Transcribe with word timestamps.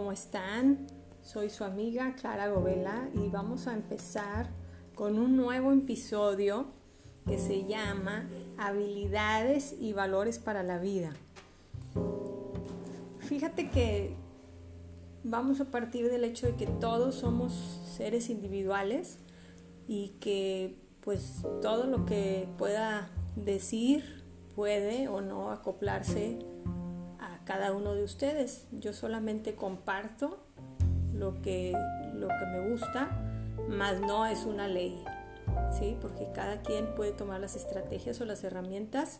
¿cómo 0.00 0.12
están? 0.12 0.86
Soy 1.22 1.50
su 1.50 1.62
amiga 1.62 2.14
Clara 2.14 2.48
Govela 2.48 3.10
y 3.12 3.28
vamos 3.28 3.66
a 3.66 3.74
empezar 3.74 4.48
con 4.94 5.18
un 5.18 5.36
nuevo 5.36 5.72
episodio 5.72 6.68
que 7.26 7.36
se 7.36 7.66
llama 7.66 8.26
Habilidades 8.56 9.74
y 9.78 9.92
Valores 9.92 10.38
para 10.38 10.62
la 10.62 10.78
Vida. 10.78 11.10
Fíjate 13.18 13.68
que 13.68 14.16
vamos 15.22 15.60
a 15.60 15.66
partir 15.66 16.10
del 16.10 16.24
hecho 16.24 16.46
de 16.46 16.54
que 16.54 16.66
todos 16.66 17.16
somos 17.16 17.52
seres 17.94 18.30
individuales 18.30 19.18
y 19.86 20.14
que 20.18 20.78
pues 21.02 21.42
todo 21.60 21.84
lo 21.84 22.06
que 22.06 22.48
pueda 22.56 23.10
decir 23.36 24.24
puede 24.56 25.08
o 25.08 25.20
no 25.20 25.50
acoplarse 25.50 26.38
cada 27.50 27.72
uno 27.72 27.96
de 27.96 28.04
ustedes. 28.04 28.64
Yo 28.70 28.92
solamente 28.92 29.56
comparto 29.56 30.38
lo 31.12 31.42
que, 31.42 31.76
lo 32.14 32.28
que 32.28 32.46
me 32.46 32.70
gusta, 32.70 33.10
más 33.68 34.00
no 34.00 34.24
es 34.24 34.44
una 34.44 34.68
ley, 34.68 35.04
¿sí? 35.76 35.96
Porque 36.00 36.28
cada 36.32 36.62
quien 36.62 36.94
puede 36.94 37.10
tomar 37.10 37.40
las 37.40 37.56
estrategias 37.56 38.20
o 38.20 38.24
las 38.24 38.44
herramientas 38.44 39.18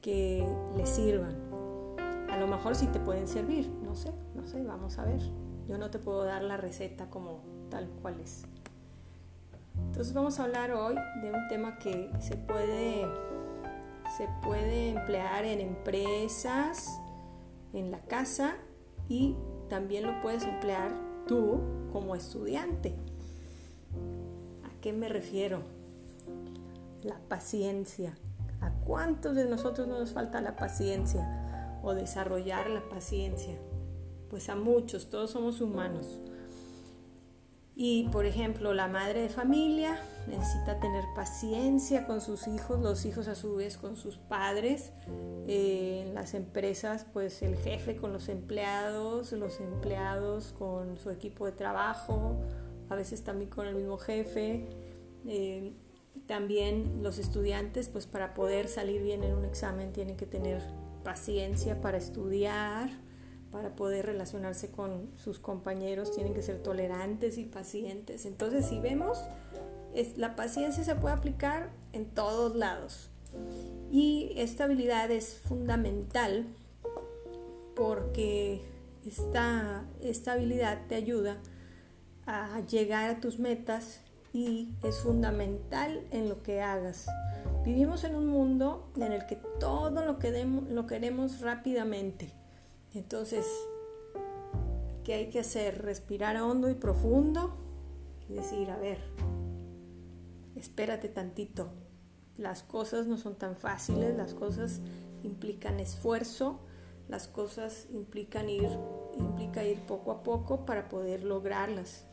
que 0.00 0.46
le 0.76 0.86
sirvan. 0.86 1.34
A 2.30 2.36
lo 2.38 2.46
mejor 2.46 2.76
sí 2.76 2.86
te 2.86 3.00
pueden 3.00 3.26
servir, 3.26 3.68
no 3.82 3.96
sé, 3.96 4.12
no 4.36 4.46
sé, 4.46 4.62
vamos 4.62 4.98
a 4.98 5.04
ver. 5.04 5.18
Yo 5.66 5.76
no 5.76 5.90
te 5.90 5.98
puedo 5.98 6.22
dar 6.22 6.42
la 6.42 6.56
receta 6.56 7.10
como 7.10 7.40
tal 7.68 7.88
cual 8.00 8.20
es. 8.20 8.44
Entonces 9.88 10.14
vamos 10.14 10.38
a 10.38 10.44
hablar 10.44 10.70
hoy 10.70 10.94
de 11.20 11.32
un 11.32 11.48
tema 11.48 11.80
que 11.80 12.12
se 12.20 12.36
puede, 12.36 13.08
se 14.16 14.28
puede 14.44 14.90
emplear 14.90 15.44
en 15.44 15.60
empresas, 15.60 17.00
en 17.76 17.90
la 17.90 18.00
casa 18.00 18.56
y 19.08 19.36
también 19.68 20.04
lo 20.04 20.20
puedes 20.20 20.42
emplear 20.42 20.90
tú 21.28 21.60
como 21.92 22.16
estudiante. 22.16 22.94
¿A 24.64 24.80
qué 24.80 24.92
me 24.92 25.08
refiero? 25.08 25.60
La 27.02 27.18
paciencia. 27.28 28.16
¿A 28.60 28.70
cuántos 28.70 29.36
de 29.36 29.44
nosotros 29.44 29.86
no 29.86 29.98
nos 29.98 30.12
falta 30.12 30.40
la 30.40 30.56
paciencia 30.56 31.78
o 31.82 31.94
desarrollar 31.94 32.70
la 32.70 32.88
paciencia? 32.88 33.54
Pues 34.30 34.48
a 34.48 34.56
muchos, 34.56 35.10
todos 35.10 35.30
somos 35.30 35.60
humanos. 35.60 36.18
Y 37.78 38.08
por 38.08 38.24
ejemplo, 38.24 38.72
la 38.72 38.88
madre 38.88 39.20
de 39.20 39.28
familia 39.28 40.00
necesita 40.26 40.80
tener 40.80 41.04
paciencia 41.14 42.06
con 42.06 42.22
sus 42.22 42.48
hijos, 42.48 42.80
los 42.80 43.04
hijos 43.04 43.28
a 43.28 43.34
su 43.34 43.54
vez 43.54 43.76
con 43.76 43.96
sus 43.96 44.16
padres, 44.16 44.92
eh, 45.46 46.04
en 46.06 46.14
las 46.14 46.32
empresas 46.32 47.04
pues 47.12 47.42
el 47.42 47.54
jefe 47.54 47.94
con 47.96 48.14
los 48.14 48.30
empleados, 48.30 49.30
los 49.32 49.60
empleados 49.60 50.54
con 50.58 50.96
su 50.96 51.10
equipo 51.10 51.44
de 51.44 51.52
trabajo, 51.52 52.36
a 52.88 52.94
veces 52.94 53.24
también 53.24 53.50
con 53.50 53.66
el 53.66 53.74
mismo 53.74 53.98
jefe, 53.98 54.66
eh, 55.26 55.74
también 56.26 57.02
los 57.02 57.18
estudiantes 57.18 57.90
pues 57.90 58.06
para 58.06 58.32
poder 58.32 58.68
salir 58.68 59.02
bien 59.02 59.22
en 59.22 59.34
un 59.34 59.44
examen 59.44 59.92
tienen 59.92 60.16
que 60.16 60.24
tener 60.24 60.62
paciencia 61.04 61.78
para 61.82 61.98
estudiar 61.98 62.88
para 63.50 63.74
poder 63.76 64.06
relacionarse 64.06 64.70
con 64.70 65.10
sus 65.16 65.38
compañeros 65.38 66.12
tienen 66.12 66.34
que 66.34 66.42
ser 66.42 66.62
tolerantes 66.62 67.38
y 67.38 67.44
pacientes. 67.44 68.26
Entonces, 68.26 68.66
si 68.66 68.80
vemos, 68.80 69.18
la 70.16 70.36
paciencia 70.36 70.84
se 70.84 70.94
puede 70.94 71.14
aplicar 71.14 71.70
en 71.92 72.06
todos 72.06 72.54
lados. 72.54 73.10
Y 73.90 74.32
esta 74.36 74.64
habilidad 74.64 75.10
es 75.10 75.38
fundamental 75.38 76.46
porque 77.74 78.62
esta, 79.06 79.84
esta 80.02 80.32
habilidad 80.32 80.86
te 80.88 80.94
ayuda 80.94 81.38
a 82.26 82.60
llegar 82.60 83.08
a 83.10 83.20
tus 83.20 83.38
metas 83.38 84.00
y 84.32 84.70
es 84.82 84.98
fundamental 84.98 86.04
en 86.10 86.28
lo 86.28 86.42
que 86.42 86.60
hagas. 86.60 87.06
Vivimos 87.64 88.04
en 88.04 88.16
un 88.16 88.26
mundo 88.26 88.90
en 88.96 89.12
el 89.12 89.26
que 89.26 89.36
todo 89.60 90.04
lo 90.04 90.86
queremos 90.86 91.40
rápidamente 91.40 92.32
entonces, 92.98 93.46
¿qué 95.04 95.14
hay 95.14 95.30
que 95.30 95.40
hacer? 95.40 95.82
Respirar 95.82 96.36
hondo 96.36 96.70
y 96.70 96.74
profundo 96.74 97.54
y 98.28 98.34
decir, 98.34 98.70
a 98.70 98.76
ver, 98.76 98.98
espérate 100.54 101.08
tantito. 101.08 101.68
Las 102.36 102.62
cosas 102.62 103.06
no 103.06 103.16
son 103.16 103.36
tan 103.36 103.56
fáciles, 103.56 104.16
las 104.16 104.34
cosas 104.34 104.80
implican 105.22 105.80
esfuerzo, 105.80 106.60
las 107.08 107.28
cosas 107.28 107.86
implican 107.90 108.50
ir, 108.50 108.68
implica 109.16 109.64
ir 109.64 109.80
poco 109.80 110.12
a 110.12 110.22
poco 110.22 110.66
para 110.66 110.88
poder 110.88 111.24
lograrlas. 111.24 112.04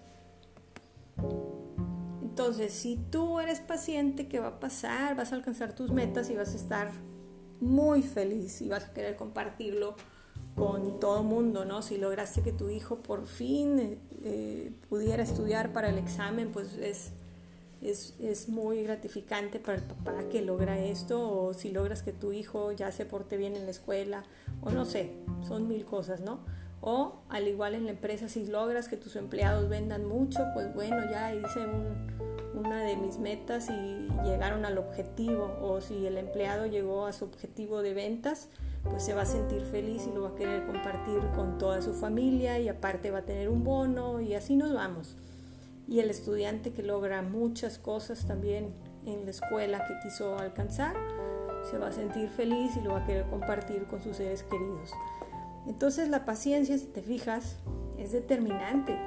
Entonces, 2.21 2.73
si 2.73 2.97
tú 3.11 3.39
eres 3.39 3.59
paciente, 3.59 4.27
¿qué 4.27 4.39
va 4.39 4.47
a 4.47 4.59
pasar? 4.59 5.15
Vas 5.15 5.31
a 5.31 5.35
alcanzar 5.35 5.75
tus 5.75 5.91
metas 5.91 6.29
y 6.29 6.35
vas 6.35 6.53
a 6.53 6.57
estar 6.57 6.91
muy 7.59 8.01
feliz 8.01 8.61
y 8.61 8.69
vas 8.69 8.85
a 8.85 8.93
querer 8.93 9.15
compartirlo 9.15 9.95
con 10.55 10.99
todo 10.99 11.23
mundo, 11.23 11.65
¿no? 11.65 11.81
Si 11.81 11.97
lograste 11.97 12.41
que 12.41 12.51
tu 12.51 12.69
hijo 12.69 12.97
por 12.97 13.25
fin 13.25 13.99
eh, 14.23 14.71
pudiera 14.89 15.23
estudiar 15.23 15.73
para 15.73 15.89
el 15.89 15.97
examen, 15.97 16.51
pues 16.51 16.77
es, 16.77 17.11
es, 17.81 18.13
es, 18.19 18.49
muy 18.49 18.83
gratificante 18.83 19.59
para 19.59 19.79
el 19.79 19.83
papá 19.83 20.29
que 20.31 20.41
logra 20.41 20.79
esto, 20.79 21.45
o 21.45 21.53
si 21.53 21.71
logras 21.71 22.03
que 22.03 22.13
tu 22.13 22.31
hijo 22.31 22.71
ya 22.71 22.91
se 22.91 23.05
porte 23.05 23.37
bien 23.37 23.55
en 23.55 23.65
la 23.65 23.71
escuela, 23.71 24.23
o 24.61 24.69
no 24.71 24.85
sé, 24.85 25.13
son 25.47 25.67
mil 25.67 25.85
cosas, 25.85 26.21
¿no? 26.21 26.39
O 26.81 27.21
al 27.29 27.47
igual 27.47 27.75
en 27.75 27.85
la 27.85 27.91
empresa, 27.91 28.29
si 28.29 28.45
logras 28.45 28.87
que 28.87 28.97
tus 28.97 29.15
empleados 29.15 29.69
vendan 29.69 30.05
mucho, 30.05 30.45
pues 30.53 30.73
bueno, 30.73 31.09
ya 31.09 31.33
hice 31.33 31.65
una 32.53 32.83
de 32.83 32.95
mis 32.97 33.17
metas 33.17 33.69
y 33.69 34.09
llegaron 34.23 34.65
al 34.65 34.77
objetivo, 34.77 35.57
o 35.61 35.81
si 35.81 36.05
el 36.05 36.17
empleado 36.17 36.67
llegó 36.67 37.07
a 37.07 37.13
su 37.13 37.25
objetivo 37.25 37.81
de 37.81 37.93
ventas, 37.93 38.49
pues 38.89 39.03
se 39.03 39.13
va 39.13 39.21
a 39.21 39.25
sentir 39.25 39.63
feliz 39.65 40.07
y 40.07 40.13
lo 40.13 40.23
va 40.23 40.29
a 40.29 40.35
querer 40.35 40.65
compartir 40.65 41.19
con 41.35 41.57
toda 41.57 41.81
su 41.81 41.93
familia 41.93 42.59
y 42.59 42.67
aparte 42.67 43.11
va 43.11 43.19
a 43.19 43.25
tener 43.25 43.49
un 43.49 43.63
bono 43.63 44.19
y 44.19 44.35
así 44.35 44.55
nos 44.55 44.73
vamos. 44.73 45.15
Y 45.87 45.99
el 45.99 46.09
estudiante 46.09 46.71
que 46.71 46.83
logra 46.83 47.21
muchas 47.21 47.77
cosas 47.77 48.25
también 48.25 48.73
en 49.05 49.25
la 49.25 49.31
escuela 49.31 49.85
que 49.85 49.93
quiso 50.01 50.37
alcanzar, 50.37 50.95
se 51.69 51.77
va 51.77 51.87
a 51.87 51.93
sentir 51.93 52.29
feliz 52.29 52.75
y 52.77 52.81
lo 52.81 52.91
va 52.91 52.99
a 52.99 53.05
querer 53.05 53.25
compartir 53.27 53.83
con 53.83 54.01
sus 54.01 54.17
seres 54.17 54.43
queridos. 54.43 54.91
Entonces 55.67 56.09
la 56.09 56.25
paciencia, 56.25 56.77
si 56.77 56.85
te 56.85 57.01
fijas, 57.01 57.57
es 57.97 58.11
determinante. 58.11 58.97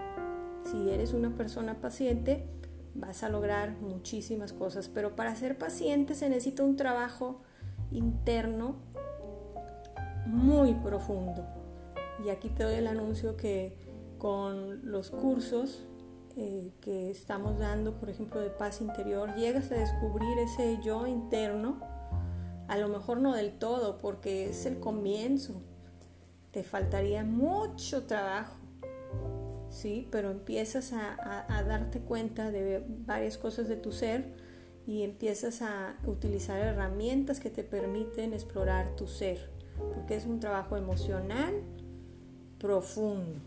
Si 0.70 0.90
eres 0.90 1.12
una 1.12 1.34
persona 1.34 1.74
paciente, 1.80 2.46
vas 2.94 3.22
a 3.22 3.28
lograr 3.28 3.76
muchísimas 3.80 4.52
cosas, 4.52 4.88
pero 4.88 5.14
para 5.14 5.36
ser 5.36 5.58
paciente 5.58 6.14
se 6.14 6.28
necesita 6.28 6.64
un 6.64 6.76
trabajo 6.76 7.42
interno 7.90 8.76
muy 10.26 10.74
profundo. 10.74 11.44
Y 12.24 12.30
aquí 12.30 12.48
te 12.48 12.64
doy 12.64 12.74
el 12.74 12.86
anuncio 12.86 13.36
que 13.36 13.76
con 14.18 14.90
los 14.90 15.10
cursos 15.10 15.86
eh, 16.36 16.72
que 16.80 17.10
estamos 17.10 17.58
dando, 17.58 17.98
por 17.98 18.10
ejemplo, 18.10 18.40
de 18.40 18.50
paz 18.50 18.80
interior, 18.80 19.34
llegas 19.36 19.70
a 19.70 19.76
descubrir 19.76 20.38
ese 20.38 20.78
yo 20.82 21.06
interno, 21.06 21.80
a 22.68 22.76
lo 22.76 22.88
mejor 22.88 23.20
no 23.20 23.34
del 23.34 23.58
todo, 23.58 23.98
porque 23.98 24.50
es 24.50 24.66
el 24.66 24.78
comienzo. 24.78 25.62
Te 26.50 26.62
faltaría 26.62 27.24
mucho 27.24 28.04
trabajo, 28.04 28.56
¿sí? 29.70 30.08
Pero 30.10 30.30
empiezas 30.30 30.92
a, 30.92 31.46
a 31.48 31.62
darte 31.62 32.00
cuenta 32.00 32.50
de 32.50 32.84
varias 32.86 33.38
cosas 33.38 33.68
de 33.68 33.76
tu 33.76 33.92
ser 33.92 34.32
y 34.86 35.02
empiezas 35.02 35.62
a 35.62 35.96
utilizar 36.06 36.58
herramientas 36.58 37.40
que 37.40 37.50
te 37.50 37.64
permiten 37.64 38.32
explorar 38.32 38.94
tu 38.96 39.06
ser 39.06 39.55
porque 39.94 40.16
es 40.16 40.26
un 40.26 40.40
trabajo 40.40 40.76
emocional 40.76 41.54
profundo. 42.58 43.40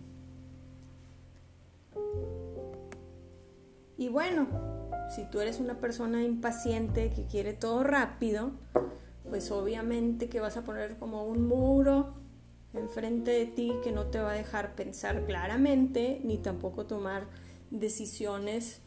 Y 3.98 4.08
bueno, 4.08 4.48
si 5.14 5.26
tú 5.26 5.42
eres 5.42 5.60
una 5.60 5.80
persona 5.80 6.24
impaciente 6.24 7.10
que 7.10 7.26
quiere 7.26 7.54
todo 7.54 7.84
rápido, 7.84 8.52
pues 9.30 9.52
obviamente 9.52 10.30
que 10.30 10.40
vas 10.40 10.58
a 10.58 10.64
poner 10.64 10.98
como 10.98 11.26
un 11.26 11.48
muro 11.48 12.14
enfrente 12.74 13.32
de 13.32 13.46
ti 13.46 13.74
que 13.84 13.92
no 13.92 14.06
te 14.06 14.20
va 14.20 14.32
a 14.32 14.36
dejar 14.36 14.76
pensar 14.76 15.26
claramente 15.26 16.22
ni 16.24 16.38
tampoco 16.38 16.86
tomar 16.86 17.26
decisiones 17.72 18.82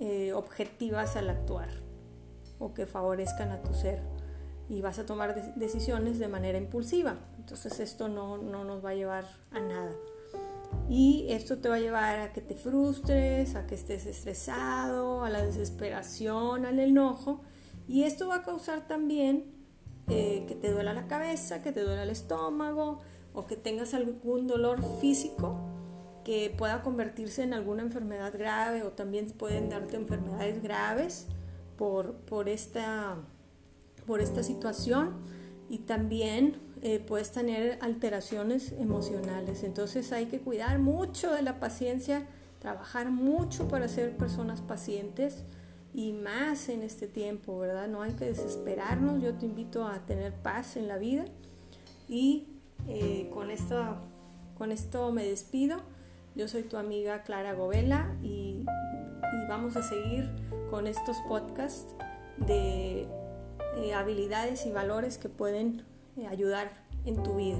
eh, 0.00 0.32
objetivas 0.32 1.16
al 1.16 1.30
actuar 1.30 1.68
o 2.58 2.74
que 2.74 2.86
favorezcan 2.86 3.50
a 3.50 3.62
tu 3.62 3.74
ser 3.74 4.00
y 4.68 4.80
vas 4.80 4.98
a 4.98 5.06
tomar 5.06 5.54
decisiones 5.54 6.18
de 6.18 6.28
manera 6.28 6.58
impulsiva. 6.58 7.16
Entonces 7.38 7.78
esto 7.80 8.08
no, 8.08 8.38
no 8.38 8.64
nos 8.64 8.84
va 8.84 8.90
a 8.90 8.94
llevar 8.94 9.24
a 9.50 9.60
nada. 9.60 9.92
Y 10.88 11.26
esto 11.30 11.58
te 11.58 11.68
va 11.68 11.76
a 11.76 11.80
llevar 11.80 12.18
a 12.20 12.32
que 12.32 12.40
te 12.40 12.54
frustres, 12.54 13.54
a 13.54 13.66
que 13.66 13.74
estés 13.74 14.06
estresado, 14.06 15.24
a 15.24 15.30
la 15.30 15.44
desesperación, 15.44 16.66
al 16.66 16.78
enojo. 16.78 17.40
Y 17.88 18.04
esto 18.04 18.28
va 18.28 18.36
a 18.36 18.42
causar 18.42 18.86
también 18.86 19.44
eh, 20.08 20.44
que 20.46 20.54
te 20.54 20.70
duela 20.70 20.92
la 20.92 21.06
cabeza, 21.06 21.62
que 21.62 21.72
te 21.72 21.82
duela 21.82 22.04
el 22.04 22.10
estómago 22.10 23.00
o 23.34 23.46
que 23.46 23.56
tengas 23.56 23.94
algún 23.94 24.46
dolor 24.46 24.80
físico 25.00 25.58
que 26.24 26.52
pueda 26.56 26.82
convertirse 26.82 27.42
en 27.42 27.54
alguna 27.54 27.82
enfermedad 27.82 28.32
grave 28.36 28.82
o 28.82 28.90
también 28.90 29.30
pueden 29.30 29.68
darte 29.68 29.94
enfermedades 29.96 30.60
graves 30.62 31.26
por, 31.76 32.14
por, 32.14 32.48
esta, 32.48 33.18
por 34.06 34.20
esta 34.20 34.42
situación 34.42 35.14
y 35.68 35.78
también 35.78 36.56
eh, 36.82 37.00
puedes 37.00 37.32
tener 37.32 37.78
alteraciones 37.80 38.72
emocionales. 38.78 39.62
Entonces 39.64 40.12
hay 40.12 40.26
que 40.26 40.40
cuidar 40.40 40.78
mucho 40.78 41.32
de 41.32 41.42
la 41.42 41.58
paciencia, 41.58 42.26
trabajar 42.60 43.10
mucho 43.10 43.68
para 43.68 43.88
ser 43.88 44.16
personas 44.16 44.60
pacientes 44.60 45.44
y 45.92 46.12
más 46.12 46.68
en 46.68 46.82
este 46.82 47.08
tiempo, 47.08 47.58
¿verdad? 47.58 47.88
No 47.88 48.02
hay 48.02 48.12
que 48.12 48.26
desesperarnos. 48.26 49.22
Yo 49.22 49.34
te 49.34 49.46
invito 49.46 49.86
a 49.86 50.04
tener 50.06 50.34
paz 50.34 50.76
en 50.76 50.88
la 50.88 50.98
vida 50.98 51.24
y 52.08 52.46
eh, 52.86 53.30
con, 53.32 53.50
esto, 53.50 53.96
con 54.56 54.70
esto 54.70 55.10
me 55.12 55.24
despido. 55.24 55.80
Yo 56.34 56.48
soy 56.48 56.64
tu 56.64 56.76
amiga 56.76 57.22
Clara 57.22 57.54
Govela 57.54 58.14
y, 58.22 58.64
y 58.66 59.48
vamos 59.48 59.76
a 59.76 59.82
seguir 59.82 60.30
con 60.70 60.86
estos 60.86 61.16
podcasts 61.26 61.94
de 62.36 63.08
eh, 63.76 63.94
habilidades 63.94 64.66
y 64.66 64.72
valores 64.72 65.18
que 65.18 65.28
pueden 65.28 65.84
eh, 66.16 66.26
ayudar 66.26 66.70
en 67.04 67.22
tu 67.22 67.36
vida. 67.36 67.58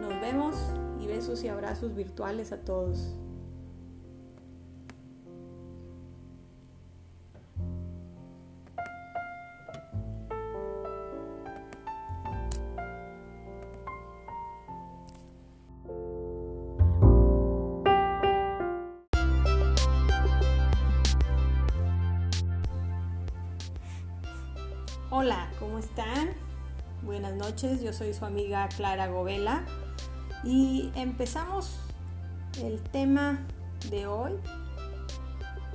Nos 0.00 0.20
vemos 0.20 0.56
y 1.00 1.06
besos 1.06 1.44
y 1.44 1.48
abrazos 1.48 1.94
virtuales 1.94 2.52
a 2.52 2.58
todos. 2.58 3.16
Están? 25.80 26.28
Buenas 27.02 27.34
noches, 27.36 27.80
yo 27.80 27.94
soy 27.94 28.12
su 28.12 28.26
amiga 28.26 28.68
Clara 28.68 29.08
Govela 29.08 29.64
y 30.44 30.92
empezamos 30.94 31.78
el 32.62 32.82
tema 32.82 33.46
de 33.88 34.06
hoy, 34.06 34.32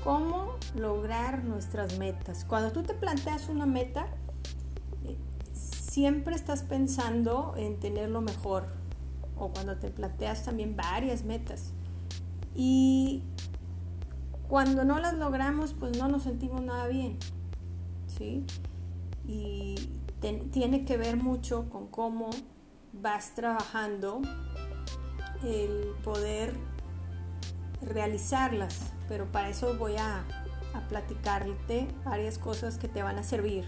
cómo 0.03 0.57
lograr 0.75 1.43
nuestras 1.43 1.97
metas. 1.97 2.45
Cuando 2.45 2.71
tú 2.71 2.83
te 2.83 2.93
planteas 2.93 3.49
una 3.49 3.65
meta, 3.65 4.05
eh, 5.05 5.17
siempre 5.53 6.35
estás 6.35 6.61
pensando 6.61 7.55
en 7.57 7.79
tener 7.79 8.11
lo 8.11 8.21
mejor 8.21 8.67
o 9.35 9.49
cuando 9.49 9.77
te 9.77 9.89
planteas 9.89 10.45
también 10.45 10.75
varias 10.75 11.23
metas. 11.23 11.71
Y 12.53 13.23
cuando 14.47 14.83
no 14.83 14.99
las 14.99 15.15
logramos, 15.15 15.73
pues 15.73 15.97
no 15.97 16.07
nos 16.09 16.21
sentimos 16.21 16.61
nada 16.61 16.85
bien. 16.85 17.17
¿Sí? 18.05 18.45
Y 19.27 19.75
tiene 20.51 20.85
que 20.85 20.97
ver 20.97 21.17
mucho 21.17 21.69
con 21.69 21.87
cómo 21.87 22.29
vas 22.93 23.35
trabajando 23.35 24.21
el 25.43 25.93
poder 26.03 26.53
realizarlas, 27.81 28.93
pero 29.07 29.31
para 29.31 29.49
eso 29.49 29.77
voy 29.77 29.97
a, 29.97 30.23
platicarte 30.89 31.87
varias 32.03 32.37
cosas 32.37 32.77
que 32.77 32.89
te 32.89 33.01
van 33.01 33.17
a 33.17 33.23
servir. 33.23 33.63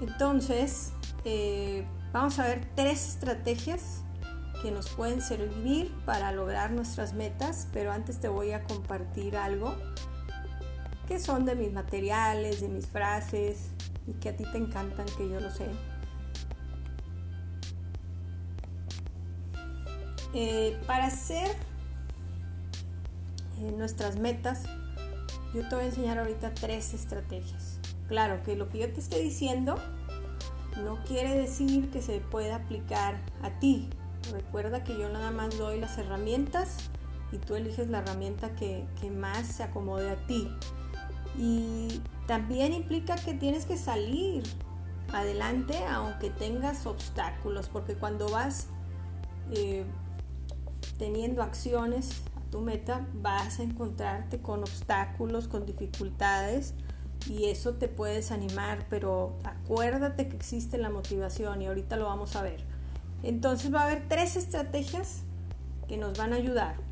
Entonces, 0.00 0.92
eh, 1.24 1.84
vamos 2.12 2.38
a 2.38 2.44
ver 2.44 2.70
tres 2.76 3.08
estrategias 3.08 4.04
que 4.62 4.70
nos 4.70 4.88
pueden 4.90 5.20
servir 5.20 5.92
para 6.06 6.30
lograr 6.30 6.70
nuestras 6.70 7.12
metas, 7.14 7.66
pero 7.72 7.90
antes 7.90 8.20
te 8.20 8.28
voy 8.28 8.52
a 8.52 8.62
compartir 8.62 9.36
algo 9.36 9.74
que 11.08 11.18
son 11.18 11.44
de 11.44 11.56
mis 11.56 11.72
materiales, 11.72 12.60
de 12.60 12.68
mis 12.68 12.86
frases, 12.86 13.71
y 14.06 14.12
que 14.14 14.30
a 14.30 14.36
ti 14.36 14.44
te 14.50 14.58
encantan, 14.58 15.06
que 15.16 15.28
yo 15.28 15.40
lo 15.40 15.50
sé. 15.50 15.66
Eh, 20.34 20.80
para 20.86 21.06
hacer 21.06 21.48
eh, 23.60 23.72
nuestras 23.76 24.16
metas, 24.16 24.62
yo 25.54 25.68
te 25.68 25.74
voy 25.74 25.84
a 25.84 25.88
enseñar 25.88 26.18
ahorita 26.18 26.54
tres 26.54 26.94
estrategias. 26.94 27.78
Claro 28.08 28.42
que 28.42 28.56
lo 28.56 28.68
que 28.68 28.78
yo 28.78 28.92
te 28.92 29.00
estoy 29.00 29.22
diciendo 29.22 29.76
no 30.82 31.02
quiere 31.04 31.36
decir 31.36 31.90
que 31.90 32.00
se 32.00 32.20
pueda 32.20 32.56
aplicar 32.56 33.20
a 33.42 33.50
ti. 33.58 33.90
Recuerda 34.32 34.84
que 34.84 34.98
yo 34.98 35.08
nada 35.10 35.30
más 35.30 35.58
doy 35.58 35.78
las 35.78 35.98
herramientas 35.98 36.90
y 37.30 37.38
tú 37.38 37.54
eliges 37.54 37.90
la 37.90 37.98
herramienta 37.98 38.54
que, 38.54 38.86
que 39.00 39.10
más 39.10 39.46
se 39.46 39.62
acomode 39.62 40.10
a 40.10 40.16
ti. 40.26 40.48
Y 41.38 42.00
también 42.26 42.72
implica 42.72 43.16
que 43.16 43.34
tienes 43.34 43.64
que 43.64 43.76
salir 43.76 44.42
adelante 45.12 45.76
aunque 45.86 46.30
tengas 46.30 46.86
obstáculos, 46.86 47.68
porque 47.68 47.94
cuando 47.94 48.28
vas 48.28 48.66
eh, 49.50 49.84
teniendo 50.98 51.42
acciones 51.42 52.22
a 52.36 52.50
tu 52.50 52.60
meta, 52.60 53.06
vas 53.14 53.60
a 53.60 53.62
encontrarte 53.62 54.40
con 54.40 54.60
obstáculos, 54.60 55.48
con 55.48 55.66
dificultades 55.66 56.74
y 57.28 57.46
eso 57.46 57.74
te 57.74 57.88
puede 57.88 58.14
desanimar, 58.16 58.86
pero 58.88 59.36
acuérdate 59.44 60.28
que 60.28 60.36
existe 60.36 60.78
la 60.78 60.90
motivación 60.90 61.62
y 61.62 61.66
ahorita 61.66 61.96
lo 61.96 62.06
vamos 62.06 62.36
a 62.36 62.42
ver. 62.42 62.64
Entonces 63.22 63.72
va 63.72 63.82
a 63.82 63.84
haber 63.84 64.08
tres 64.08 64.36
estrategias 64.36 65.22
que 65.88 65.96
nos 65.96 66.18
van 66.18 66.32
a 66.32 66.36
ayudar 66.36 66.91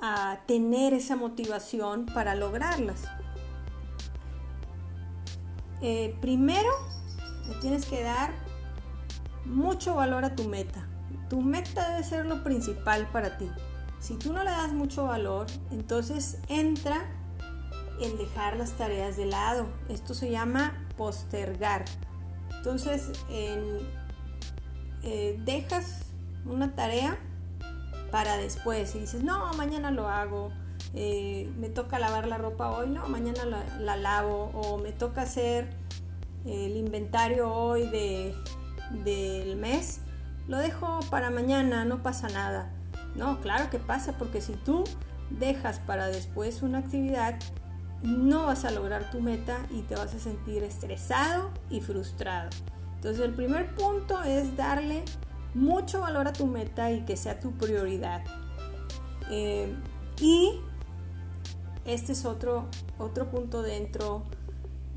a 0.00 0.38
tener 0.46 0.94
esa 0.94 1.16
motivación 1.16 2.06
para 2.06 2.34
lograrlas. 2.34 3.04
Eh, 5.80 6.16
primero, 6.20 6.70
le 7.48 7.54
tienes 7.60 7.86
que 7.86 8.02
dar 8.02 8.32
mucho 9.44 9.94
valor 9.94 10.24
a 10.24 10.34
tu 10.34 10.44
meta. 10.44 10.86
Tu 11.28 11.40
meta 11.40 11.90
debe 11.90 12.04
ser 12.04 12.26
lo 12.26 12.42
principal 12.42 13.08
para 13.12 13.38
ti. 13.38 13.50
Si 14.00 14.14
tú 14.16 14.32
no 14.32 14.44
le 14.44 14.50
das 14.50 14.72
mucho 14.72 15.04
valor, 15.04 15.46
entonces 15.70 16.38
entra 16.48 17.10
el 18.00 18.16
dejar 18.16 18.56
las 18.56 18.72
tareas 18.72 19.16
de 19.16 19.26
lado. 19.26 19.68
Esto 19.88 20.14
se 20.14 20.30
llama 20.30 20.86
postergar. 20.96 21.84
Entonces, 22.56 23.10
eh, 23.30 23.80
dejas 25.44 26.06
una 26.44 26.74
tarea 26.74 27.18
para 28.10 28.36
después. 28.36 28.94
Y 28.94 29.00
dices, 29.00 29.22
no, 29.22 29.52
mañana 29.54 29.90
lo 29.90 30.08
hago. 30.08 30.52
Eh, 30.94 31.52
me 31.58 31.68
toca 31.68 31.98
lavar 31.98 32.26
la 32.26 32.38
ropa 32.38 32.70
hoy, 32.70 32.88
no, 32.88 33.08
mañana 33.08 33.44
la, 33.78 33.96
lavo. 33.96 34.50
O 34.54 34.78
me 34.78 34.92
toca 34.92 35.22
hacer 35.22 35.68
el 36.44 36.76
inventario 36.76 37.52
hoy 37.52 37.88
de, 37.88 38.34
del 39.04 39.56
mes. 39.56 40.00
Lo 40.46 40.58
dejo 40.58 41.00
para 41.10 41.30
mañana, 41.30 41.84
no 41.84 42.02
pasa 42.02 42.28
nada. 42.28 42.72
No, 43.14 43.40
claro 43.40 43.70
que 43.70 43.78
pasa, 43.78 44.12
porque 44.18 44.40
si 44.40 44.54
tú 44.54 44.84
dejas 45.30 45.78
para 45.80 46.06
después 46.06 46.62
una 46.62 46.78
actividad, 46.78 47.38
no 48.02 48.46
vas 48.46 48.64
a 48.64 48.70
lograr 48.70 49.10
tu 49.10 49.20
meta 49.20 49.66
y 49.70 49.82
te 49.82 49.94
vas 49.94 50.14
a 50.14 50.18
sentir 50.18 50.62
estresado 50.62 51.50
y 51.68 51.80
frustrado. 51.80 52.50
Entonces 52.96 53.24
el 53.24 53.34
primer 53.34 53.74
punto 53.74 54.22
es 54.22 54.56
darle 54.56 55.04
mucho 55.54 56.00
valor 56.00 56.28
a 56.28 56.32
tu 56.32 56.46
meta 56.46 56.90
y 56.90 57.04
que 57.04 57.16
sea 57.16 57.40
tu 57.40 57.52
prioridad. 57.52 58.22
Eh, 59.30 59.74
y 60.20 60.60
este 61.84 62.12
es 62.12 62.24
otro, 62.24 62.66
otro 62.98 63.30
punto 63.30 63.62
dentro 63.62 64.24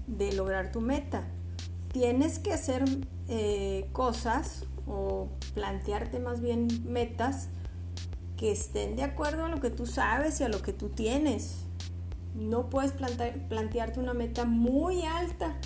de 0.08 0.34
lograr 0.34 0.72
tu 0.72 0.82
meta. 0.82 1.24
Tienes 1.92 2.40
que 2.40 2.54
hacer 2.54 2.84
eh, 3.28 3.90
cosas 3.94 4.66
o 4.88 5.30
plantearte 5.54 6.20
más 6.20 6.42
bien 6.42 6.68
metas 6.86 7.50
que 8.38 8.52
estén 8.52 8.96
de 8.96 9.04
acuerdo 9.04 9.46
a 9.46 9.50
lo 9.50 9.60
que 9.60 9.70
tú 9.70 9.86
sabes 9.86 10.42
y 10.42 10.44
a 10.44 10.50
lo 10.50 10.62
que 10.62 10.74
tú 10.74 10.90
tienes. 10.90 11.66
No 12.36 12.70
puedes 12.70 12.92
plantearte 12.94 14.00
una 14.00 14.14
meta 14.14 14.46
muy 14.46 15.04
alta. 15.04 15.58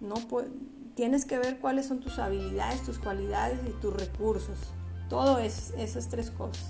No 0.00 0.14
puedes 0.14 0.50
tienes 0.96 1.26
que 1.26 1.38
ver 1.38 1.60
cuáles 1.60 1.86
son 1.86 2.00
tus 2.00 2.18
habilidades, 2.18 2.82
tus 2.82 2.98
cualidades 2.98 3.60
y 3.68 3.70
tus 3.80 3.94
recursos. 3.94 4.58
Todo 5.08 5.38
es 5.38 5.72
esas 5.76 6.08
tres 6.08 6.30
cosas. 6.30 6.64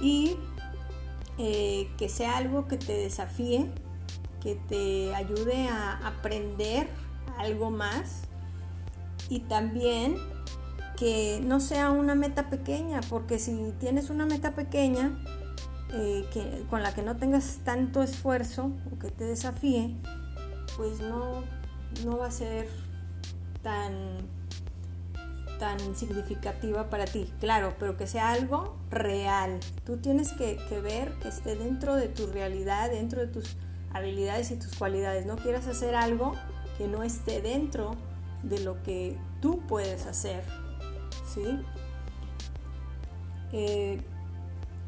Y 0.00 0.36
eh, 1.38 1.90
que 1.96 2.08
sea 2.08 2.36
algo 2.36 2.68
que 2.68 2.76
te 2.76 2.92
desafíe, 2.92 3.66
que 4.42 4.54
te 4.54 5.14
ayude 5.14 5.68
a 5.68 6.06
aprender 6.06 6.86
algo 7.38 7.70
más 7.70 8.22
y 9.30 9.40
también 9.40 10.16
que 10.98 11.40
no 11.42 11.60
sea 11.60 11.90
una 11.90 12.14
meta 12.14 12.50
pequeña, 12.50 13.00
porque 13.08 13.38
si 13.38 13.72
tienes 13.80 14.10
una 14.10 14.26
meta 14.26 14.54
pequeña 14.54 15.18
eh, 15.94 16.26
que, 16.30 16.64
con 16.68 16.82
la 16.82 16.92
que 16.92 17.00
no 17.00 17.16
tengas 17.16 17.60
tanto 17.64 18.02
esfuerzo 18.02 18.72
o 18.92 18.98
que 18.98 19.10
te 19.10 19.24
desafíe, 19.24 19.96
pues 20.76 21.00
no, 21.00 21.42
no 22.04 22.18
va 22.18 22.26
a 22.26 22.30
ser 22.30 22.68
tan 23.62 24.28
tan 25.60 25.94
significativa 25.94 26.88
para 26.88 27.04
ti, 27.04 27.30
claro, 27.38 27.74
pero 27.78 27.96
que 27.98 28.06
sea 28.06 28.30
algo 28.30 28.78
real. 28.90 29.60
Tú 29.84 29.98
tienes 29.98 30.32
que, 30.32 30.56
ver 30.80 31.12
que 31.20 31.28
esté 31.28 31.54
dentro 31.54 31.96
de 31.96 32.08
tu 32.08 32.26
realidad, 32.26 32.90
dentro 32.90 33.20
de 33.20 33.26
tus 33.26 33.56
habilidades 33.92 34.50
y 34.50 34.56
tus 34.56 34.74
cualidades. 34.74 35.26
No 35.26 35.36
quieras 35.36 35.66
hacer 35.66 35.94
algo 35.94 36.34
que 36.78 36.88
no 36.88 37.02
esté 37.02 37.42
dentro 37.42 37.94
de 38.42 38.60
lo 38.60 38.82
que 38.82 39.18
tú 39.42 39.60
puedes 39.68 40.06
hacer. 40.06 40.42
¿sí? 41.32 41.44
Eh, 43.52 44.00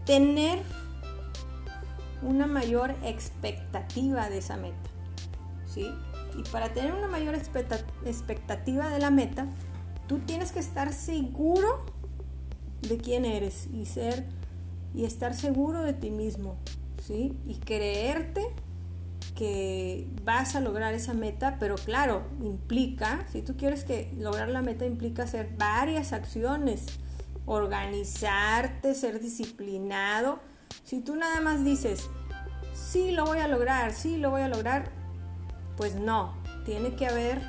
tener 0.07 0.63
una 2.23 2.47
mayor 2.47 2.93
expectativa 3.05 4.31
de 4.31 4.39
esa 4.39 4.57
meta. 4.57 4.89
¿sí? 5.67 5.93
Y 6.37 6.43
para 6.45 6.73
tener 6.73 6.93
una 6.95 7.09
mayor 7.09 7.35
expectativa 7.35 8.89
de 8.89 8.99
la 8.99 9.11
meta, 9.11 9.47
tú 10.07 10.19
tienes 10.19 10.53
que 10.53 10.61
estar 10.61 10.93
seguro 10.93 11.85
de 12.81 12.99
quién 12.99 13.25
eres 13.25 13.69
y 13.73 13.87
ser 13.87 14.27
y 14.95 15.05
estar 15.05 15.35
seguro 15.35 15.83
de 15.83 15.95
ti 15.95 16.11
mismo, 16.11 16.57
¿sí? 17.03 17.37
Y 17.47 17.57
creerte 17.57 18.43
que 19.35 20.07
vas 20.25 20.55
a 20.55 20.61
lograr 20.61 20.93
esa 20.95 21.15
meta, 21.15 21.57
pero 21.59 21.77
claro, 21.77 22.25
implica, 22.43 23.27
si 23.33 23.43
tú 23.43 23.57
quieres 23.57 23.85
que 23.85 24.13
lograr 24.19 24.49
la 24.49 24.63
meta 24.63 24.85
implica 24.85 25.23
hacer 25.23 25.55
varias 25.57 26.13
acciones, 26.13 26.87
organizarte, 27.47 28.95
ser 28.95 29.21
disciplinado. 29.21 30.41
Si 30.85 31.01
tú 31.01 31.17
nada 31.17 31.41
más 31.41 31.65
dices, 31.65 32.09
sí 32.75 33.11
lo 33.13 33.25
voy 33.25 33.39
a 33.39 33.49
lograr, 33.49 33.93
sí 33.93 34.17
lo 34.17 34.31
voy 34.31 34.43
a 34.43 34.49
lograr, 34.49 34.91
pues 35.77 35.95
no, 35.95 36.35
tiene 36.65 36.95
que 36.95 37.07
haber 37.07 37.41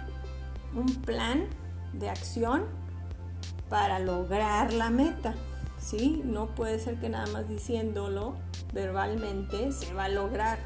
un 0.76 0.88
plan 1.02 1.46
de 1.94 2.10
acción 2.10 2.66
para 3.70 4.00
lograr 4.00 4.74
la 4.74 4.90
meta. 4.90 5.36
¿sí? 5.80 6.22
No 6.24 6.48
puede 6.48 6.80
ser 6.80 7.00
que 7.00 7.10
nada 7.10 7.28
más 7.28 7.48
diciéndolo 7.48 8.36
verbalmente 8.74 9.72
se 9.72 9.94
va 9.94 10.06
a 10.06 10.10
lograr. 10.10 10.60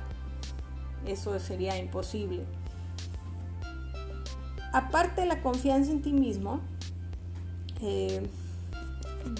Eso 1.06 1.40
sería 1.40 1.78
imposible. 1.78 2.46
Aparte 4.74 5.22
de 5.22 5.28
la 5.28 5.42
confianza 5.42 5.92
en 5.92 6.02
ti 6.02 6.14
mismo, 6.14 6.60
eh, 7.82 8.28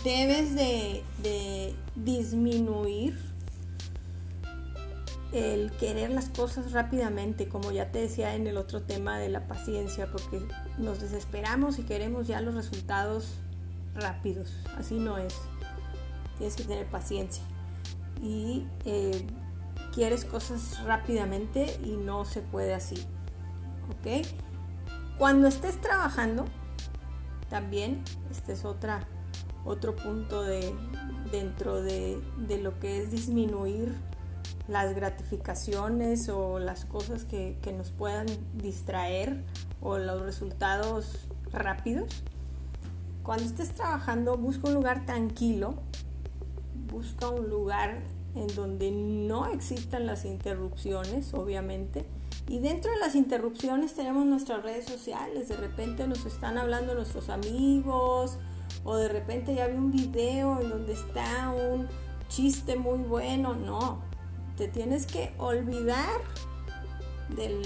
debes 0.04 0.56
de, 0.56 1.04
de 1.22 1.76
disminuir 1.96 3.27
el 5.32 5.72
querer 5.72 6.10
las 6.10 6.30
cosas 6.30 6.72
rápidamente, 6.72 7.50
como 7.50 7.72
ya 7.72 7.92
te 7.92 8.00
decía 8.00 8.36
en 8.36 8.48
el 8.48 8.58
otro 8.58 8.84
tema 8.84 9.20
de 9.20 9.30
la 9.30 9.48
paciencia, 9.48 10.10
porque 10.12 10.42
nos 10.78 11.02
desesperamos 11.02 11.80
y 11.80 11.84
queremos 11.84 12.28
ya 12.28 12.42
los 12.42 12.56
resultados 12.56 13.36
rápidos. 13.94 14.54
Así 14.78 15.00
no 15.00 15.18
es. 15.18 15.36
Tienes 16.38 16.56
que 16.56 16.64
tener 16.64 16.88
paciencia. 16.88 17.44
Y 18.22 18.66
eh, 18.86 19.26
quieres 19.94 20.26
cosas 20.26 20.84
rápidamente 20.86 21.80
y 21.84 21.98
no 21.98 22.26
se 22.26 22.42
puede 22.42 22.74
así. 22.74 22.98
¿Ok? 23.90 24.26
Cuando 25.18 25.48
estés 25.48 25.82
trabajando, 25.82 26.46
también, 27.50 28.04
este 28.30 28.54
es 28.54 28.66
otra, 28.66 29.08
otro 29.66 29.96
punto 29.96 30.44
de, 30.44 30.74
dentro 31.32 31.82
de, 31.82 32.22
de 32.38 32.60
lo 32.60 32.80
que 32.80 33.02
es 33.02 33.12
disminuir 33.12 33.96
las 34.68 34.94
gratificaciones 34.96 36.30
o 36.30 36.60
las 36.60 36.86
cosas 36.86 37.24
que, 37.24 37.58
nos 37.78 37.92
puedan 37.92 38.28
distraer 38.62 39.44
o 39.82 39.98
los 39.98 40.22
resultados 40.22 41.28
rápidos. 41.52 42.24
Cuando 43.24 43.46
estés 43.46 43.74
trabajando, 43.74 44.38
busca 44.38 44.68
un 44.68 44.74
lugar 44.74 45.06
tranquilo, 45.06 45.76
busca 46.92 47.30
un 47.30 47.50
lugar 47.50 48.00
en 48.36 48.48
donde 48.56 48.92
no 48.92 49.48
existan 49.48 50.06
las 50.06 50.26
interrupciones, 50.26 51.34
obviamente. 51.34 52.06
Y 52.48 52.60
dentro 52.60 52.92
de 52.92 53.00
las 53.00 53.16
interrupciones 53.16 53.94
tenemos 53.94 54.26
nuestras 54.26 54.64
redes 54.64 54.86
sociales. 54.86 55.50
De 55.50 55.58
repente 55.58 56.08
nos 56.08 56.26
están 56.26 56.58
hablando 56.58 56.94
nuestros 56.94 57.30
amigos 57.30 58.38
o 58.86 58.96
de 58.96 59.10
repente 59.10 59.54
ya 59.54 59.68
vi 59.68 59.76
un 59.76 59.92
video 59.92 60.62
en 60.62 60.70
donde 60.70 60.94
está 60.94 61.50
un 61.50 61.88
chiste 62.30 62.78
muy 62.78 63.00
bueno. 63.00 63.54
No, 63.54 64.02
te 64.58 64.68
tienes 64.68 65.06
que 65.06 65.32
olvidar 65.38 66.20
de 67.30 67.62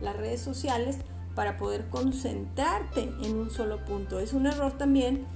las 0.00 0.16
redes 0.16 0.40
sociales 0.40 0.98
para 1.34 1.56
poder 1.56 1.88
concentrarte 1.88 3.12
en 3.22 3.36
un 3.36 3.50
solo 3.50 3.84
punto. 3.84 4.18
Es 4.18 4.32
un 4.32 4.46
error 4.46 4.72
también 4.72 5.26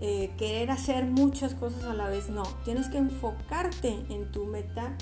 eh, 0.00 0.32
querer 0.36 0.70
hacer 0.70 1.06
muchas 1.06 1.54
cosas 1.54 1.84
a 1.84 1.94
la 1.94 2.08
vez. 2.08 2.28
No, 2.28 2.44
tienes 2.64 2.88
que 2.88 2.98
enfocarte 2.98 4.04
en 4.08 4.30
tu 4.30 4.44
meta 4.46 4.96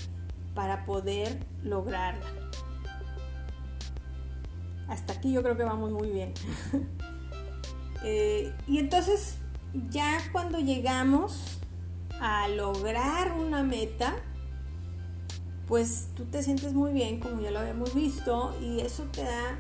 para 0.55 0.85
poder 0.85 1.45
lograrla. 1.63 2.25
Hasta 4.89 5.15
aquí 5.15 5.33
yo 5.33 5.43
creo 5.43 5.57
que 5.57 5.65
vamos 5.65 5.91
muy 5.91 6.11
bien. 6.11 6.33
Eh, 8.05 8.53
y 8.67 8.79
entonces 8.79 9.37
ya 9.89 10.19
cuando 10.33 10.59
llegamos 10.59 11.61
a 12.21 12.49
lograr 12.49 13.31
una 13.39 13.63
meta, 13.63 14.17
pues 15.73 16.09
tú 16.15 16.27
te 16.27 16.43
sientes 16.43 16.75
muy 16.75 16.93
bien, 16.93 17.19
como 17.19 17.41
ya 17.41 17.51
lo 17.51 17.61
habíamos 17.61 17.95
visto, 17.95 18.55
y 18.61 18.81
eso 18.81 19.05
te 19.05 19.23
da 19.23 19.59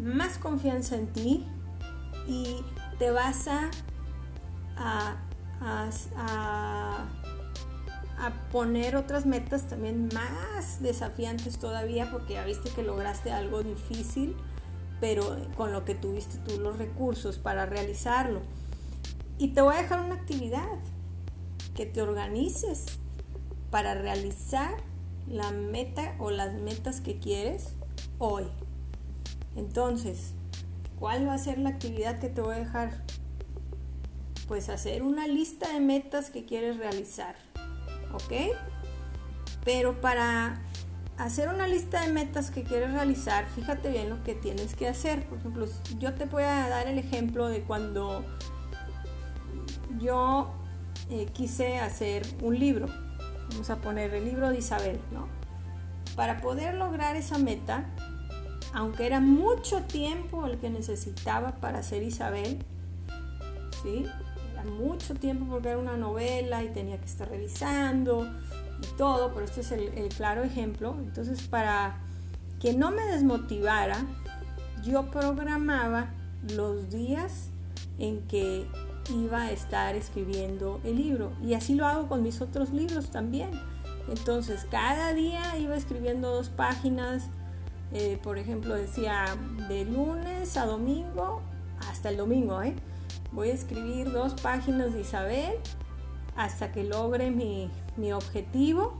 más 0.00 0.38
confianza 0.38 0.96
en 0.96 1.08
ti 1.08 1.46
y 2.26 2.64
te 2.98 3.10
vas 3.10 3.46
a, 3.46 3.70
a, 4.78 5.16
poner 8.50 8.96
otras 8.96 9.26
metas 9.26 9.68
también 9.68 10.08
más 10.14 10.80
desafiantes 10.80 11.58
todavía, 11.58 12.10
porque 12.10 12.32
ya 12.32 12.44
viste 12.46 12.70
que 12.70 12.82
lograste 12.82 13.30
algo 13.30 13.62
difícil, 13.62 14.34
pero 15.02 15.36
con 15.54 15.70
lo 15.70 15.84
que 15.84 15.94
tuviste 15.94 16.38
tú 16.38 16.58
los 16.58 16.78
recursos 16.78 17.36
para 17.36 17.66
realizarlo. 17.66 18.40
Y 19.36 19.48
te 19.48 19.60
voy 19.60 19.74
a 19.74 19.82
dejar 19.82 20.00
una 20.00 20.14
actividad 20.14 20.78
que 21.74 21.84
te 21.84 22.00
organices 22.00 22.86
para 23.70 23.92
realizar 23.92 24.88
la 25.28 25.50
meta 25.50 26.14
o 26.18 26.30
las 26.30 26.54
metas 26.54 27.00
que 27.00 27.18
quieres 27.18 27.74
hoy. 28.18 28.44
Entonces, 29.56 30.32
¿cuál 30.98 31.26
va 31.28 31.34
a 31.34 31.38
ser 31.38 31.58
la 31.58 31.70
actividad 31.70 32.18
que 32.18 32.28
te 32.28 32.40
voy 32.40 32.56
a 32.56 32.58
dejar? 32.58 33.04
Pues 34.48 34.68
hacer 34.68 35.02
una 35.02 35.26
lista 35.26 35.72
de 35.72 35.80
metas 35.80 36.30
que 36.30 36.44
quieres 36.44 36.76
realizar. 36.76 37.34
¿Ok? 38.12 38.56
Pero 39.64 40.00
para 40.00 40.60
hacer 41.18 41.48
una 41.48 41.68
lista 41.68 42.00
de 42.00 42.12
metas 42.12 42.50
que 42.50 42.64
quieres 42.64 42.92
realizar, 42.92 43.46
fíjate 43.54 43.90
bien 43.90 44.08
lo 44.08 44.22
que 44.22 44.34
tienes 44.34 44.74
que 44.74 44.88
hacer. 44.88 45.24
Por 45.26 45.38
ejemplo, 45.38 45.66
yo 45.98 46.14
te 46.14 46.24
voy 46.24 46.44
a 46.44 46.68
dar 46.68 46.88
el 46.88 46.98
ejemplo 46.98 47.48
de 47.48 47.62
cuando 47.62 48.24
yo 50.00 50.50
eh, 51.10 51.26
quise 51.32 51.78
hacer 51.78 52.26
un 52.42 52.58
libro 52.58 52.88
vamos 53.50 53.70
a 53.70 53.76
poner 53.76 54.14
el 54.14 54.24
libro 54.24 54.50
de 54.50 54.58
Isabel, 54.58 54.98
¿no? 55.12 55.28
Para 56.16 56.40
poder 56.40 56.74
lograr 56.74 57.16
esa 57.16 57.38
meta, 57.38 57.84
aunque 58.72 59.06
era 59.06 59.20
mucho 59.20 59.82
tiempo 59.82 60.46
el 60.46 60.58
que 60.58 60.70
necesitaba 60.70 61.56
para 61.56 61.82
ser 61.82 62.02
Isabel, 62.02 62.64
¿sí? 63.82 64.06
Era 64.52 64.64
mucho 64.64 65.14
tiempo 65.14 65.46
porque 65.46 65.68
era 65.68 65.78
una 65.78 65.96
novela 65.96 66.62
y 66.62 66.68
tenía 66.68 66.98
que 66.98 67.06
estar 67.06 67.28
revisando 67.28 68.30
y 68.82 68.96
todo, 68.96 69.32
pero 69.32 69.44
este 69.44 69.60
es 69.60 69.72
el, 69.72 69.88
el 69.96 70.08
claro 70.08 70.42
ejemplo. 70.42 70.96
Entonces, 70.98 71.42
para 71.42 71.98
que 72.60 72.74
no 72.74 72.90
me 72.90 73.02
desmotivara, 73.06 74.04
yo 74.82 75.10
programaba 75.10 76.10
los 76.54 76.90
días 76.90 77.48
en 77.98 78.22
que 78.28 78.66
iba 79.10 79.42
a 79.42 79.50
estar 79.52 79.94
escribiendo 79.96 80.80
el 80.84 80.96
libro. 80.96 81.32
Y 81.42 81.54
así 81.54 81.74
lo 81.74 81.86
hago 81.86 82.08
con 82.08 82.22
mis 82.22 82.40
otros 82.40 82.70
libros 82.70 83.10
también. 83.10 83.50
Entonces, 84.08 84.66
cada 84.70 85.12
día 85.12 85.56
iba 85.58 85.76
escribiendo 85.76 86.30
dos 86.30 86.48
páginas. 86.48 87.28
Eh, 87.92 88.18
por 88.22 88.38
ejemplo, 88.38 88.74
decía 88.74 89.24
de 89.68 89.84
lunes 89.84 90.56
a 90.56 90.66
domingo, 90.66 91.42
hasta 91.88 92.08
el 92.10 92.16
domingo, 92.16 92.62
¿eh? 92.62 92.74
Voy 93.32 93.50
a 93.50 93.54
escribir 93.54 94.12
dos 94.12 94.34
páginas 94.40 94.92
de 94.92 95.00
Isabel 95.00 95.54
hasta 96.36 96.72
que 96.72 96.84
logre 96.84 97.30
mi, 97.30 97.70
objetivo. 98.12 98.94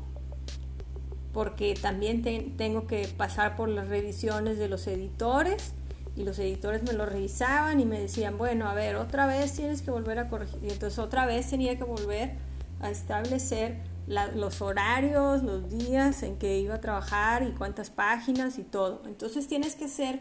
Porque 1.32 1.74
también 1.80 2.22
tengo 2.56 2.86
que 2.86 3.06
pasar 3.06 3.56
por 3.56 3.68
las 3.68 3.88
revisiones 3.88 4.58
de 4.58 4.68
los 4.68 4.86
editores 4.88 5.74
y 6.16 6.24
los 6.24 6.38
editores 6.38 6.82
me 6.82 6.92
lo 6.92 7.06
revisaban 7.06 7.80
y 7.80 7.84
me 7.84 8.00
decían, 8.00 8.36
bueno, 8.36 8.68
a 8.68 8.74
ver, 8.74 8.96
otra 8.96 9.26
vez 9.26 9.52
tienes 9.52 9.82
que 9.82 9.90
volver 9.90 10.18
a 10.18 10.28
corregir. 10.28 10.58
Y 10.62 10.70
entonces 10.70 10.98
otra 10.98 11.26
vez 11.26 11.48
tenía 11.48 11.76
que 11.76 11.84
volver 11.84 12.32
a 12.80 12.90
establecer 12.90 13.78
los 14.06 14.60
horarios, 14.60 15.42
los 15.44 15.70
días 15.70 16.22
en 16.22 16.36
que 16.36 16.58
iba 16.58 16.74
a 16.74 16.80
trabajar 16.80 17.44
y 17.44 17.52
cuántas 17.52 17.90
páginas 17.90 18.58
y 18.58 18.64
todo. 18.64 19.02
Entonces 19.06 19.46
tienes 19.46 19.76
que 19.76 19.88
ser 19.88 20.20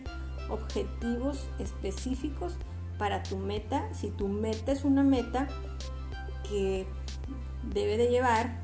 objetivos 0.50 1.48
específicos 1.58 2.54
para 2.98 3.24
tu 3.24 3.38
meta, 3.38 3.88
si 3.94 4.12
tu 4.12 4.28
meta 4.28 4.72
es 4.72 4.84
una 4.84 5.04
meta 5.04 5.48
que 6.48 6.86
debe 7.74 7.98
de 7.98 8.08
llevar 8.08 8.58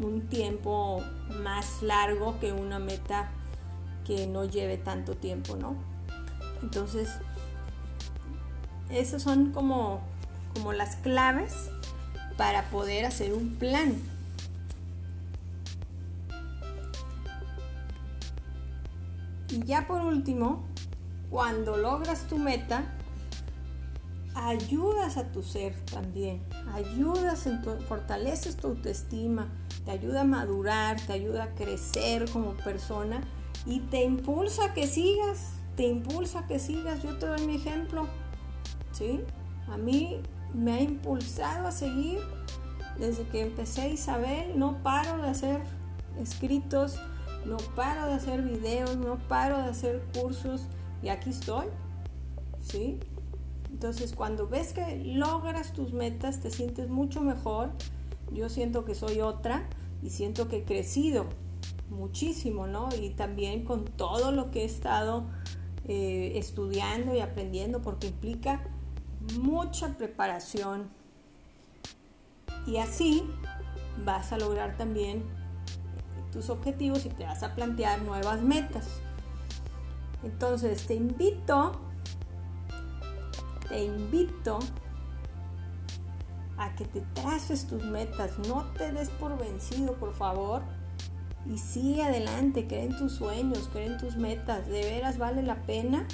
un 0.00 0.28
tiempo 0.28 1.02
más 1.42 1.82
largo 1.82 2.38
que 2.40 2.52
una 2.52 2.78
meta 2.78 3.30
que 4.04 4.26
no 4.26 4.44
lleve 4.44 4.76
tanto 4.76 5.16
tiempo, 5.16 5.56
¿no? 5.56 5.76
Entonces, 6.62 7.10
esas 8.90 9.22
son 9.22 9.52
como, 9.52 10.00
como 10.54 10.72
las 10.72 10.96
claves 10.96 11.70
para 12.36 12.70
poder 12.70 13.04
hacer 13.04 13.32
un 13.32 13.56
plan. 13.56 13.96
Y 19.50 19.64
ya 19.64 19.86
por 19.86 20.00
último, 20.00 20.64
cuando 21.30 21.76
logras 21.76 22.26
tu 22.28 22.38
meta, 22.38 22.84
ayudas 24.34 25.16
a 25.16 25.32
tu 25.32 25.42
ser 25.42 25.74
también, 25.86 26.42
ayudas, 26.72 27.46
en 27.46 27.62
tu, 27.62 27.70
fortaleces 27.88 28.56
tu 28.56 28.68
autoestima, 28.68 29.48
te 29.84 29.90
ayuda 29.90 30.22
a 30.22 30.24
madurar, 30.24 31.00
te 31.00 31.12
ayuda 31.12 31.44
a 31.44 31.54
crecer 31.54 32.30
como 32.30 32.52
persona 32.54 33.22
y 33.66 33.80
te 33.80 34.04
impulsa 34.04 34.66
a 34.66 34.74
que 34.74 34.86
sigas, 34.86 35.59
te 35.76 35.86
impulsa 35.86 36.40
a 36.40 36.46
que 36.46 36.58
sigas. 36.58 37.02
Yo 37.02 37.16
te 37.18 37.26
doy 37.26 37.46
mi 37.46 37.56
ejemplo, 37.56 38.06
¿sí? 38.92 39.20
A 39.68 39.76
mí 39.76 40.20
me 40.54 40.72
ha 40.72 40.80
impulsado 40.80 41.68
a 41.68 41.72
seguir 41.72 42.18
desde 42.98 43.26
que 43.28 43.40
empecé 43.42 43.88
Isabel, 43.88 44.58
no 44.58 44.82
paro 44.82 45.22
de 45.22 45.28
hacer 45.28 45.60
escritos, 46.20 46.96
no 47.46 47.56
paro 47.74 48.06
de 48.06 48.14
hacer 48.14 48.42
videos, 48.42 48.96
no 48.96 49.16
paro 49.28 49.56
de 49.58 49.70
hacer 49.70 50.02
cursos 50.14 50.62
y 51.02 51.08
aquí 51.08 51.30
estoy, 51.30 51.66
¿sí? 52.60 52.98
Entonces 53.70 54.12
cuando 54.14 54.48
ves 54.48 54.72
que 54.72 55.02
logras 55.04 55.72
tus 55.72 55.92
metas 55.92 56.40
te 56.40 56.50
sientes 56.50 56.88
mucho 56.88 57.20
mejor. 57.22 57.70
Yo 58.32 58.48
siento 58.48 58.84
que 58.84 58.94
soy 58.94 59.20
otra 59.20 59.68
y 60.02 60.10
siento 60.10 60.48
que 60.48 60.58
he 60.58 60.64
crecido 60.64 61.26
muchísimo, 61.88 62.66
¿no? 62.66 62.88
Y 62.94 63.10
también 63.10 63.64
con 63.64 63.84
todo 63.84 64.32
lo 64.32 64.50
que 64.50 64.62
he 64.62 64.64
estado 64.64 65.24
eh, 65.86 66.32
estudiando 66.36 67.14
y 67.14 67.20
aprendiendo 67.20 67.82
porque 67.82 68.08
implica 68.08 68.62
mucha 69.38 69.96
preparación. 69.96 70.90
Y 72.66 72.76
así 72.76 73.22
vas 74.04 74.32
a 74.32 74.38
lograr 74.38 74.76
también 74.76 75.22
tus 76.32 76.50
objetivos 76.50 77.06
y 77.06 77.08
te 77.08 77.24
vas 77.24 77.42
a 77.42 77.54
plantear 77.54 78.02
nuevas 78.02 78.42
metas. 78.42 78.88
Entonces 80.22 80.86
te 80.86 80.94
invito 80.94 81.80
te 83.70 83.84
invito 83.84 84.58
a 86.58 86.74
que 86.74 86.84
te 86.84 87.00
traces 87.14 87.66
tus 87.68 87.84
metas, 87.84 88.36
no 88.48 88.64
te 88.76 88.90
des 88.90 89.08
por 89.10 89.38
vencido, 89.38 89.94
por 89.94 90.12
favor, 90.12 90.62
y 91.46 91.58
sigue 91.58 92.02
adelante, 92.02 92.66
cree 92.66 92.84
en 92.84 92.96
tus 92.96 93.12
sueños, 93.12 93.68
cree 93.72 93.86
en 93.86 93.98
tus 93.98 94.16
metas, 94.16 94.66
de 94.66 94.82
veras 94.82 95.18
vale 95.18 95.42
la 95.42 95.62
pena 95.62 96.06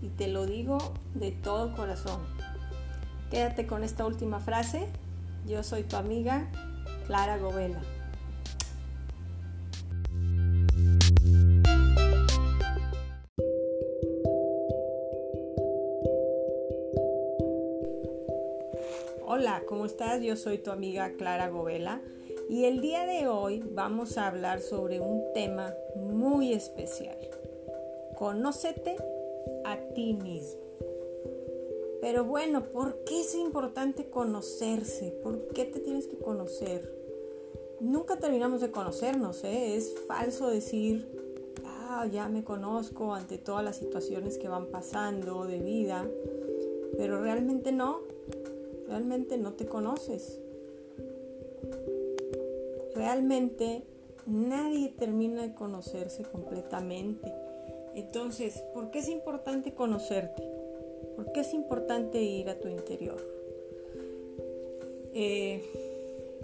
y 0.00 0.08
te 0.08 0.28
lo 0.28 0.46
digo 0.46 0.78
de 1.14 1.30
todo 1.30 1.72
corazón. 1.74 2.20
Quédate 3.30 3.66
con 3.66 3.84
esta 3.84 4.04
última 4.04 4.40
frase, 4.40 4.88
yo 5.46 5.62
soy 5.62 5.84
tu 5.84 5.96
amiga 5.96 6.48
Clara 7.06 7.38
Govela. 7.38 7.80
Hola, 19.24 19.62
¿cómo 19.66 19.86
estás? 19.86 20.20
Yo 20.22 20.36
soy 20.36 20.58
tu 20.58 20.70
amiga 20.70 21.12
Clara 21.16 21.48
Govela 21.48 22.00
y 22.48 22.64
el 22.64 22.80
día 22.80 23.06
de 23.06 23.26
hoy 23.28 23.62
vamos 23.72 24.18
a 24.18 24.28
hablar 24.28 24.60
sobre 24.60 25.00
un 25.00 25.22
tema 25.34 25.74
muy 25.96 26.52
especial. 26.52 27.16
Conócete 28.16 28.96
a 29.64 29.76
ti 29.94 30.14
mismo. 30.14 30.60
Pero 32.00 32.24
bueno, 32.24 32.64
¿por 32.64 33.04
qué 33.04 33.20
es 33.20 33.34
importante 33.34 34.10
conocerse? 34.10 35.10
¿Por 35.22 35.48
qué 35.48 35.64
te 35.64 35.80
tienes 35.80 36.06
que 36.06 36.18
conocer? 36.18 36.92
Nunca 37.80 38.18
terminamos 38.18 38.60
de 38.60 38.70
conocernos, 38.70 39.44
¿eh? 39.44 39.76
Es 39.76 39.94
falso 40.06 40.48
decir, 40.48 41.06
ah, 41.64 42.06
ya 42.10 42.28
me 42.28 42.42
conozco 42.44 43.14
ante 43.14 43.38
todas 43.38 43.64
las 43.64 43.76
situaciones 43.76 44.38
que 44.38 44.48
van 44.48 44.66
pasando 44.66 45.46
de 45.46 45.60
vida, 45.60 46.06
pero 46.96 47.22
realmente 47.22 47.72
no 47.72 48.00
realmente 48.92 49.38
no 49.38 49.54
te 49.54 49.64
conoces. 49.64 50.38
Realmente 52.94 53.82
nadie 54.26 54.88
termina 54.90 55.42
de 55.42 55.54
conocerse 55.54 56.22
completamente. 56.24 57.32
Entonces, 57.94 58.62
¿por 58.74 58.90
qué 58.90 59.00
es 59.00 59.08
importante 59.08 59.74
conocerte? 59.74 60.42
¿Por 61.16 61.32
qué 61.32 61.40
es 61.40 61.52
importante 61.52 62.22
ir 62.22 62.48
a 62.48 62.58
tu 62.58 62.68
interior? 62.68 63.20
Eh, 65.14 65.62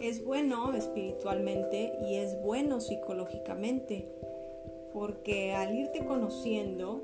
es 0.01 0.25
bueno 0.25 0.75
espiritualmente 0.75 1.93
y 2.03 2.17
es 2.17 2.41
bueno 2.43 2.81
psicológicamente, 2.81 4.07
porque 4.93 5.53
al 5.53 5.75
irte 5.75 6.05
conociendo 6.05 7.03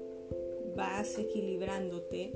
vas 0.77 1.19
equilibrándote 1.19 2.33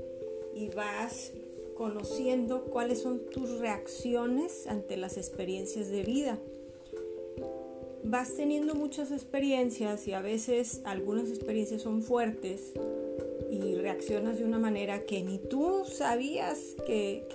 y 0.55 0.69
vas 0.69 1.31
conociendo 1.75 2.65
cuáles 2.65 3.01
son 3.01 3.29
tus 3.29 3.59
reacciones 3.59 4.67
ante 4.67 4.97
las 4.97 5.17
experiencias 5.17 5.89
de 5.89 6.03
vida. 6.03 6.39
Vas 8.03 8.35
teniendo 8.35 8.75
muchas 8.75 9.11
experiencias 9.11 10.07
y 10.07 10.13
a 10.13 10.21
veces 10.21 10.81
algunas 10.85 11.29
experiencias 11.29 11.81
son 11.81 12.01
fuertes 12.01 12.73
y 13.51 13.75
reaccionas 13.75 14.39
de 14.39 14.45
una 14.45 14.59
manera 14.59 15.01
que 15.01 15.21
ni 15.23 15.37
tú 15.37 15.83
sabías 15.85 16.59
que, 16.85 17.27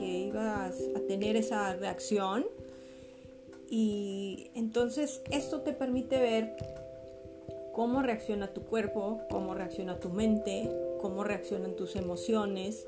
ibas 0.00 0.80
a 0.94 1.00
tener 1.00 1.36
esa 1.36 1.74
reacción. 1.74 2.46
Y 3.68 4.50
entonces 4.54 5.22
esto 5.30 5.60
te 5.60 5.72
permite 5.72 6.18
ver 6.18 6.56
cómo 7.72 8.02
reacciona 8.02 8.52
tu 8.52 8.62
cuerpo, 8.62 9.20
cómo 9.30 9.54
reacciona 9.54 9.98
tu 9.98 10.08
mente, 10.08 10.70
cómo 11.00 11.24
reaccionan 11.24 11.74
tus 11.74 11.96
emociones, 11.96 12.86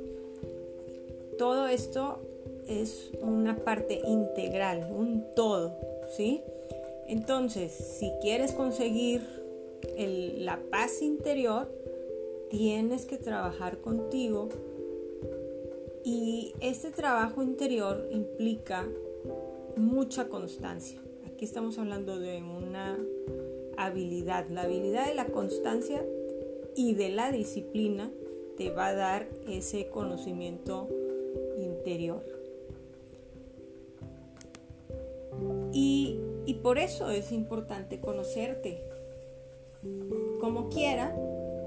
todo 1.38 1.68
esto 1.68 2.20
es 2.66 3.12
una 3.22 3.56
parte 3.56 4.00
integral, 4.04 4.90
un 4.92 5.24
todo, 5.36 5.76
¿sí? 6.16 6.42
Entonces, 7.08 7.72
si 7.72 8.12
quieres 8.20 8.52
conseguir 8.52 9.22
la 9.96 10.60
paz 10.70 11.02
interior, 11.02 11.68
tienes 12.50 13.06
que 13.06 13.16
trabajar 13.16 13.80
contigo 13.80 14.48
y 16.04 16.52
este 16.60 16.90
trabajo 16.90 17.42
interior 17.42 18.06
implica 18.10 18.86
mucha 19.76 20.28
constancia. 20.28 21.00
Aquí 21.26 21.44
estamos 21.44 21.78
hablando 21.78 22.18
de 22.18 22.42
una 22.42 22.98
habilidad. 23.76 24.48
La 24.48 24.62
habilidad 24.62 25.06
de 25.06 25.14
la 25.14 25.26
constancia 25.26 26.04
y 26.76 26.94
de 26.94 27.10
la 27.10 27.32
disciplina 27.32 28.10
te 28.56 28.70
va 28.70 28.88
a 28.88 28.94
dar 28.94 29.28
ese 29.48 29.88
conocimiento 29.88 30.88
interior. 31.56 32.22
Y, 35.72 36.18
y 36.48 36.54
por 36.54 36.78
eso 36.78 37.10
es 37.10 37.30
importante 37.30 38.00
conocerte. 38.00 38.82
Como 40.40 40.70
quiera, 40.70 41.14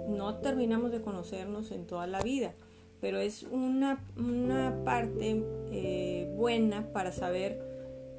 no 0.08 0.38
terminamos 0.38 0.92
de 0.92 1.02
conocernos 1.02 1.70
en 1.70 1.86
toda 1.86 2.08
la 2.08 2.24
vida, 2.24 2.56
pero 3.00 3.20
es 3.20 3.44
una, 3.44 4.04
una 4.18 4.84
parte 4.84 5.46
eh, 5.70 6.34
buena 6.36 6.92
para 6.94 7.12
saber 7.12 7.62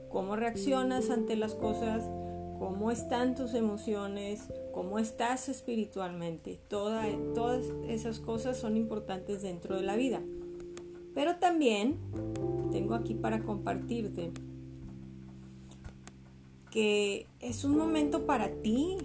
cómo 0.09 0.37
reaccionas 0.37 1.11
ante 1.11 1.35
las 1.35 1.57
cosas, 1.57 2.05
cómo 2.61 2.92
están 2.92 3.35
tus 3.35 3.55
emociones, 3.55 4.42
cómo 4.70 5.01
estás 5.01 5.48
espiritualmente. 5.48 6.61
todas 6.68 7.64
esas 7.88 8.20
cosas 8.20 8.57
son 8.57 8.77
importantes 8.77 9.42
dentro 9.42 9.75
de 9.75 9.83
la 9.83 9.96
vida. 9.96 10.22
Pero 11.12 11.38
también 11.40 11.98
tengo 12.70 12.94
aquí 12.94 13.14
para 13.14 13.42
compartirte 13.42 14.31
que 16.73 17.27
es 17.41 17.65
un 17.65 17.77
momento 17.77 18.25
para 18.25 18.49
ti, 18.49 18.97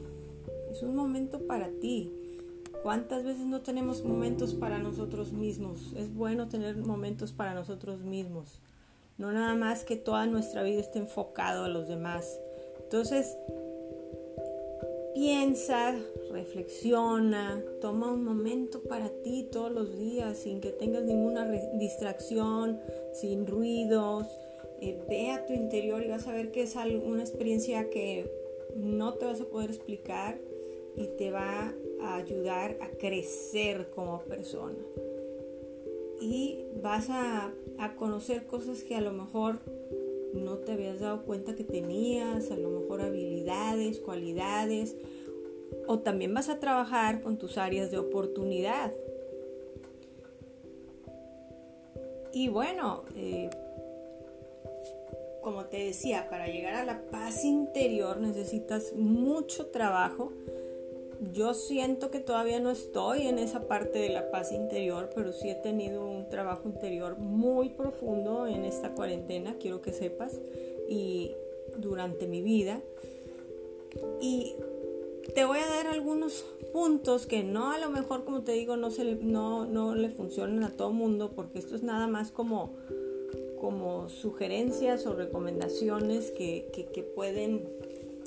es 0.71 0.81
un 0.81 0.95
momento 0.95 1.45
para 1.45 1.69
ti. 1.69 2.11
¿Cuántas 2.81 3.25
veces 3.25 3.45
no 3.45 3.61
tenemos 3.61 4.03
momentos 4.03 4.53
para 4.53 4.79
nosotros 4.79 5.33
mismos? 5.33 5.93
Es 5.97 6.13
bueno 6.15 6.47
tener 6.47 6.77
momentos 6.77 7.33
para 7.33 7.53
nosotros 7.53 8.01
mismos. 8.01 8.61
No 9.17 9.31
nada 9.31 9.55
más 9.55 9.83
que 9.83 9.97
toda 9.97 10.25
nuestra 10.27 10.63
vida 10.63 10.79
esté 10.79 10.99
enfocado 10.99 11.65
a 11.65 11.69
los 11.69 11.87
demás. 11.87 12.39
Entonces, 12.83 13.35
piensa, 15.13 15.95
reflexiona, 16.31 17.61
toma 17.81 18.13
un 18.13 18.23
momento 18.23 18.81
para 18.83 19.09
ti 19.09 19.49
todos 19.51 19.71
los 19.71 19.97
días 19.97 20.37
sin 20.37 20.61
que 20.61 20.69
tengas 20.69 21.03
ninguna 21.03 21.45
distracción, 21.73 22.79
sin 23.13 23.45
ruidos. 23.45 24.27
Eh, 24.79 24.99
ve 25.09 25.31
a 25.31 25.45
tu 25.45 25.53
interior 25.53 26.03
y 26.03 26.07
vas 26.07 26.27
a 26.27 26.33
ver 26.33 26.51
que 26.51 26.61
es 26.61 26.75
una 26.75 27.21
experiencia 27.21 27.89
que 27.89 28.29
no 28.75 29.13
te 29.15 29.25
vas 29.25 29.41
a 29.41 29.45
poder 29.45 29.71
explicar 29.71 30.39
y 30.95 31.07
te 31.17 31.31
va 31.31 31.73
a 32.01 32.15
ayudar 32.15 32.77
a 32.81 32.89
crecer 32.89 33.89
como 33.89 34.21
persona. 34.21 34.77
Y 36.21 36.59
vas 36.81 37.09
a, 37.09 37.53
a 37.77 37.95
conocer 37.95 38.45
cosas 38.45 38.83
que 38.83 38.95
a 38.95 39.01
lo 39.01 39.11
mejor 39.11 39.59
no 40.33 40.57
te 40.57 40.73
habías 40.73 40.99
dado 40.99 41.23
cuenta 41.23 41.55
que 41.55 41.63
tenías, 41.63 42.51
a 42.51 42.57
lo 42.57 42.69
mejor 42.69 43.01
habilidades, 43.01 43.99
cualidades, 43.99 44.95
o 45.87 45.99
también 45.99 46.33
vas 46.33 46.49
a 46.49 46.59
trabajar 46.59 47.21
con 47.21 47.37
tus 47.37 47.57
áreas 47.57 47.91
de 47.91 47.97
oportunidad. 47.97 48.93
Y 52.33 52.49
bueno, 52.49 53.05
eh, 53.15 53.49
como 55.47 55.63
te 55.67 55.77
decía, 55.77 56.27
para 56.29 56.47
llegar 56.47 56.73
a 56.73 56.83
la 56.83 57.03
paz 57.09 57.45
interior 57.45 58.17
necesitas 58.17 58.91
mucho 58.97 59.67
trabajo. 59.67 60.33
Yo 61.31 61.53
siento 61.53 62.11
que 62.11 62.19
todavía 62.19 62.59
no 62.59 62.69
estoy 62.69 63.27
en 63.27 63.39
esa 63.39 63.65
parte 63.65 63.97
de 63.97 64.09
la 64.09 64.29
paz 64.29 64.51
interior, 64.51 65.09
pero 65.15 65.31
sí 65.31 65.49
he 65.49 65.55
tenido 65.55 66.05
un 66.05 66.27
trabajo 66.27 66.67
interior 66.67 67.17
muy 67.17 67.69
profundo 67.69 68.45
en 68.45 68.65
esta 68.65 68.93
cuarentena, 68.93 69.55
quiero 69.57 69.81
que 69.81 69.93
sepas, 69.93 70.37
y 70.89 71.31
durante 71.77 72.27
mi 72.27 72.41
vida. 72.41 72.81
Y 74.19 74.53
te 75.33 75.45
voy 75.45 75.59
a 75.59 75.65
dar 75.65 75.87
algunos 75.87 76.43
puntos 76.73 77.25
que 77.25 77.41
no 77.41 77.71
a 77.71 77.77
lo 77.77 77.89
mejor, 77.89 78.25
como 78.25 78.41
te 78.41 78.51
digo, 78.51 78.75
no, 78.75 78.91
se, 78.91 79.15
no, 79.15 79.65
no 79.65 79.95
le 79.95 80.09
funcionan 80.09 80.65
a 80.65 80.71
todo 80.71 80.91
mundo, 80.91 81.31
porque 81.33 81.59
esto 81.59 81.73
es 81.73 81.83
nada 81.83 82.07
más 82.07 82.31
como, 82.31 82.75
como 83.59 84.09
sugerencias 84.09 85.05
o 85.05 85.13
recomendaciones 85.13 86.31
que, 86.31 86.67
que, 86.93 87.03
pueden, 87.03 87.63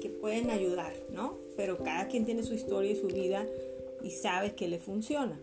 que 0.01 0.09
pueden 0.09 0.51
ayudar, 0.51 0.93
¿no? 1.13 1.35
Pero 1.57 1.79
cada 1.79 2.09
quien 2.09 2.25
tiene 2.25 2.43
su 2.43 2.55
historia 2.55 2.93
y 2.93 2.97
su 2.97 3.09
vida 3.09 3.47
y 4.03 4.11
sabe 4.11 4.55
que 4.55 4.69
le 4.69 4.79
funciona. 4.79 5.39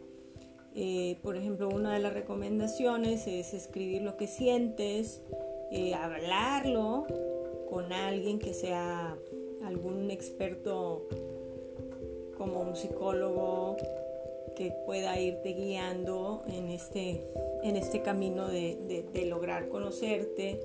Eh, 0.75 1.17
por 1.23 1.37
ejemplo, 1.37 1.69
una 1.69 1.93
de 1.93 1.99
las 1.99 2.13
recomendaciones 2.13 3.25
es 3.27 3.53
escribir 3.53 4.03
lo 4.03 4.15
que 4.15 4.27
sientes, 4.27 5.21
eh, 5.71 5.93
hablarlo 5.93 7.07
con 7.69 7.91
alguien 7.91 8.39
que 8.39 8.53
sea 8.53 9.17
algún 9.63 10.11
experto 10.11 11.07
como 12.37 12.61
un 12.61 12.75
psicólogo 12.75 13.77
que 14.57 14.73
pueda 14.87 15.19
irte 15.21 15.53
guiando 15.53 16.43
en 16.47 16.69
este, 16.69 17.21
en 17.61 17.75
este 17.75 18.01
camino 18.01 18.47
de, 18.47 19.05
de, 19.13 19.25
lograr 19.27 19.69
conocerte, 19.69 20.59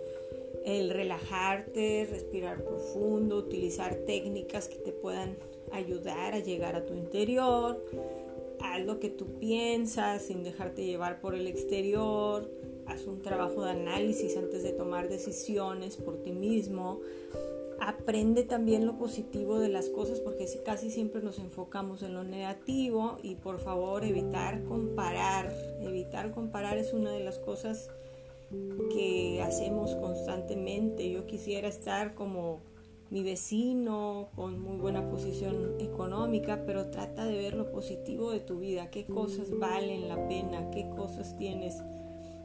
el 0.64 0.88
relajarte, 0.88 2.08
respirar 2.10 2.64
profundo, 2.64 3.36
utilizar 3.36 3.94
técnicas 4.06 4.68
que 4.68 4.76
te 4.76 4.92
puedan 4.92 5.36
ayudar 5.72 6.32
a 6.32 6.38
llegar 6.38 6.74
a 6.74 6.86
tu 6.86 6.94
interior, 6.94 7.82
haz 8.60 8.82
lo 8.86 8.98
que 8.98 9.10
tú 9.10 9.38
piensas 9.38 10.22
sin 10.22 10.42
dejarte 10.42 10.86
llevar 10.86 11.20
por 11.20 11.34
el 11.34 11.46
exterior, 11.46 12.48
haz 12.86 13.06
un 13.06 13.20
trabajo 13.20 13.62
de 13.62 13.72
análisis 13.72 14.38
antes 14.38 14.62
de 14.62 14.72
tomar 14.72 15.10
decisiones 15.10 15.96
por 15.96 16.22
ti 16.22 16.32
mismo, 16.32 17.00
aprende 17.80 18.42
también 18.44 18.86
lo 18.86 18.98
positivo 18.98 19.58
de 19.58 19.68
las 19.68 19.88
cosas 19.88 20.20
porque 20.20 20.46
casi 20.64 20.90
siempre 20.90 21.22
nos 21.22 21.38
enfocamos 21.38 22.02
en 22.02 22.14
lo 22.14 22.24
negativo 22.24 23.18
y 23.22 23.36
por 23.36 23.58
favor 23.58 24.04
evitar 24.04 24.64
comparar. 24.64 25.52
Evitar 25.80 26.30
comparar 26.30 26.78
es 26.78 26.92
una 26.92 27.10
de 27.10 27.24
las 27.24 27.38
cosas 27.38 27.90
que 28.92 29.42
hacemos 29.42 29.94
constantemente. 29.96 31.10
Yo 31.10 31.26
quisiera 31.26 31.68
estar 31.68 32.14
como 32.14 32.60
mi 33.12 33.22
vecino 33.22 34.30
con 34.34 34.58
muy 34.58 34.78
buena 34.78 35.04
posición 35.04 35.78
económica, 35.80 36.62
pero 36.64 36.90
trata 36.90 37.26
de 37.26 37.36
ver 37.36 37.52
lo 37.52 37.70
positivo 37.70 38.30
de 38.30 38.40
tu 38.40 38.60
vida, 38.60 38.90
qué 38.90 39.04
cosas 39.04 39.50
valen 39.58 40.08
la 40.08 40.28
pena, 40.28 40.70
qué 40.70 40.88
cosas 40.88 41.36
tienes 41.36 41.76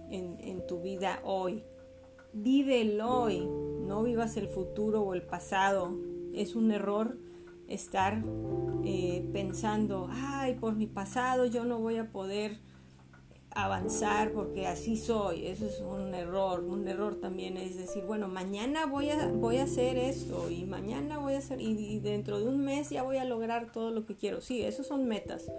en, 0.09 0.67
tu 0.67 0.81
vida 0.81 1.21
hoy. 1.23 1.63
Vive 2.33 2.81
el 2.81 2.99
hoy, 2.99 3.47
no 3.88 4.04
vivas 4.04 4.38
el 4.38 4.47
futuro 4.47 5.02
o 5.02 5.13
el 5.13 5.23
pasado. 5.23 5.95
Es 6.34 6.56
un 6.56 6.71
error 6.71 7.17
estar 7.67 8.21
eh, 8.86 9.28
pensando, 9.34 10.10
ay, 10.12 10.56
por 10.56 10.76
mi 10.76 10.88
pasado 10.88 11.45
yo 11.45 11.65
no 11.65 11.80
voy 11.80 11.97
a 11.97 12.12
poder 12.12 12.60
avanzar 13.52 14.32
porque 14.34 14.67
así 14.67 14.97
soy. 14.97 15.47
Eso 15.47 15.65
es 15.65 15.80
un 15.80 16.13
error. 16.13 16.63
Un 16.63 16.88
error 16.88 17.15
también 17.15 17.58
es 17.58 17.78
decir, 17.78 18.04
bueno, 18.06 18.28
mañana 18.28 18.86
voy 18.86 19.10
a, 19.10 19.28
voy 19.28 19.58
a 19.58 19.63
hacer 19.63 19.97
esto 19.97 20.50
y 20.52 20.65
mañana 20.65 21.17
voy 21.17 21.34
a 21.34 21.39
hacer 21.39 21.60
y, 21.62 21.71
y 21.71 22.00
dentro 22.00 22.39
de 22.39 22.47
un 22.47 22.63
mes 22.63 22.89
ya 22.89 23.04
voy 23.04 23.17
a 23.17 23.26
lograr 23.26 23.71
todo 23.71 23.91
lo 23.91 24.06
que 24.06 24.15
quiero. 24.15 24.41
Sí, 24.41 24.62
esos 24.63 24.86
son 24.86 25.08
metas, 25.08 25.52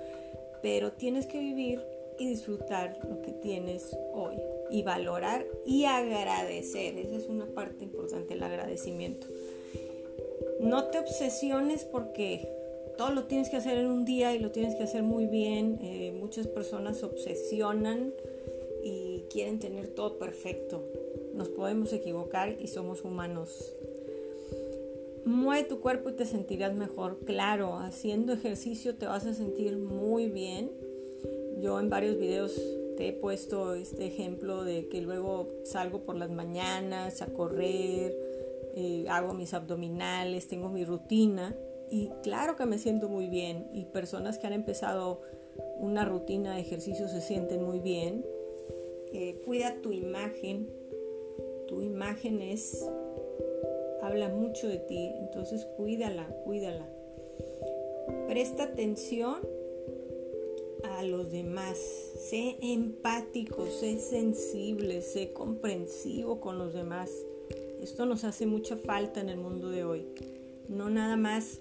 pero 0.62 0.92
tienes 0.92 1.26
que 1.26 1.40
vivir 1.40 1.80
y 2.18 2.28
disfrutar 2.28 2.96
lo 3.08 3.20
que 3.22 3.32
tienes 3.32 3.96
hoy 4.12 4.36
y 4.70 4.82
valorar 4.82 5.46
y 5.64 5.84
agradecer. 5.84 6.98
Esa 6.98 7.16
es 7.16 7.28
una 7.28 7.46
parte 7.46 7.84
importante, 7.84 8.34
el 8.34 8.42
agradecimiento. 8.42 9.26
No 10.60 10.84
te 10.84 10.98
obsesiones 10.98 11.84
porque 11.84 12.48
todo 12.96 13.10
lo 13.10 13.24
tienes 13.24 13.48
que 13.48 13.56
hacer 13.56 13.78
en 13.78 13.86
un 13.86 14.04
día 14.04 14.34
y 14.34 14.38
lo 14.38 14.50
tienes 14.50 14.74
que 14.74 14.82
hacer 14.82 15.02
muy 15.02 15.26
bien. 15.26 15.78
Eh, 15.82 16.12
muchas 16.18 16.46
personas 16.46 16.98
se 16.98 17.06
obsesionan 17.06 18.12
y 18.82 19.24
quieren 19.30 19.58
tener 19.58 19.88
todo 19.88 20.18
perfecto. 20.18 20.84
Nos 21.34 21.48
podemos 21.48 21.92
equivocar 21.92 22.56
y 22.60 22.66
somos 22.66 23.04
humanos. 23.04 23.72
Mueve 25.24 25.68
tu 25.68 25.80
cuerpo 25.80 26.10
y 26.10 26.14
te 26.14 26.24
sentirás 26.24 26.74
mejor. 26.74 27.18
Claro, 27.24 27.76
haciendo 27.76 28.32
ejercicio 28.32 28.96
te 28.96 29.06
vas 29.06 29.26
a 29.26 29.34
sentir 29.34 29.76
muy 29.76 30.28
bien 30.28 30.70
yo 31.60 31.80
en 31.80 31.90
varios 31.90 32.18
videos 32.18 32.58
he 33.06 33.12
puesto 33.12 33.74
este 33.74 34.06
ejemplo 34.06 34.64
de 34.64 34.88
que 34.88 35.00
luego 35.00 35.48
salgo 35.64 36.02
por 36.02 36.16
las 36.16 36.30
mañanas 36.30 37.22
a 37.22 37.26
correr, 37.26 38.16
eh, 38.74 39.06
hago 39.08 39.34
mis 39.34 39.54
abdominales, 39.54 40.48
tengo 40.48 40.68
mi 40.68 40.84
rutina 40.84 41.56
y 41.90 42.10
claro 42.22 42.56
que 42.56 42.66
me 42.66 42.78
siento 42.78 43.08
muy 43.08 43.28
bien 43.28 43.68
y 43.72 43.84
personas 43.86 44.38
que 44.38 44.46
han 44.46 44.52
empezado 44.52 45.20
una 45.78 46.04
rutina 46.04 46.54
de 46.54 46.60
ejercicio 46.60 47.08
se 47.08 47.20
sienten 47.20 47.62
muy 47.62 47.80
bien. 47.80 48.24
Eh, 49.12 49.40
cuida 49.44 49.80
tu 49.80 49.92
imagen, 49.92 50.68
tu 51.66 51.82
imagen 51.82 52.40
es, 52.40 52.84
habla 54.02 54.28
mucho 54.28 54.68
de 54.68 54.78
ti, 54.78 55.12
entonces 55.20 55.64
cuídala, 55.76 56.26
cuídala. 56.44 56.84
Presta 58.26 58.64
atención 58.64 59.38
a 60.84 61.02
los 61.02 61.30
demás. 61.30 61.78
Sé 61.78 62.56
empático, 62.60 63.66
sé 63.66 63.98
sensible, 63.98 65.02
sé 65.02 65.32
comprensivo 65.32 66.40
con 66.40 66.58
los 66.58 66.74
demás. 66.74 67.10
Esto 67.80 68.06
nos 68.06 68.24
hace 68.24 68.46
mucha 68.46 68.76
falta 68.76 69.20
en 69.20 69.28
el 69.28 69.38
mundo 69.38 69.70
de 69.70 69.84
hoy. 69.84 70.06
No 70.68 70.90
nada 70.90 71.16
más 71.16 71.60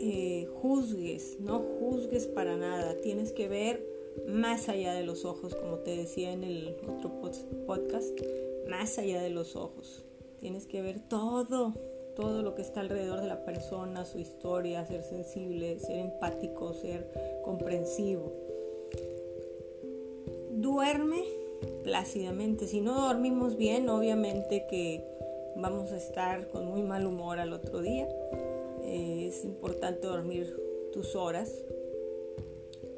eh, 0.00 0.48
juzgues, 0.60 1.38
no 1.40 1.60
juzgues 1.60 2.26
para 2.26 2.56
nada. 2.56 3.00
Tienes 3.00 3.32
que 3.32 3.48
ver 3.48 3.84
más 4.26 4.68
allá 4.68 4.94
de 4.94 5.04
los 5.04 5.24
ojos, 5.24 5.54
como 5.54 5.78
te 5.78 5.96
decía 5.96 6.32
en 6.32 6.44
el 6.44 6.76
otro 6.88 7.20
podcast, 7.66 8.18
más 8.68 8.98
allá 8.98 9.22
de 9.22 9.30
los 9.30 9.56
ojos. 9.56 10.04
Tienes 10.40 10.66
que 10.66 10.82
ver 10.82 11.00
todo, 11.08 11.74
todo 12.14 12.42
lo 12.42 12.54
que 12.54 12.62
está 12.62 12.80
alrededor 12.80 13.20
de 13.20 13.28
la 13.28 13.44
persona, 13.44 14.04
su 14.04 14.18
historia, 14.18 14.86
ser 14.86 15.02
sensible, 15.02 15.78
ser 15.80 15.98
empático, 15.98 16.72
ser 16.74 17.08
comprensivo. 17.42 18.32
Duerme 20.50 21.22
plácidamente. 21.82 22.66
Si 22.66 22.80
no 22.80 23.08
dormimos 23.08 23.56
bien, 23.56 23.88
obviamente 23.88 24.66
que 24.68 25.04
vamos 25.56 25.92
a 25.92 25.96
estar 25.96 26.48
con 26.48 26.66
muy 26.66 26.82
mal 26.82 27.06
humor 27.06 27.38
al 27.38 27.52
otro 27.52 27.80
día. 27.80 28.08
Eh, 28.82 29.26
es 29.28 29.44
importante 29.44 30.06
dormir 30.06 30.56
tus 30.92 31.14
horas 31.14 31.64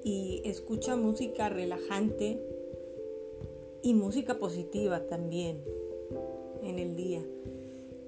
y 0.05 0.42
escucha 0.44 0.96
música 0.96 1.48
relajante 1.48 2.38
y 3.83 3.94
música 3.94 4.38
positiva 4.38 5.07
también 5.07 5.62
en 6.62 6.79
el 6.79 6.96
día. 6.96 7.22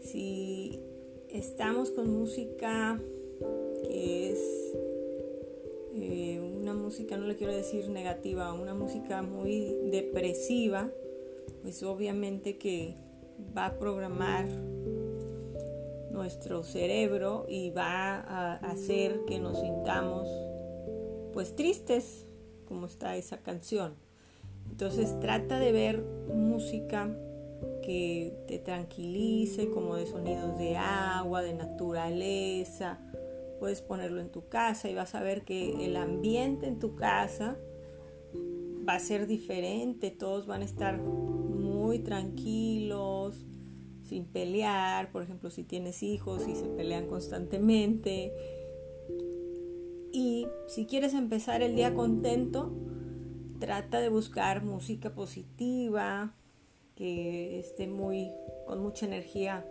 Si 0.00 0.80
estamos 1.30 1.90
con 1.90 2.10
música 2.10 2.98
que 3.84 4.32
es 4.32 4.38
eh, 5.94 6.40
una 6.60 6.74
música, 6.74 7.16
no 7.16 7.26
le 7.26 7.36
quiero 7.36 7.54
decir 7.54 7.88
negativa, 7.88 8.52
una 8.52 8.74
música 8.74 9.22
muy 9.22 9.76
depresiva, 9.90 10.90
pues 11.62 11.82
obviamente 11.82 12.56
que 12.56 12.94
va 13.56 13.66
a 13.66 13.78
programar 13.78 14.46
nuestro 16.10 16.64
cerebro 16.64 17.46
y 17.48 17.70
va 17.70 18.16
a 18.16 18.54
hacer 18.56 19.20
que 19.26 19.38
nos 19.38 19.60
sintamos 19.60 20.28
pues 21.32 21.54
tristes, 21.54 22.26
como 22.66 22.86
está 22.86 23.16
esa 23.16 23.38
canción. 23.38 23.94
Entonces 24.70 25.18
trata 25.20 25.58
de 25.58 25.72
ver 25.72 26.02
música 26.28 27.08
que 27.82 28.44
te 28.46 28.58
tranquilice, 28.58 29.70
como 29.70 29.96
de 29.96 30.06
sonidos 30.06 30.58
de 30.58 30.76
agua, 30.76 31.42
de 31.42 31.54
naturaleza. 31.54 33.00
Puedes 33.58 33.80
ponerlo 33.80 34.20
en 34.20 34.30
tu 34.30 34.48
casa 34.48 34.88
y 34.88 34.94
vas 34.94 35.14
a 35.14 35.22
ver 35.22 35.44
que 35.44 35.84
el 35.84 35.96
ambiente 35.96 36.66
en 36.66 36.78
tu 36.78 36.94
casa 36.94 37.56
va 38.88 38.94
a 38.94 39.00
ser 39.00 39.26
diferente, 39.26 40.10
todos 40.10 40.46
van 40.46 40.62
a 40.62 40.64
estar 40.64 40.98
muy 40.98 41.98
tranquilos, 41.98 43.44
sin 44.04 44.24
pelear, 44.24 45.12
por 45.12 45.22
ejemplo, 45.22 45.50
si 45.50 45.64
tienes 45.64 46.02
hijos 46.02 46.48
y 46.48 46.54
se 46.54 46.66
pelean 46.66 47.06
constantemente. 47.06 48.32
Y 50.12 50.46
si 50.66 50.86
quieres 50.86 51.12
empezar 51.12 51.62
el 51.62 51.76
día 51.76 51.94
contento, 51.94 52.72
trata 53.58 54.00
de 54.00 54.08
buscar 54.08 54.64
música 54.64 55.14
positiva, 55.14 56.34
que 56.98 57.60
esté 57.60 57.86
muy 57.86 58.32
con 58.66 58.82
mucha 58.82 59.06
energía 59.06 59.64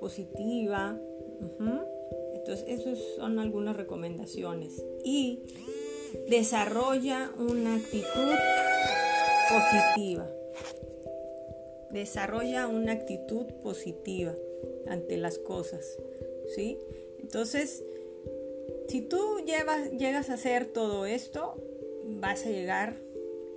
positiva. 0.00 0.98
Entonces, 2.34 2.64
esas 2.66 2.98
son 3.16 3.38
algunas 3.38 3.76
recomendaciones. 3.76 4.84
Y 5.04 5.44
desarrolla 6.28 7.30
una 7.38 7.76
actitud 7.76 8.34
positiva. 9.48 10.28
Desarrolla 11.92 12.66
una 12.66 12.92
actitud 12.92 13.46
positiva 13.62 14.34
ante 14.88 15.16
las 15.16 15.38
cosas, 15.38 15.96
¿sí? 16.56 16.76
Entonces, 17.20 17.84
si 18.88 19.02
tú 19.02 19.22
llegas 19.46 20.28
a 20.28 20.34
hacer 20.34 20.66
todo 20.66 21.06
esto, 21.06 21.54
vas 22.04 22.44
a 22.46 22.50
llegar 22.50 22.96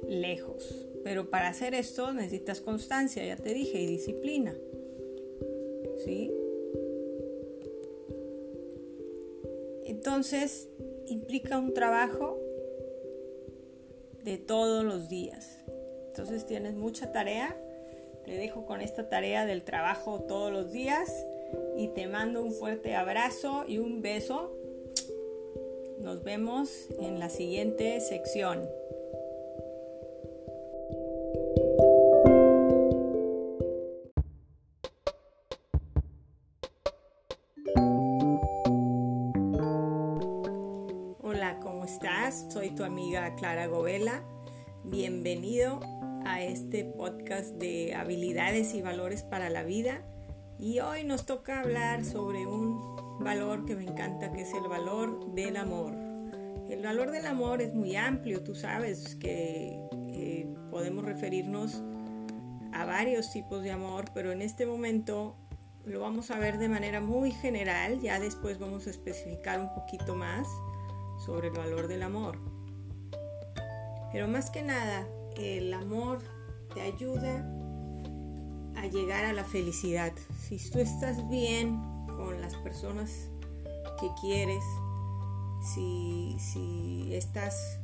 lejos. 0.07 0.85
Pero 1.03 1.29
para 1.29 1.49
hacer 1.49 1.73
esto 1.73 2.13
necesitas 2.13 2.61
constancia, 2.61 3.25
ya 3.25 3.37
te 3.37 3.53
dije, 3.53 3.79
y 3.79 3.87
disciplina. 3.87 4.55
¿Sí? 6.05 6.31
Entonces, 9.85 10.67
implica 11.07 11.57
un 11.57 11.73
trabajo 11.73 12.39
de 14.23 14.37
todos 14.37 14.83
los 14.83 15.09
días. 15.09 15.59
Entonces 16.07 16.45
tienes 16.45 16.75
mucha 16.75 17.11
tarea. 17.11 17.57
Te 18.25 18.31
dejo 18.31 18.65
con 18.65 18.81
esta 18.81 19.09
tarea 19.09 19.45
del 19.45 19.63
trabajo 19.63 20.21
todos 20.27 20.51
los 20.51 20.71
días 20.71 21.25
y 21.77 21.87
te 21.89 22.07
mando 22.07 22.41
un 22.41 22.53
fuerte 22.53 22.95
abrazo 22.95 23.65
y 23.67 23.77
un 23.79 24.01
beso. 24.01 24.55
Nos 25.99 26.23
vemos 26.23 26.87
en 26.99 27.19
la 27.19 27.29
siguiente 27.29 27.99
sección. 27.99 28.67
Amiga 43.01 43.33
Clara 43.33 43.65
Govela. 43.65 44.21
Bienvenido 44.83 45.79
a 46.23 46.43
este 46.43 46.85
podcast 46.85 47.49
de 47.55 47.95
habilidades 47.95 48.75
y 48.75 48.83
valores 48.83 49.23
para 49.23 49.49
la 49.49 49.63
vida. 49.63 50.03
Y 50.59 50.81
hoy 50.81 51.03
nos 51.03 51.25
toca 51.25 51.61
hablar 51.61 52.05
sobre 52.05 52.45
un 52.45 52.79
valor 53.19 53.65
que 53.65 53.75
me 53.75 53.85
encanta, 53.85 54.31
que 54.31 54.41
es 54.41 54.53
el 54.53 54.69
valor 54.69 55.33
del 55.33 55.57
amor. 55.57 55.95
El 56.69 56.83
valor 56.83 57.09
del 57.09 57.25
amor 57.25 57.63
es 57.63 57.73
muy 57.73 57.95
amplio, 57.95 58.43
tú 58.43 58.53
sabes 58.53 59.15
que 59.15 59.79
eh, 60.07 60.53
podemos 60.69 61.03
referirnos 61.03 61.81
a 62.71 62.85
varios 62.85 63.31
tipos 63.31 63.63
de 63.63 63.71
amor, 63.71 64.11
pero 64.13 64.31
en 64.31 64.43
este 64.43 64.67
momento 64.67 65.37
lo 65.85 66.01
vamos 66.01 66.29
a 66.29 66.37
ver 66.37 66.59
de 66.59 66.69
manera 66.69 67.01
muy 67.01 67.31
general, 67.31 67.99
ya 67.99 68.19
después 68.19 68.59
vamos 68.59 68.85
a 68.85 68.91
especificar 68.91 69.59
un 69.59 69.73
poquito 69.73 70.13
más 70.13 70.47
sobre 71.25 71.47
el 71.47 71.55
valor 71.55 71.87
del 71.87 72.03
amor. 72.03 72.60
Pero 74.11 74.27
más 74.27 74.49
que 74.49 74.61
nada, 74.61 75.07
el 75.37 75.73
amor 75.73 76.19
te 76.73 76.81
ayuda 76.81 77.45
a 78.75 78.87
llegar 78.87 79.25
a 79.25 79.33
la 79.33 79.43
felicidad. 79.43 80.11
Si 80.47 80.57
tú 80.69 80.79
estás 80.79 81.29
bien 81.29 81.79
con 82.07 82.41
las 82.41 82.55
personas 82.55 83.29
que 83.99 84.07
quieres, 84.19 84.63
si, 85.73 86.35
si 86.39 87.13
estás 87.13 87.79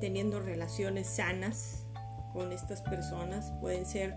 teniendo 0.00 0.40
relaciones 0.40 1.06
sanas 1.06 1.84
con 2.32 2.52
estas 2.52 2.82
personas, 2.82 3.52
pueden 3.60 3.86
ser 3.86 4.14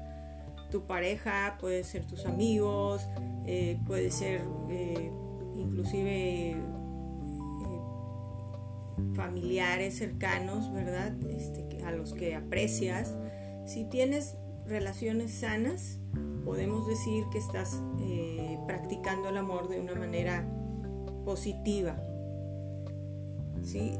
tu 0.69 0.85
pareja, 0.85 1.57
pueden 1.59 1.83
ser 1.83 2.05
tus 2.05 2.25
amigos, 2.25 3.07
eh, 3.45 3.79
puede 3.85 4.11
ser 4.11 4.41
eh, 4.69 5.11
inclusive 5.55 6.55
familiares 9.15 9.97
cercanos, 9.97 10.71
¿verdad? 10.73 11.13
Este, 11.29 11.83
a 11.83 11.91
los 11.91 12.13
que 12.13 12.35
aprecias. 12.35 13.13
Si 13.65 13.83
tienes 13.85 14.35
relaciones 14.65 15.31
sanas, 15.31 15.99
podemos 16.45 16.87
decir 16.87 17.23
que 17.31 17.37
estás 17.37 17.79
eh, 17.99 18.57
practicando 18.67 19.29
el 19.29 19.37
amor 19.37 19.69
de 19.69 19.79
una 19.79 19.95
manera 19.95 20.45
positiva. 21.25 21.95
¿sí? 23.63 23.93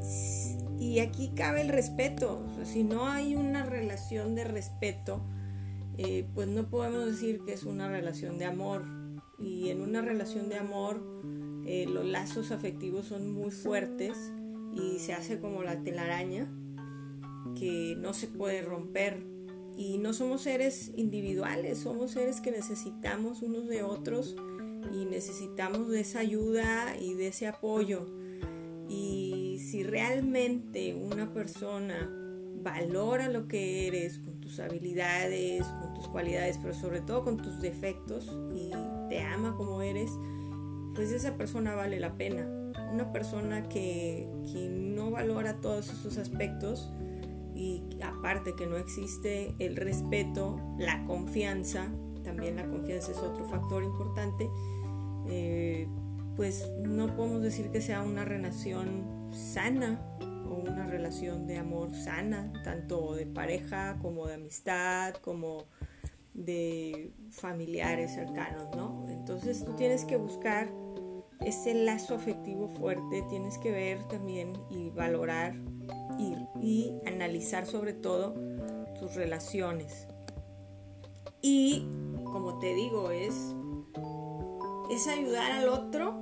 Y 0.78 0.98
aquí 0.98 1.32
cabe 1.34 1.60
el 1.62 1.68
respeto. 1.68 2.42
si 2.64 2.82
no 2.82 3.06
hay 3.06 3.36
una 3.36 3.64
relación 3.64 4.34
de 4.34 4.44
respeto, 4.44 5.22
eh, 5.98 6.26
pues 6.34 6.48
no 6.48 6.68
podemos 6.68 7.06
decir 7.06 7.40
que 7.44 7.52
es 7.52 7.64
una 7.64 7.88
relación 7.88 8.38
de 8.38 8.46
amor. 8.46 8.84
Y 9.38 9.70
en 9.70 9.80
una 9.80 10.02
relación 10.02 10.48
de 10.48 10.56
amor, 10.56 11.02
eh, 11.66 11.86
los 11.88 12.04
lazos 12.04 12.50
afectivos 12.50 13.06
son 13.06 13.32
muy 13.32 13.50
fuertes 13.50 14.16
y 14.74 14.98
se 14.98 15.12
hace 15.12 15.38
como 15.38 15.62
la 15.62 15.82
telaraña 15.82 16.50
que 17.58 17.96
no 17.98 18.14
se 18.14 18.26
puede 18.26 18.62
romper. 18.62 19.24
Y 19.76 19.98
no 19.98 20.12
somos 20.12 20.42
seres 20.42 20.92
individuales, 20.96 21.78
somos 21.78 22.12
seres 22.12 22.40
que 22.40 22.50
necesitamos 22.50 23.42
unos 23.42 23.68
de 23.68 23.82
otros 23.82 24.36
y 24.92 25.06
necesitamos 25.06 25.88
de 25.88 26.00
esa 26.00 26.18
ayuda 26.18 26.96
y 27.00 27.14
de 27.14 27.28
ese 27.28 27.46
apoyo. 27.46 28.06
Y 28.88 29.60
si 29.60 29.82
realmente 29.82 30.94
una 30.94 31.32
persona 31.32 32.10
valora 32.62 33.28
lo 33.28 33.48
que 33.48 33.86
eres, 33.88 34.18
con 34.18 34.40
tus 34.40 34.60
habilidades, 34.60 35.64
con 35.64 35.94
tus 35.94 36.06
cualidades, 36.08 36.58
pero 36.58 36.74
sobre 36.74 37.00
todo 37.00 37.24
con 37.24 37.38
tus 37.38 37.60
defectos 37.62 38.30
y 38.54 38.70
te 39.08 39.20
ama 39.20 39.56
como 39.56 39.80
eres, 39.80 40.10
pues 40.94 41.10
esa 41.12 41.36
persona 41.36 41.74
vale 41.74 41.98
la 41.98 42.16
pena 42.16 42.61
una 42.92 43.12
persona 43.12 43.68
que, 43.68 44.28
no 44.70 45.10
valora 45.10 45.60
todos 45.60 45.88
esos 45.88 46.18
aspectos 46.18 46.92
y 47.54 47.82
aparte 48.02 48.54
que 48.54 48.66
no 48.66 48.76
existe 48.76 49.54
el 49.58 49.76
respeto, 49.76 50.60
la 50.78 51.04
confianza, 51.04 51.88
también 52.22 52.56
la 52.56 52.66
confianza 52.66 53.12
es 53.12 53.18
otro 53.18 53.44
factor 53.46 53.82
importante, 53.82 54.48
eh, 55.28 55.88
pues 56.36 56.70
no 56.82 57.16
podemos 57.16 57.42
decir 57.42 57.70
que 57.70 57.80
sea 57.80 58.02
una 58.02 58.24
relación 58.24 59.28
sana 59.32 60.00
o 60.48 60.54
una 60.54 60.86
relación 60.86 61.46
de 61.46 61.58
amor 61.58 61.94
sana, 61.94 62.52
tanto 62.64 63.14
de 63.14 63.26
pareja 63.26 63.98
como 64.00 64.26
de 64.26 64.34
amistad, 64.34 65.14
como 65.14 65.64
de 66.34 67.12
familiares 67.30 68.14
cercanos, 68.14 68.74
¿no? 68.76 69.06
Entonces 69.08 69.64
tú 69.64 69.74
tienes 69.74 70.04
que 70.04 70.16
buscar 70.16 70.68
ese 71.46 71.74
lazo 71.74 72.14
afectivo 72.14 72.68
fuerte 72.68 73.22
tienes 73.28 73.58
que 73.58 73.70
ver 73.70 74.04
también 74.08 74.52
y 74.70 74.90
valorar 74.90 75.54
y, 76.18 76.36
y 76.60 76.92
analizar 77.06 77.66
sobre 77.66 77.92
todo 77.92 78.34
tus 78.98 79.14
relaciones. 79.14 80.06
Y 81.42 81.86
como 82.24 82.60
te 82.60 82.72
digo, 82.74 83.10
es, 83.10 83.34
es 84.90 85.08
ayudar 85.08 85.50
al 85.52 85.68
otro, 85.68 86.20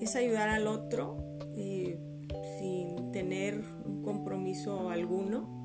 es 0.00 0.16
ayudar 0.16 0.48
al 0.48 0.66
otro 0.66 1.18
eh, 1.54 1.98
sin 2.58 3.12
tener 3.12 3.62
un 3.84 4.02
compromiso 4.02 4.88
alguno. 4.90 5.58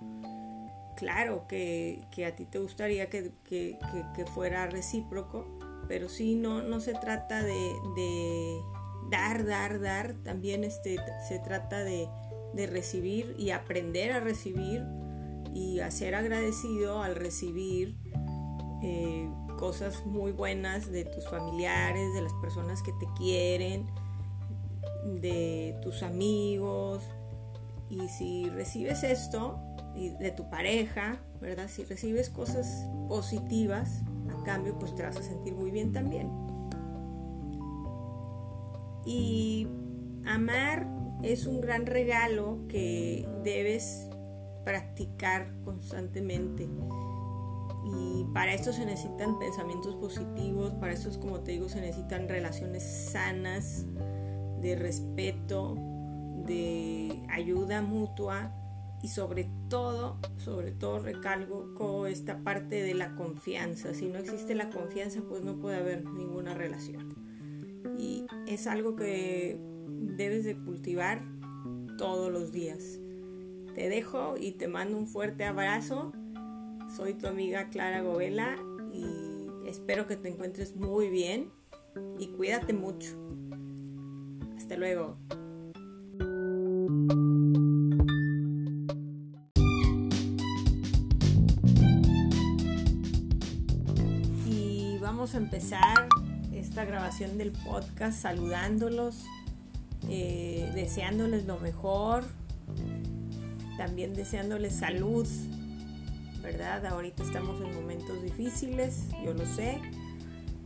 Claro 0.97 1.47
que, 1.47 2.05
a 2.25 2.35
ti 2.35 2.45
te 2.45 2.59
gustaría 2.59 3.09
que, 3.09 3.31
que 3.45 4.25
fuera 4.33 4.67
recíproco, 4.67 5.54
pero 5.87 6.09
sí 6.09 6.35
no, 6.35 6.61
no 6.61 6.79
se 6.79 6.93
trata 6.93 7.43
de, 7.43 8.61
dar, 9.09 9.45
dar, 9.45 9.79
dar, 9.79 10.13
también 10.23 10.63
este, 10.63 10.97
se 11.27 11.39
trata 11.39 11.83
de, 11.83 12.07
recibir 12.67 13.35
y 13.37 13.49
aprender 13.49 14.13
a 14.13 14.21
recibir 14.21 14.85
y 15.53 15.81
a 15.81 15.91
ser 15.91 16.15
agradecido 16.15 17.03
al 17.03 17.15
recibir, 17.15 17.97
eh, 18.81 19.29
cosas 19.59 20.05
muy 20.05 20.31
buenas 20.31 20.89
de 20.89 21.03
tus 21.03 21.27
familiares, 21.27 22.13
de 22.13 22.21
las 22.21 22.31
personas 22.41 22.81
que 22.81 22.93
te 22.93 23.07
quieren, 23.17 23.87
de 25.21 25.77
tus 25.81 26.01
amigos. 26.01 27.03
Y 27.89 28.07
si 28.07 28.49
recibes 28.49 29.03
esto, 29.03 29.59
y 29.95 30.09
de 30.09 30.31
tu 30.31 30.49
pareja, 30.49 31.17
¿verdad? 31.41 31.67
Si 31.69 31.83
recibes 31.85 32.29
cosas 32.29 32.85
positivas, 33.07 34.01
cambio, 34.45 34.77
pues 34.79 34.95
te 34.95 35.03
vas 35.03 35.17
a 35.17 35.23
sentir 35.23 35.53
muy 35.55 35.71
bien 35.71 35.91
también. 35.91 36.29
Y 39.05 39.67
amar 40.25 40.87
es 41.21 41.45
un 41.45 41.61
gran 41.61 41.85
regalo 41.85 42.59
que 42.67 43.27
debes 43.43 44.09
practicar 44.63 45.51
constantemente. 45.63 46.69
Y 47.85 48.25
para 48.33 48.53
esto 48.53 48.73
se 48.73 48.85
necesitan 48.85 49.37
pensamientos 49.37 49.95
positivos, 49.95 50.73
para 50.73 50.93
esto, 50.93 51.09
como 51.19 51.41
te 51.41 51.51
digo, 51.51 51.69
se 51.69 51.81
necesitan 51.81 52.27
relaciones 52.27 52.83
sanas, 53.11 53.85
de 54.61 54.75
respeto, 54.75 55.75
de 56.45 57.23
ayuda 57.29 57.81
mutua 57.81 58.51
y 59.05 59.07
sobre 59.07 59.47
todo, 59.69 60.17
sobre 60.37 60.71
todo 60.71 60.97
recalco 60.97 62.07
esta 62.07 62.39
parte 62.39 62.81
de 62.81 62.95
la 62.95 63.13
confianza. 63.13 63.93
Si 63.93 64.07
no 64.07 64.17
existe 64.17 64.55
la 64.55 64.71
confianza, 64.71 65.21
pues 65.29 65.43
no 65.43 65.59
puede 65.59 65.77
haber 65.77 66.03
ninguna 66.05 66.55
relación. 66.55 67.13
Y 67.99 68.25
es 68.47 68.65
algo 68.65 68.95
que 68.95 69.59
debes 69.87 70.43
de 70.43 70.57
cultivar 70.57 71.21
todos 71.99 72.31
los 72.31 72.51
días. 72.51 72.99
Te 73.75 73.89
dejo 73.89 74.37
y 74.39 74.53
te 74.53 74.67
mando 74.67 74.97
un 74.97 75.05
fuerte 75.05 75.45
abrazo. 75.45 76.11
Soy 76.95 77.13
tu 77.13 77.27
amiga 77.27 77.69
Clara 77.69 78.01
Govela 78.01 78.57
y 78.91 79.67
espero 79.67 80.07
que 80.07 80.15
te 80.15 80.29
encuentres 80.29 80.75
muy 80.75 81.11
bien 81.11 81.51
y 82.17 82.29
cuídate 82.29 82.73
mucho. 82.73 83.15
Hasta 84.57 84.75
luego. 84.77 85.19
Empezar 95.35 96.07
esta 96.53 96.85
grabación 96.85 97.37
del 97.37 97.51
podcast 97.51 98.21
saludándolos, 98.21 99.25
eh, 100.09 100.71
deseándoles 100.73 101.45
lo 101.45 101.59
mejor, 101.59 102.23
también 103.77 104.13
deseándoles 104.13 104.75
salud, 104.75 105.27
¿verdad? 106.41 106.85
Ahorita 106.85 107.23
estamos 107.23 107.61
en 107.61 107.73
momentos 107.75 108.21
difíciles, 108.23 109.07
yo 109.23 109.33
lo 109.33 109.45
sé, 109.45 109.81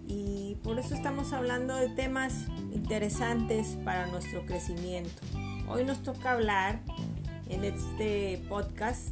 y 0.07 0.57
por 0.63 0.79
eso 0.79 0.95
estamos 0.95 1.33
hablando 1.33 1.75
de 1.75 1.89
temas 1.89 2.45
interesantes 2.71 3.77
para 3.85 4.07
nuestro 4.07 4.45
crecimiento. 4.45 5.21
Hoy 5.67 5.83
nos 5.83 6.01
toca 6.01 6.31
hablar 6.31 6.79
en 7.47 7.63
este 7.63 8.41
podcast 8.49 9.09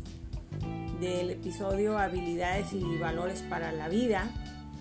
del 1.00 1.30
episodio 1.30 1.98
Habilidades 1.98 2.74
y 2.74 2.98
Valores 2.98 3.44
para 3.44 3.72
la 3.72 3.90
Vida. 3.90 4.32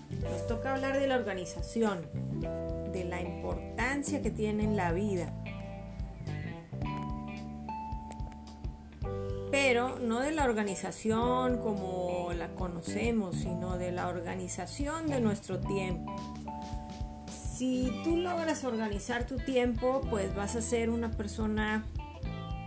Nos 0.09 0.47
toca 0.47 0.73
hablar 0.73 0.99
de 0.99 1.07
la 1.07 1.15
organización, 1.15 2.07
de 2.91 3.03
la 3.03 3.21
importancia 3.21 4.21
que 4.21 4.31
tiene 4.31 4.63
en 4.63 4.75
la 4.75 4.91
vida 4.91 5.31
pero 9.51 9.97
no 9.99 10.19
de 10.19 10.31
la 10.31 10.45
organización 10.45 11.57
como 11.57 12.31
la 12.33 12.49
conocemos, 12.49 13.35
sino 13.37 13.77
de 13.77 13.91
la 13.91 14.07
organización 14.07 15.07
de 15.07 15.21
nuestro 15.21 15.59
tiempo. 15.59 16.15
Si 17.29 17.91
tú 18.03 18.17
logras 18.17 18.63
organizar 18.63 19.25
tu 19.25 19.37
tiempo, 19.37 20.01
pues 20.09 20.35
vas 20.35 20.55
a 20.55 20.61
ser 20.61 20.89
una 20.89 21.11
persona 21.11 21.85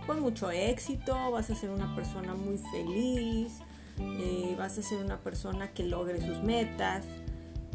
con 0.05 0.19
mucho 0.19 0.51
éxito, 0.51 1.31
vas 1.31 1.49
a 1.49 1.55
ser 1.55 1.69
una 1.69 1.95
persona 1.95 2.33
muy 2.33 2.57
feliz, 2.57 3.59
eh, 3.99 4.55
vas 4.57 4.77
a 4.77 4.81
ser 4.81 5.03
una 5.03 5.19
persona 5.19 5.71
que 5.71 5.83
logre 5.83 6.19
sus 6.19 6.41
metas 6.41 7.05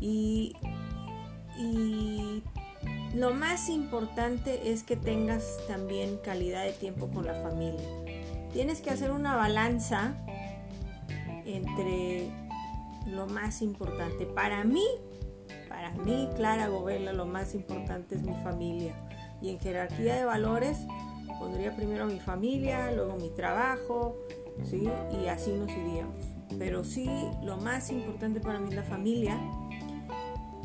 y, 0.00 0.54
y 1.58 2.42
lo 3.14 3.32
más 3.34 3.68
importante 3.68 4.72
es 4.72 4.82
que 4.82 4.96
tengas 4.96 5.44
también 5.66 6.18
calidad 6.18 6.64
de 6.64 6.72
tiempo 6.72 7.08
con 7.08 7.26
la 7.26 7.34
familia 7.34 7.84
tienes 8.56 8.80
que 8.80 8.88
hacer 8.88 9.10
una 9.10 9.36
balanza 9.36 10.14
entre 11.44 12.30
lo 13.06 13.26
más 13.26 13.60
importante. 13.60 14.24
Para 14.24 14.64
mí, 14.64 14.82
para 15.68 15.90
mí, 15.90 16.30
Clara 16.36 16.68
Govela, 16.68 17.12
lo 17.12 17.26
más 17.26 17.54
importante 17.54 18.14
es 18.14 18.22
mi 18.22 18.32
familia. 18.42 18.94
Y 19.42 19.50
en 19.50 19.58
jerarquía 19.58 20.16
de 20.16 20.24
valores, 20.24 20.78
pondría 21.38 21.76
primero 21.76 22.06
mi 22.06 22.18
familia, 22.18 22.90
luego 22.92 23.16
mi 23.16 23.28
trabajo, 23.28 24.16
¿sí? 24.64 24.88
Y 25.22 25.26
así 25.26 25.52
nos 25.52 25.70
iríamos. 25.70 26.16
Pero 26.58 26.82
sí, 26.82 27.10
lo 27.44 27.58
más 27.58 27.90
importante 27.90 28.40
para 28.40 28.58
mí 28.58 28.70
es 28.70 28.74
la 28.74 28.84
familia. 28.84 29.38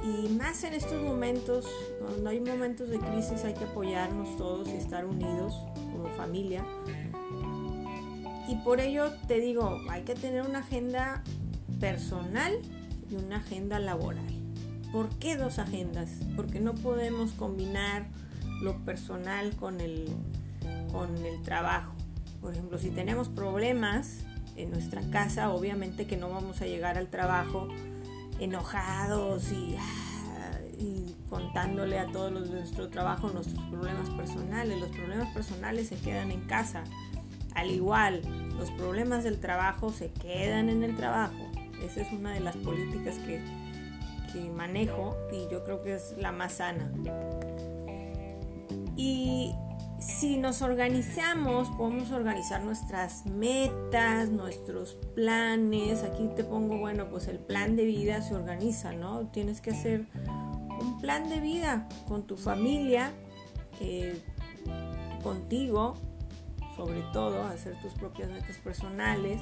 Y 0.03 0.29
más 0.29 0.63
en 0.63 0.73
estos 0.73 1.01
momentos, 1.01 1.65
cuando 1.99 2.29
hay 2.29 2.39
momentos 2.39 2.89
de 2.89 2.99
crisis, 2.99 3.43
hay 3.43 3.53
que 3.53 3.65
apoyarnos 3.65 4.35
todos 4.37 4.67
y 4.69 4.71
estar 4.71 5.05
unidos 5.05 5.53
como 5.91 6.09
familia 6.17 6.65
y 8.51 8.55
por 8.55 8.81
ello 8.81 9.13
te 9.29 9.39
digo, 9.39 9.79
hay 9.89 10.01
que 10.03 10.13
tener 10.13 10.41
una 10.41 10.59
agenda 10.59 11.23
personal 11.79 12.51
y 13.09 13.15
una 13.15 13.37
agenda 13.37 13.79
laboral. 13.79 14.27
¿Por 14.91 15.07
qué 15.19 15.37
dos 15.37 15.57
agendas? 15.57 16.09
Porque 16.35 16.59
no 16.59 16.73
podemos 16.73 17.31
combinar 17.31 18.07
lo 18.61 18.77
personal 18.83 19.55
con 19.55 19.79
el, 19.79 20.09
con 20.91 21.15
el 21.25 21.41
trabajo. 21.43 21.95
Por 22.41 22.51
ejemplo, 22.51 22.77
si 22.77 22.89
tenemos 22.89 23.29
problemas 23.29 24.25
en 24.57 24.71
nuestra 24.71 25.01
casa, 25.11 25.51
obviamente 25.51 26.05
que 26.05 26.17
no 26.17 26.29
vamos 26.29 26.61
a 26.61 26.65
llegar 26.65 26.97
al 26.97 27.07
trabajo 27.07 27.69
enojados 28.41 29.51
y, 29.51 29.75
ah, 29.77 30.59
y 30.77 31.15
contándole 31.29 31.99
a 31.99 32.07
todos 32.07 32.31
los 32.31 32.49
de 32.49 32.59
nuestro 32.59 32.89
trabajo 32.89 33.29
nuestros 33.29 33.63
problemas 33.67 34.09
personales. 34.09 34.79
Los 34.79 34.89
problemas 34.89 35.33
personales 35.33 35.87
se 35.87 35.95
quedan 35.95 36.31
en 36.31 36.41
casa. 36.41 36.83
Al 37.53 37.71
igual, 37.71 38.21
los 38.57 38.71
problemas 38.71 39.23
del 39.23 39.39
trabajo 39.39 39.91
se 39.91 40.11
quedan 40.11 40.69
en 40.69 40.83
el 40.83 40.95
trabajo. 40.95 41.51
Esa 41.83 42.01
es 42.01 42.11
una 42.11 42.33
de 42.33 42.39
las 42.39 42.55
políticas 42.57 43.17
que, 43.19 43.41
manejo 44.55 45.17
y 45.33 45.51
yo 45.51 45.61
creo 45.65 45.83
que 45.83 45.95
es 45.95 46.15
la 46.17 46.31
más 46.31 46.53
sana. 46.53 46.89
Y 48.95 49.53
si 50.01 50.37
nos 50.37 50.63
organizamos, 50.63 51.69
podemos 51.69 52.11
organizar 52.11 52.63
nuestras 52.63 53.25
metas, 53.27 54.29
nuestros 54.29 54.95
planes. 55.15 56.03
Aquí 56.03 56.27
te 56.35 56.43
pongo, 56.43 56.79
bueno, 56.79 57.07
pues 57.09 57.27
el 57.27 57.37
plan 57.37 57.75
de 57.75 57.85
vida 57.85 58.21
se 58.23 58.33
organiza, 58.33 58.93
¿no? 58.93 59.27
Tienes 59.27 59.61
que 59.61 59.71
hacer 59.71 60.07
un 60.81 60.99
plan 60.99 61.29
de 61.29 61.39
vida 61.39 61.87
con 62.07 62.23
tu 62.25 62.35
familia, 62.35 63.11
eh, 63.79 64.19
contigo, 65.21 65.95
sobre 66.75 67.03
todo 67.13 67.43
hacer 67.43 67.79
tus 67.81 67.93
propias 67.93 68.31
metas 68.31 68.57
personales 68.57 69.39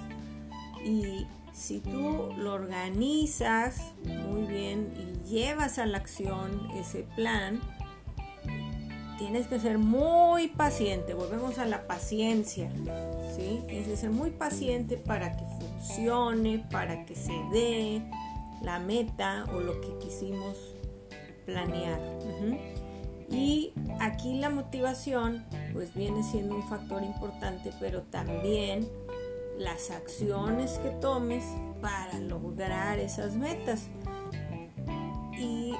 y 0.83 1.25
si 1.53 1.79
tú 1.79 2.33
lo 2.37 2.53
organizas 2.53 3.93
muy 4.03 4.43
bien 4.43 4.93
y 4.97 5.27
llevas 5.27 5.79
a 5.79 5.85
la 5.85 5.99
acción 5.99 6.69
ese 6.75 7.03
plan, 7.15 7.61
tienes 9.19 9.47
que 9.47 9.59
ser 9.59 9.77
muy 9.77 10.47
paciente. 10.47 11.13
Volvemos 11.13 11.59
a 11.59 11.65
la 11.65 11.85
paciencia. 11.85 12.71
¿sí? 13.35 13.61
Tienes 13.67 13.87
que 13.87 13.97
ser 13.97 14.09
muy 14.09 14.31
paciente 14.31 14.95
para 14.95 15.35
que 15.35 15.43
funcione, 15.43 16.65
para 16.71 17.05
que 17.05 17.15
se 17.15 17.33
dé 17.51 18.01
la 18.63 18.79
meta 18.79 19.45
o 19.53 19.59
lo 19.59 19.79
que 19.81 19.97
quisimos 19.99 20.57
planear. 21.45 21.99
Y 23.29 23.73
aquí 23.99 24.39
la 24.39 24.49
motivación 24.49 25.45
pues 25.73 25.93
viene 25.93 26.23
siendo 26.23 26.55
un 26.55 26.67
factor 26.67 27.03
importante, 27.03 27.71
pero 27.79 28.01
también 28.03 28.87
las 29.57 29.91
acciones 29.91 30.79
que 30.79 30.89
tomes 30.89 31.43
para 31.81 32.17
lograr 32.19 32.97
esas 32.99 33.35
metas. 33.35 33.87
Y 35.37 35.73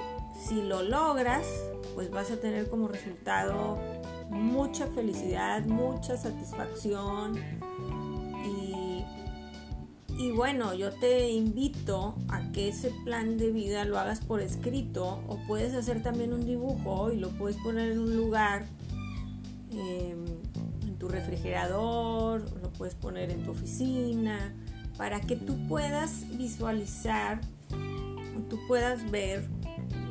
si 0.46 0.62
lo 0.62 0.82
logras, 0.82 1.46
pues 1.94 2.10
vas 2.10 2.30
a 2.30 2.36
tener 2.36 2.68
como 2.68 2.88
resultado 2.88 3.78
mucha 4.30 4.86
felicidad, 4.86 5.64
mucha 5.66 6.16
satisfacción, 6.16 7.38
y 10.20 10.32
bueno, 10.32 10.74
yo 10.74 10.92
te 10.92 11.30
invito 11.30 12.14
a 12.28 12.52
que 12.52 12.68
ese 12.68 12.90
plan 13.06 13.38
de 13.38 13.50
vida 13.50 13.86
lo 13.86 13.98
hagas 13.98 14.20
por 14.20 14.42
escrito 14.42 15.22
o 15.26 15.38
puedes 15.46 15.72
hacer 15.72 16.02
también 16.02 16.34
un 16.34 16.44
dibujo 16.44 17.10
y 17.10 17.16
lo 17.16 17.30
puedes 17.30 17.56
poner 17.56 17.92
en 17.92 18.00
un 18.00 18.14
lugar, 18.14 18.66
em, 19.70 20.26
en 20.82 20.98
tu 20.98 21.08
refrigerador, 21.08 22.42
lo 22.60 22.70
puedes 22.74 22.94
poner 22.94 23.30
en 23.30 23.44
tu 23.44 23.52
oficina, 23.52 24.54
para 24.98 25.22
que 25.22 25.36
tú 25.36 25.56
puedas 25.66 26.26
visualizar 26.36 27.40
tú 28.50 28.58
puedas 28.66 29.10
ver 29.10 29.48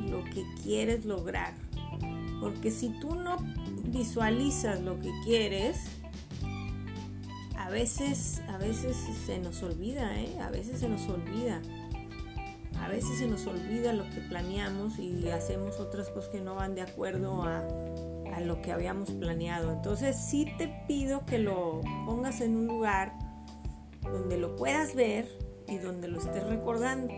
lo 0.08 0.24
que 0.24 0.44
quieres 0.62 1.04
lograr. 1.04 1.54
Porque 2.40 2.70
si 2.70 2.88
tú 3.00 3.14
no 3.14 3.36
visualizas 3.84 4.80
lo 4.80 4.98
que 4.98 5.10
quieres, 5.24 5.78
a 7.56 7.68
veces, 7.68 8.40
a 8.48 8.56
veces 8.56 8.96
se 9.26 9.38
nos 9.38 9.62
olvida, 9.62 10.18
¿eh? 10.18 10.34
A 10.40 10.50
veces 10.50 10.80
se 10.80 10.88
nos 10.88 11.08
olvida. 11.08 11.60
A 12.80 12.88
veces 12.88 13.18
se 13.18 13.26
nos 13.26 13.46
olvida 13.46 13.92
lo 13.92 14.08
que 14.10 14.20
planeamos 14.22 14.98
y 14.98 15.28
hacemos 15.28 15.78
otras 15.78 16.08
cosas 16.08 16.30
que 16.30 16.40
no 16.40 16.54
van 16.54 16.74
de 16.74 16.80
acuerdo 16.80 17.42
a, 17.42 17.58
a 18.34 18.40
lo 18.40 18.62
que 18.62 18.72
habíamos 18.72 19.10
planeado. 19.10 19.72
Entonces 19.72 20.16
sí 20.16 20.46
te 20.56 20.68
pido 20.88 21.26
que 21.26 21.38
lo 21.38 21.82
pongas 22.06 22.40
en 22.40 22.56
un 22.56 22.66
lugar 22.66 23.12
donde 24.02 24.38
lo 24.38 24.56
puedas 24.56 24.94
ver 24.94 25.28
y 25.68 25.78
donde 25.78 26.08
lo 26.08 26.18
estés 26.18 26.44
recordando. 26.44 27.12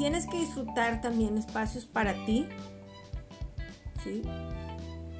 Tienes 0.00 0.26
que 0.26 0.38
disfrutar 0.38 1.02
también 1.02 1.36
espacios 1.36 1.84
para 1.84 2.14
ti. 2.24 2.46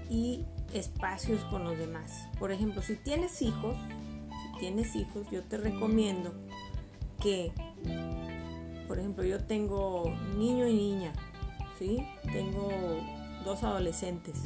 Y 0.09 0.47
espacios 0.73 1.45
con 1.45 1.65
los 1.65 1.77
demás. 1.77 2.29
Por 2.39 2.51
ejemplo, 2.51 2.81
si 2.81 2.97
tienes 2.97 3.43
hijos, 3.43 3.77
si 4.43 4.59
tienes 4.59 4.97
hijos, 4.97 5.27
yo 5.31 5.43
te 5.43 5.59
recomiendo 5.59 6.33
que, 7.23 7.53
por 8.89 8.99
ejemplo, 8.99 9.23
yo 9.23 9.45
tengo 9.45 10.15
niño 10.39 10.67
y 10.67 10.73
niña, 10.73 11.13
¿sí? 11.79 12.03
Tengo 12.33 12.71
dos 13.45 13.63
adolescentes. 13.63 14.37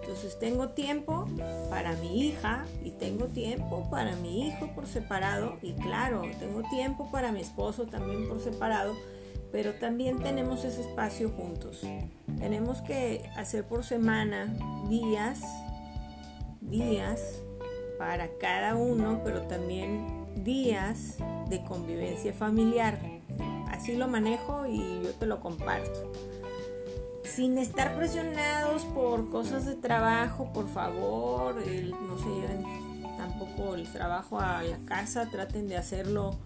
Entonces 0.00 0.38
tengo 0.38 0.70
tiempo 0.70 1.28
para 1.68 1.92
mi 1.96 2.26
hija 2.26 2.64
y 2.82 2.92
tengo 2.92 3.26
tiempo 3.26 3.86
para 3.90 4.16
mi 4.16 4.48
hijo 4.48 4.68
por 4.74 4.86
separado 4.86 5.58
y 5.60 5.74
claro, 5.74 6.22
tengo 6.40 6.62
tiempo 6.70 7.10
para 7.12 7.32
mi 7.32 7.42
esposo 7.42 7.84
también 7.84 8.26
por 8.28 8.40
separado, 8.40 8.94
pero 9.52 9.74
también 9.74 10.18
tenemos 10.18 10.64
ese 10.64 10.80
espacio 10.80 11.28
juntos. 11.28 11.82
Tenemos 12.38 12.80
que 12.80 13.30
hacer 13.36 13.64
por 13.64 13.84
semana 13.84 14.52
días, 14.88 15.42
días 16.60 17.20
para 17.98 18.28
cada 18.40 18.74
uno, 18.74 19.20
pero 19.22 19.42
también 19.42 20.26
días 20.42 21.18
de 21.48 21.62
convivencia 21.62 22.32
familiar. 22.32 22.98
Así 23.68 23.94
lo 23.94 24.08
manejo 24.08 24.66
y 24.66 25.02
yo 25.02 25.12
te 25.14 25.26
lo 25.26 25.40
comparto 25.40 26.10
sin 27.24 27.56
estar 27.56 27.96
presionados 27.96 28.84
por 28.84 29.30
cosas 29.30 29.64
de 29.64 29.74
trabajo, 29.74 30.52
por 30.52 30.68
favor, 30.68 31.54
no 31.54 32.18
se 32.18 32.28
lleven 32.28 32.62
tampoco 33.16 33.74
el 33.74 33.90
trabajo 33.90 34.38
a 34.38 34.62
la 34.62 34.76
casa, 34.84 35.30
traten 35.30 35.66
de 35.66 35.78
hacerlo 35.78 36.36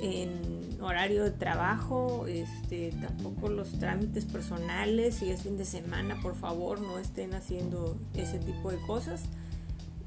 en 0.00 0.55
horario 0.80 1.24
de 1.24 1.30
trabajo, 1.30 2.26
este, 2.26 2.92
tampoco 3.00 3.48
los 3.48 3.72
trámites 3.78 4.24
personales, 4.24 5.16
si 5.16 5.30
es 5.30 5.42
fin 5.42 5.56
de 5.56 5.64
semana, 5.64 6.20
por 6.22 6.34
favor, 6.34 6.80
no 6.80 6.98
estén 6.98 7.34
haciendo 7.34 7.96
ese 8.14 8.38
tipo 8.38 8.70
de 8.70 8.78
cosas. 8.86 9.24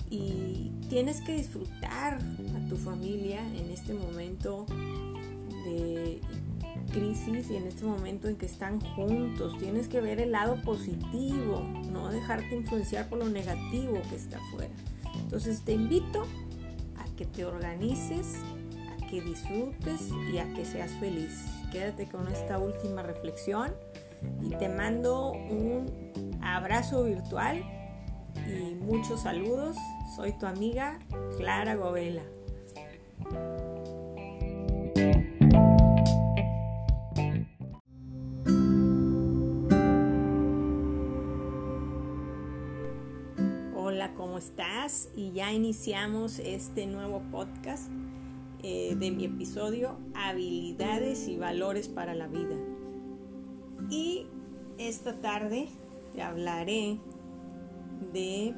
Y 0.09 0.71
tienes 0.89 1.21
que 1.21 1.35
disfrutar 1.35 2.15
a 2.15 2.69
tu 2.69 2.77
familia 2.77 3.41
en 3.55 3.69
este 3.69 3.93
momento 3.93 4.65
de 5.65 6.19
crisis 6.89 7.49
y 7.51 7.55
en 7.55 7.67
este 7.67 7.85
momento 7.85 8.27
en 8.27 8.35
que 8.35 8.45
están 8.45 8.81
juntos. 8.81 9.57
Tienes 9.59 9.87
que 9.87 10.01
ver 10.01 10.19
el 10.19 10.31
lado 10.31 10.61
positivo, 10.61 11.61
no 11.91 12.09
dejarte 12.09 12.55
influenciar 12.55 13.07
por 13.07 13.19
lo 13.19 13.29
negativo 13.29 14.01
que 14.09 14.15
está 14.15 14.37
afuera. 14.37 14.73
Entonces 15.19 15.61
te 15.61 15.73
invito 15.73 16.23
a 16.97 17.05
que 17.15 17.25
te 17.25 17.45
organices, 17.45 18.35
que 19.09 19.21
disfrutes 19.21 20.09
y 20.31 20.37
a 20.37 20.53
que 20.53 20.65
seas 20.65 20.91
feliz. 20.99 21.45
Quédate 21.71 22.07
con 22.07 22.27
esta 22.27 22.59
última 22.59 23.01
reflexión 23.01 23.73
y 24.41 24.49
te 24.49 24.69
mando 24.69 25.31
un 25.31 26.39
abrazo 26.41 27.03
virtual 27.03 27.63
y 28.47 28.75
muchos 28.75 29.21
saludos. 29.21 29.77
Soy 30.15 30.33
tu 30.37 30.45
amiga 30.45 30.99
Clara 31.37 31.75
Govela. 31.75 32.23
estás? 44.39 45.09
Y 45.15 45.33
ya 45.33 45.51
iniciamos 45.51 46.39
este 46.39 46.87
nuevo 46.87 47.21
podcast 47.29 47.89
eh, 48.61 48.95
de 48.97 49.11
mi 49.11 49.25
episodio 49.25 49.97
Habilidades 50.13 51.27
y 51.27 51.37
Valores 51.37 51.87
para 51.87 52.13
la 52.13 52.27
Vida. 52.27 52.55
Y 53.89 54.27
esta 54.77 55.21
tarde 55.21 55.69
te 56.13 56.21
hablaré 56.21 56.99
de 58.13 58.53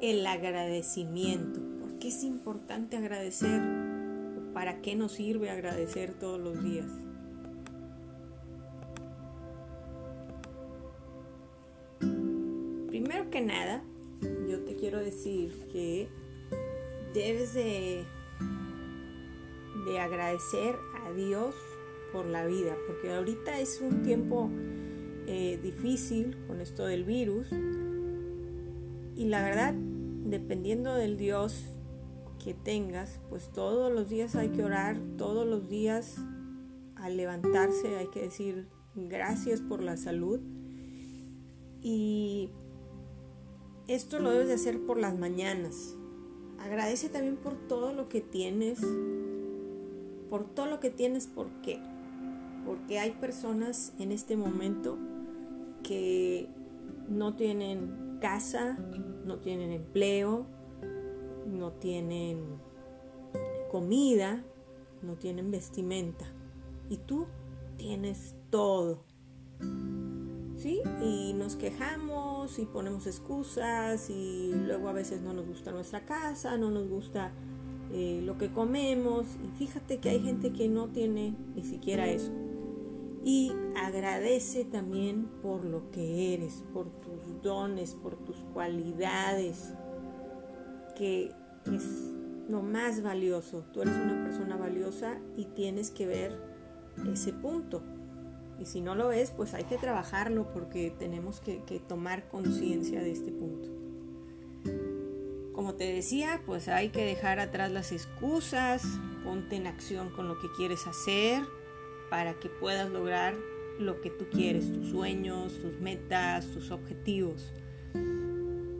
el 0.00 0.26
agradecimiento. 0.26 1.60
¿Por 1.80 1.98
qué 1.98 2.08
es 2.08 2.24
importante 2.24 2.96
agradecer? 2.96 3.60
¿Para 4.52 4.80
qué 4.80 4.96
nos 4.96 5.12
sirve 5.12 5.50
agradecer 5.50 6.14
todos 6.14 6.40
los 6.40 6.62
días? 6.64 6.86
Primero 12.88 13.30
que 13.30 13.40
nada, 13.40 13.84
yo 14.48 14.64
te 14.64 14.74
quiero 14.74 14.98
decir 14.98 15.68
que 15.72 16.08
debes 17.14 17.54
de, 17.54 18.04
de 19.86 19.98
agradecer 19.98 20.76
a 21.04 21.12
Dios 21.12 21.54
por 22.12 22.26
la 22.26 22.44
vida, 22.44 22.76
porque 22.86 23.12
ahorita 23.12 23.60
es 23.60 23.80
un 23.80 24.02
tiempo 24.02 24.50
eh, 25.26 25.58
difícil 25.62 26.36
con 26.46 26.60
esto 26.60 26.84
del 26.86 27.04
virus 27.04 27.48
y 29.14 29.26
la 29.26 29.42
verdad, 29.42 29.74
dependiendo 29.74 30.94
del 30.94 31.18
Dios 31.18 31.66
que 32.42 32.54
tengas, 32.54 33.20
pues 33.28 33.50
todos 33.52 33.92
los 33.92 34.08
días 34.08 34.34
hay 34.34 34.48
que 34.48 34.64
orar, 34.64 34.96
todos 35.18 35.46
los 35.46 35.68
días 35.68 36.16
al 36.96 37.16
levantarse 37.16 37.96
hay 37.96 38.08
que 38.08 38.22
decir 38.22 38.66
gracias 38.94 39.60
por 39.60 39.82
la 39.82 39.96
salud 39.96 40.40
y 41.82 42.50
esto 43.88 44.20
lo 44.20 44.30
debes 44.30 44.48
de 44.48 44.54
hacer 44.54 44.80
por 44.86 44.98
las 44.98 45.18
mañanas. 45.18 45.94
Agradece 46.58 47.08
también 47.08 47.36
por 47.36 47.54
todo 47.68 47.92
lo 47.92 48.08
que 48.08 48.20
tienes. 48.20 48.80
Por 50.30 50.46
todo 50.46 50.66
lo 50.66 50.80
que 50.80 50.90
tienes, 50.90 51.26
¿por 51.26 51.48
qué? 51.60 51.82
Porque 52.64 53.00
hay 53.00 53.10
personas 53.10 53.92
en 53.98 54.12
este 54.12 54.36
momento 54.36 54.96
que 55.82 56.48
no 57.08 57.34
tienen 57.34 58.18
casa, 58.20 58.78
no 59.24 59.38
tienen 59.38 59.72
empleo, 59.72 60.46
no 61.46 61.72
tienen 61.72 62.38
comida, 63.70 64.44
no 65.02 65.16
tienen 65.16 65.50
vestimenta. 65.50 66.26
Y 66.88 66.98
tú 66.98 67.26
tienes 67.76 68.34
todo. 68.50 69.00
¿Sí? 70.56 70.82
Y 71.02 71.32
nos 71.32 71.56
quejamos 71.56 72.58
y 72.58 72.66
ponemos 72.66 73.06
excusas 73.06 74.10
y 74.10 74.52
luego 74.54 74.88
a 74.88 74.92
veces 74.92 75.22
no 75.22 75.32
nos 75.32 75.46
gusta 75.46 75.72
nuestra 75.72 76.04
casa, 76.04 76.58
no 76.58 76.70
nos 76.70 76.86
gusta 76.88 77.32
eh, 77.92 78.22
lo 78.24 78.38
que 78.38 78.50
comemos 78.50 79.26
y 79.44 79.58
fíjate 79.58 79.98
que 79.98 80.10
hay 80.10 80.20
gente 80.20 80.52
que 80.52 80.68
no 80.68 80.88
tiene 80.88 81.34
ni 81.54 81.64
siquiera 81.64 82.08
eso. 82.08 82.32
Y 83.24 83.52
agradece 83.76 84.64
también 84.64 85.26
por 85.42 85.64
lo 85.64 85.90
que 85.90 86.34
eres, 86.34 86.64
por 86.72 86.90
tus 86.90 87.42
dones, 87.42 87.94
por 87.94 88.16
tus 88.16 88.36
cualidades, 88.54 89.74
que 90.96 91.32
es 91.66 92.12
lo 92.48 92.62
más 92.62 93.02
valioso. 93.02 93.64
Tú 93.72 93.82
eres 93.82 93.94
una 93.94 94.22
persona 94.24 94.56
valiosa 94.56 95.18
y 95.36 95.44
tienes 95.44 95.90
que 95.90 96.06
ver 96.06 96.40
ese 97.12 97.32
punto. 97.32 97.82
Y 98.58 98.66
si 98.66 98.80
no 98.80 98.94
lo 98.94 99.08
ves, 99.08 99.32
pues 99.34 99.54
hay 99.54 99.64
que 99.64 99.78
trabajarlo 99.78 100.52
porque 100.52 100.94
tenemos 100.98 101.40
que, 101.40 101.60
tomar 101.88 102.28
conciencia 102.28 103.02
de 103.02 103.10
este 103.10 103.32
punto. 103.32 103.68
Como 105.60 105.74
te 105.74 105.92
decía, 105.92 106.40
pues 106.46 106.68
hay 106.68 106.88
que 106.88 107.04
dejar 107.04 107.38
atrás 107.38 107.70
las 107.70 107.92
excusas, 107.92 108.82
ponte 109.22 109.56
en 109.56 109.66
acción 109.66 110.08
con 110.08 110.26
lo 110.26 110.38
que 110.38 110.48
quieres 110.56 110.86
hacer 110.86 111.42
para 112.08 112.32
que 112.40 112.48
puedas 112.48 112.88
lograr 112.88 113.34
lo 113.78 114.00
que 114.00 114.08
tú 114.08 114.24
quieres, 114.30 114.72
tus 114.72 114.88
sueños, 114.88 115.60
tus 115.60 115.78
metas, 115.78 116.46
tus 116.46 116.70
objetivos. 116.70 117.52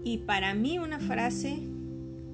Y 0.02 0.22
para 0.26 0.54
mí 0.54 0.78
una 0.78 0.98
frase 0.98 1.58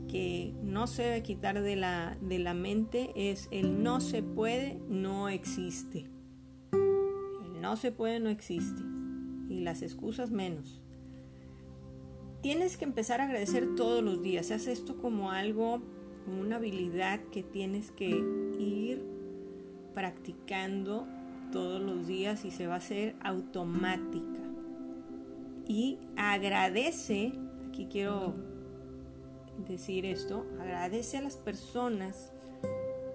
que 0.09 0.55
no 0.63 0.87
se 0.87 1.03
debe 1.03 1.23
quitar 1.25 1.61
de 1.61 1.75
la, 1.75 2.17
de 2.21 2.39
la 2.39 2.55
mente 2.55 3.11
es 3.17 3.49
el 3.51 3.83
no 3.83 4.01
se 4.01 4.23
puede, 4.23 4.79
no 4.89 5.29
existe 5.29 6.07
no 7.67 7.77
se 7.77 7.91
puede 7.91 8.21
no 8.21 8.31
existe. 8.31 8.81
Y 9.49 9.63
las 9.63 9.83
excusas 9.83 10.31
menos. 10.31 10.83
Tienes 12.47 12.77
que 12.77 12.85
empezar 12.85 13.21
a 13.21 13.25
agradecer 13.25 13.75
todos 13.75 14.05
los 14.05 14.23
días. 14.23 14.53
Haz 14.53 14.69
esto 14.69 14.97
como 14.99 15.33
algo, 15.33 15.83
como 16.25 16.41
una 16.41 16.57
habilidad 16.59 17.19
que 17.33 17.43
tienes 17.43 17.91
que 17.91 18.07
ir 18.07 19.03
practicando 19.93 21.09
todos 21.51 21.83
los 21.83 22.07
días 22.07 22.45
y 22.45 22.53
se 22.53 22.69
va 22.69 22.75
a 22.75 22.77
hacer 22.77 23.17
automática. 23.21 24.39
Y 25.67 25.99
agradece, 26.17 27.33
aquí 27.69 27.89
quiero 27.91 28.37
decir 29.67 30.07
esto, 30.07 30.47
agradece 30.61 31.19
a 31.19 31.23
las 31.23 31.37
personas 31.37 32.31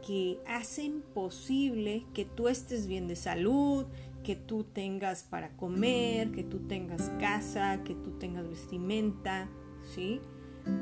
que 0.05 0.39
hacen 0.45 1.03
posible 1.13 2.03
que 2.13 2.25
tú 2.25 2.49
estés 2.49 2.85
bien 2.85 3.07
de 3.07 3.15
salud, 3.15 3.85
que 4.23 4.35
tú 4.35 4.63
tengas 4.63 5.23
para 5.23 5.55
comer, 5.57 6.31
que 6.31 6.43
tú 6.43 6.59
tengas 6.67 7.09
casa, 7.19 7.83
que 7.83 7.95
tú 7.95 8.11
tengas 8.19 8.47
vestimenta, 8.47 9.49
¿sí? 9.95 10.21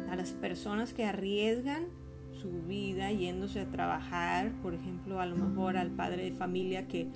A 0.09 0.15
las 0.15 0.31
personas 0.31 0.93
que 0.93 1.05
arriesgan 1.05 1.85
su 2.33 2.49
vida 2.63 3.11
yéndose 3.11 3.61
a 3.61 3.69
trabajar, 3.69 4.53
por 4.61 4.73
ejemplo, 4.73 5.19
a 5.19 5.25
lo 5.25 5.35
mejor 5.35 5.77
al 5.77 5.91
padre 5.91 6.23
de 6.23 6.31
familia 6.31 6.87
que 6.87 7.07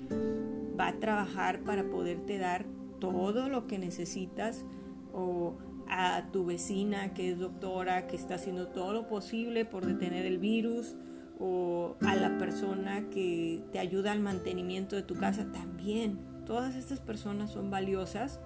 va 0.78 0.88
a 0.88 0.98
trabajar 0.98 1.60
para 1.60 1.88
poderte 1.88 2.38
dar 2.38 2.66
todo 3.00 3.48
lo 3.48 3.66
que 3.66 3.78
necesitas 3.78 4.64
o 5.12 5.56
a 5.88 6.28
tu 6.32 6.44
vecina 6.44 7.14
que 7.14 7.30
es 7.30 7.38
doctora, 7.38 8.06
que 8.06 8.16
está 8.16 8.34
haciendo 8.34 8.68
todo 8.68 8.92
lo 8.92 9.08
posible 9.08 9.64
por 9.64 9.86
detener 9.86 10.26
el 10.26 10.38
virus, 10.38 10.94
o 11.38 11.96
a 12.00 12.14
la 12.14 12.38
persona 12.38 13.08
que 13.10 13.62
te 13.72 13.78
ayuda 13.78 14.12
al 14.12 14.20
mantenimiento 14.20 14.96
de 14.96 15.02
tu 15.02 15.14
casa 15.14 15.50
también. 15.52 16.18
Todas 16.46 16.76
estas 16.76 17.00
personas 17.00 17.50
son 17.50 17.70
valiosas 17.70 18.40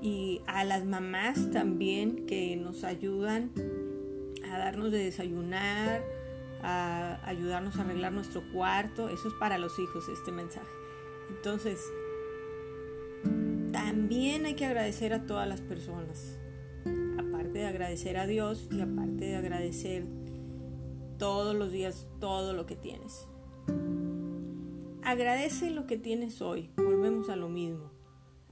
y 0.00 0.40
a 0.46 0.64
las 0.64 0.84
mamás 0.84 1.50
también 1.50 2.26
que 2.26 2.56
nos 2.56 2.84
ayudan 2.84 3.50
a 4.50 4.58
darnos 4.58 4.92
de 4.92 4.98
desayunar, 4.98 6.02
a 6.62 7.18
ayudarnos 7.24 7.76
a 7.76 7.82
arreglar 7.82 8.12
nuestro 8.12 8.42
cuarto. 8.52 9.08
Eso 9.08 9.28
es 9.28 9.34
para 9.34 9.58
los 9.58 9.78
hijos 9.78 10.04
este 10.08 10.32
mensaje. 10.32 10.68
Entonces, 11.30 11.80
también 13.72 14.46
hay 14.46 14.54
que 14.54 14.66
agradecer 14.66 15.12
a 15.12 15.26
todas 15.26 15.48
las 15.48 15.60
personas. 15.60 16.38
Aparte 17.18 17.58
de 17.58 17.66
agradecer 17.66 18.16
a 18.16 18.26
Dios 18.26 18.68
y 18.70 18.80
aparte 18.80 19.26
de 19.26 19.36
agradecer 19.36 20.04
todos 21.18 21.54
los 21.54 21.72
días 21.72 22.06
todo 22.20 22.52
lo 22.52 22.64
que 22.64 22.76
tienes. 22.76 23.26
Agradece 25.02 25.70
lo 25.70 25.86
que 25.86 25.98
tienes 25.98 26.40
hoy. 26.40 26.70
Volvemos 26.76 27.28
a 27.28 27.36
lo 27.36 27.48
mismo. 27.48 27.90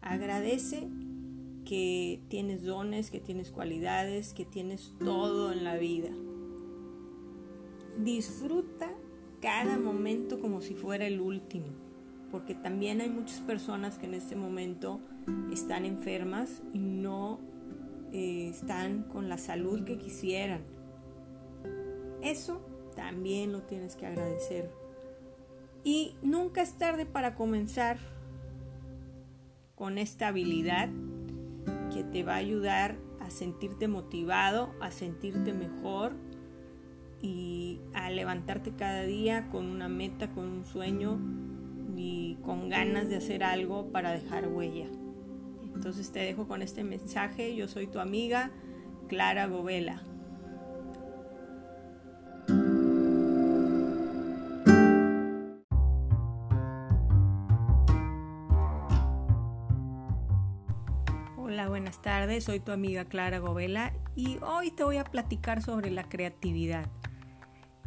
Agradece 0.00 0.88
que 1.64 2.20
tienes 2.28 2.64
dones, 2.64 3.10
que 3.10 3.20
tienes 3.20 3.50
cualidades, 3.50 4.32
que 4.32 4.44
tienes 4.44 4.92
todo 4.98 5.52
en 5.52 5.64
la 5.64 5.76
vida. 5.76 6.10
Disfruta 7.98 8.90
cada 9.40 9.78
momento 9.78 10.40
como 10.40 10.60
si 10.60 10.74
fuera 10.74 11.06
el 11.06 11.20
último, 11.20 11.66
porque 12.30 12.54
también 12.54 13.00
hay 13.00 13.10
muchas 13.10 13.40
personas 13.40 13.98
que 13.98 14.06
en 14.06 14.14
este 14.14 14.36
momento 14.36 15.00
están 15.52 15.84
enfermas 15.84 16.62
y 16.72 16.78
no 16.78 17.40
eh, 18.12 18.48
están 18.48 19.02
con 19.04 19.28
la 19.28 19.38
salud 19.38 19.84
que 19.84 19.98
quisieran 19.98 20.75
eso 22.22 22.60
también 22.94 23.52
lo 23.52 23.62
tienes 23.62 23.96
que 23.96 24.06
agradecer. 24.06 24.70
Y 25.84 26.16
nunca 26.22 26.62
es 26.62 26.72
tarde 26.78 27.06
para 27.06 27.34
comenzar 27.34 27.98
con 29.76 29.98
esta 29.98 30.28
habilidad 30.28 30.88
que 31.92 32.02
te 32.02 32.24
va 32.24 32.34
a 32.34 32.38
ayudar 32.38 32.96
a 33.20 33.30
sentirte 33.30 33.86
motivado, 33.86 34.74
a 34.80 34.90
sentirte 34.90 35.52
mejor 35.52 36.12
y 37.20 37.80
a 37.94 38.10
levantarte 38.10 38.72
cada 38.72 39.02
día 39.02 39.48
con 39.50 39.66
una 39.66 39.88
meta, 39.88 40.30
con 40.32 40.48
un 40.48 40.64
sueño 40.64 41.18
y 41.96 42.36
con 42.42 42.68
ganas 42.68 43.08
de 43.08 43.16
hacer 43.16 43.44
algo 43.44 43.92
para 43.92 44.12
dejar 44.12 44.48
huella. 44.48 44.86
Entonces 45.74 46.10
te 46.10 46.20
dejo 46.20 46.48
con 46.48 46.62
este 46.62 46.84
mensaje. 46.84 47.54
Yo 47.54 47.68
soy 47.68 47.86
tu 47.86 48.00
amiga 48.00 48.50
Clara 49.08 49.46
Govela. 49.46 50.02
Buenas 61.76 62.00
tardes, 62.00 62.44
soy 62.44 62.58
tu 62.58 62.72
amiga 62.72 63.04
Clara 63.04 63.38
Govela 63.38 63.92
y 64.14 64.38
hoy 64.40 64.70
te 64.70 64.82
voy 64.82 64.96
a 64.96 65.04
platicar 65.04 65.60
sobre 65.60 65.90
la 65.90 66.04
creatividad. 66.08 66.86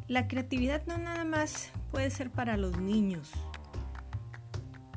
La 0.08 0.28
creatividad 0.28 0.86
no 0.86 1.00
nada 1.00 1.26
más 1.26 1.72
puede 1.90 2.12
ser 2.12 2.30
para 2.30 2.56
los 2.56 2.78
niños. 2.78 3.32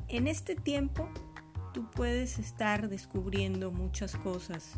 En 0.09 0.27
este 0.27 0.55
tiempo 0.55 1.09
tú 1.73 1.89
puedes 1.89 2.37
estar 2.37 2.87
descubriendo 2.87 3.71
muchas 3.71 4.15
cosas. 4.15 4.73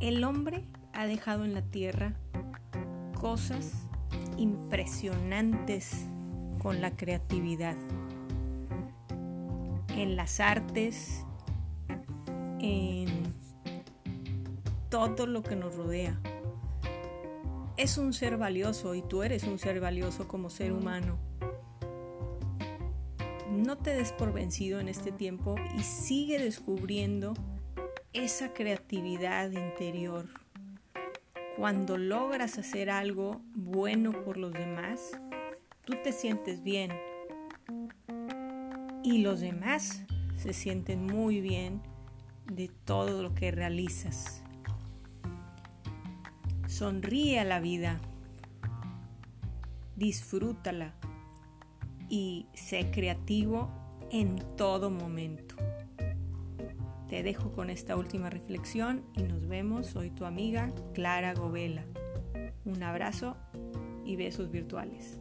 El 0.00 0.24
hombre 0.24 0.64
ha 0.94 1.04
dejado 1.06 1.44
en 1.44 1.52
la 1.52 1.60
tierra 1.60 2.14
cosas 3.20 3.70
impresionantes 4.38 6.06
con 6.62 6.80
la 6.80 6.96
creatividad. 6.96 7.76
En 9.90 10.16
las 10.16 10.40
artes, 10.40 11.26
en 12.60 13.34
todo 14.88 15.26
lo 15.26 15.42
que 15.42 15.56
nos 15.56 15.74
rodea. 15.74 16.20
Es 17.76 17.98
un 17.98 18.12
ser 18.12 18.38
valioso 18.38 18.94
y 18.94 19.02
tú 19.02 19.22
eres 19.22 19.44
un 19.44 19.58
ser 19.58 19.80
valioso 19.80 20.26
como 20.28 20.48
ser 20.48 20.72
humano. 20.72 21.18
No 23.50 23.76
te 23.78 23.90
des 23.94 24.12
por 24.12 24.32
vencido 24.32 24.80
en 24.80 24.88
este 24.88 25.12
tiempo 25.12 25.56
y 25.78 25.82
sigue 25.82 26.38
descubriendo 26.38 27.34
esa 28.12 28.54
creatividad 28.54 29.50
interior. 29.50 30.26
Cuando 31.56 31.96
logras 31.96 32.58
hacer 32.58 32.90
algo 32.90 33.40
bueno 33.54 34.12
por 34.24 34.36
los 34.36 34.52
demás, 34.52 35.12
tú 35.84 35.94
te 36.02 36.12
sientes 36.12 36.62
bien 36.62 36.92
y 39.02 39.18
los 39.18 39.40
demás 39.40 40.02
se 40.34 40.52
sienten 40.52 41.06
muy 41.06 41.40
bien 41.40 41.80
de 42.50 42.68
todo 42.68 43.22
lo 43.22 43.34
que 43.34 43.50
realizas. 43.50 44.42
Sonríe 46.68 47.40
a 47.40 47.44
la 47.44 47.60
vida, 47.60 48.00
disfrútala 49.96 50.94
y 52.08 52.46
sé 52.54 52.90
creativo 52.90 53.70
en 54.10 54.38
todo 54.56 54.90
momento. 54.90 55.56
Te 57.08 57.22
dejo 57.22 57.52
con 57.52 57.70
esta 57.70 57.96
última 57.96 58.30
reflexión 58.30 59.04
y 59.16 59.22
nos 59.22 59.46
vemos. 59.46 59.86
Soy 59.86 60.10
tu 60.10 60.24
amiga 60.24 60.72
Clara 60.92 61.34
Govela. 61.34 61.84
Un 62.64 62.82
abrazo 62.82 63.36
y 64.04 64.16
besos 64.16 64.50
virtuales. 64.50 65.20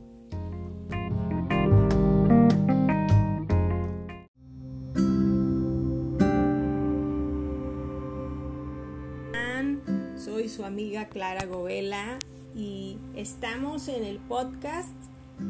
Su 10.56 10.64
amiga 10.64 11.10
Clara 11.10 11.46
Govela 11.46 12.18
y 12.56 12.98
estamos 13.14 13.90
en 13.90 14.06
el 14.06 14.20
podcast 14.20 14.96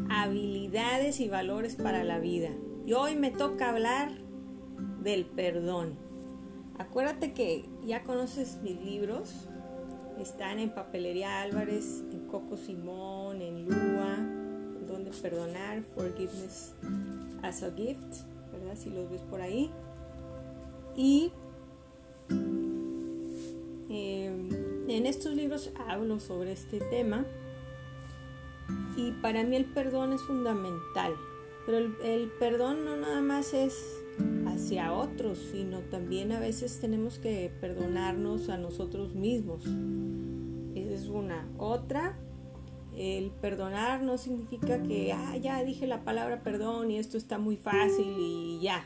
Habilidades 0.09 1.19
y 1.19 1.29
Valores 1.29 1.75
para 1.75 2.03
la 2.03 2.17
Vida. 2.17 2.49
Y 2.87 2.93
hoy 2.93 3.13
me 3.13 3.29
toca 3.29 3.69
hablar 3.69 4.11
del 5.03 5.25
perdón. 5.25 5.93
Acuérdate 6.79 7.33
que 7.33 7.69
ya 7.85 8.01
conoces 8.01 8.57
mis 8.63 8.81
libros, 8.81 9.47
están 10.19 10.57
en 10.57 10.71
Papelería 10.71 11.43
Álvarez, 11.43 12.01
en 12.11 12.25
Coco 12.25 12.57
Simón, 12.57 13.43
en 13.43 13.65
Lua, 13.65 14.17
donde 14.87 15.11
perdonar, 15.11 15.83
Forgiveness 15.83 16.73
as 17.43 17.61
a 17.61 17.71
Gift, 17.75 18.23
¿verdad? 18.51 18.75
Si 18.75 18.89
los 18.89 19.07
ves 19.11 19.21
por 19.29 19.39
ahí. 19.39 19.69
Y 20.95 21.31
en 24.95 25.05
estos 25.05 25.35
libros 25.35 25.71
hablo 25.89 26.19
sobre 26.21 26.53
este 26.53 26.79
tema 26.79 27.25
y 28.95 29.11
para 29.21 29.43
mí 29.43 29.57
el 29.57 29.65
perdón 29.65 30.13
es 30.13 30.21
fundamental. 30.21 31.13
Pero 31.65 31.93
el, 32.01 32.31
perdón 32.39 32.85
no 32.85 32.95
nada 32.95 33.21
más 33.21 33.53
es 33.53 33.97
hacia 34.45 34.93
otros, 34.93 35.39
sino 35.51 35.79
también 35.79 36.31
a 36.31 36.39
veces 36.39 36.79
tenemos 36.79 37.19
que 37.19 37.51
perdonarnos 37.59 38.47
a 38.49 38.57
nosotros 38.57 39.15
mismos. 39.15 39.65
Esa 40.75 40.93
es 40.93 41.07
una. 41.07 41.45
Otra, 41.57 42.17
el 42.95 43.31
perdonar 43.31 44.01
no 44.01 44.17
significa 44.17 44.81
que, 44.81 45.11
ah, 45.11 45.35
ya 45.35 45.61
dije 45.63 45.87
la 45.87 46.05
palabra 46.05 46.41
perdón 46.41 46.91
y 46.91 46.99
esto 46.99 47.17
está 47.17 47.37
muy 47.37 47.57
fácil 47.57 48.15
y 48.17 48.59
ya. 48.61 48.85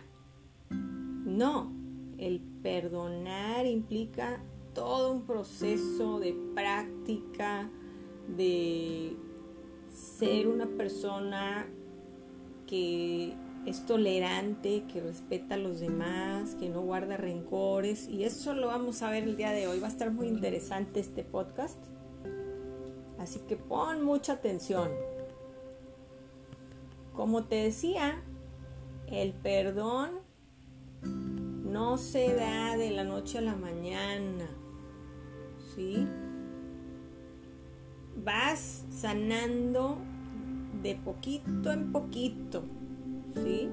No, 0.70 1.72
el 2.18 2.42
perdonar 2.64 3.68
implica 3.68 4.42
todo 4.80 5.12
un 5.12 5.24
proceso 5.24 6.22
de 6.22 6.34
práctica, 6.56 7.70
de 8.30 9.18
ser 9.94 10.48
una 10.48 10.68
persona 10.68 11.68
que 12.66 13.34
es 13.66 13.86
tolerante, 13.86 14.86
que 14.88 15.02
respeta 15.02 15.56
a 15.56 15.58
los 15.58 15.82
demás, 15.82 16.56
que 16.56 16.70
no 16.70 16.80
guarda 16.80 17.18
rencores. 17.18 18.08
Y 18.08 18.24
eso 18.24 18.54
lo 18.54 18.68
vamos 18.68 19.02
a 19.02 19.10
ver 19.10 19.24
el 19.24 19.36
día 19.36 19.52
de 19.52 19.68
hoy. 19.68 19.82
Va 19.82 19.88
a 19.88 19.92
estar 19.92 20.12
muy 20.12 20.30
interesante 20.30 21.02
este 21.02 21.26
podcast. 21.26 21.84
Así 23.18 23.40
que 23.50 23.58
pon 23.58 24.06
mucha 24.06 24.32
atención. 24.32 24.90
Como 27.12 27.44
te 27.44 27.56
decía, 27.56 28.24
el 29.08 29.34
perdón 29.34 30.12
no 31.04 31.98
se 31.98 32.34
da 32.34 32.78
de 32.78 32.92
la 32.92 33.04
noche 33.04 33.40
a 33.40 33.42
la 33.42 33.58
mañana. 33.58 34.50
¿Sí? 35.76 36.08
Vas 38.24 38.86
sanando 38.92 39.98
de 40.82 40.96
poquito 40.96 41.72
en 41.72 41.92
poquito. 41.92 42.64
¿Sí? 43.34 43.70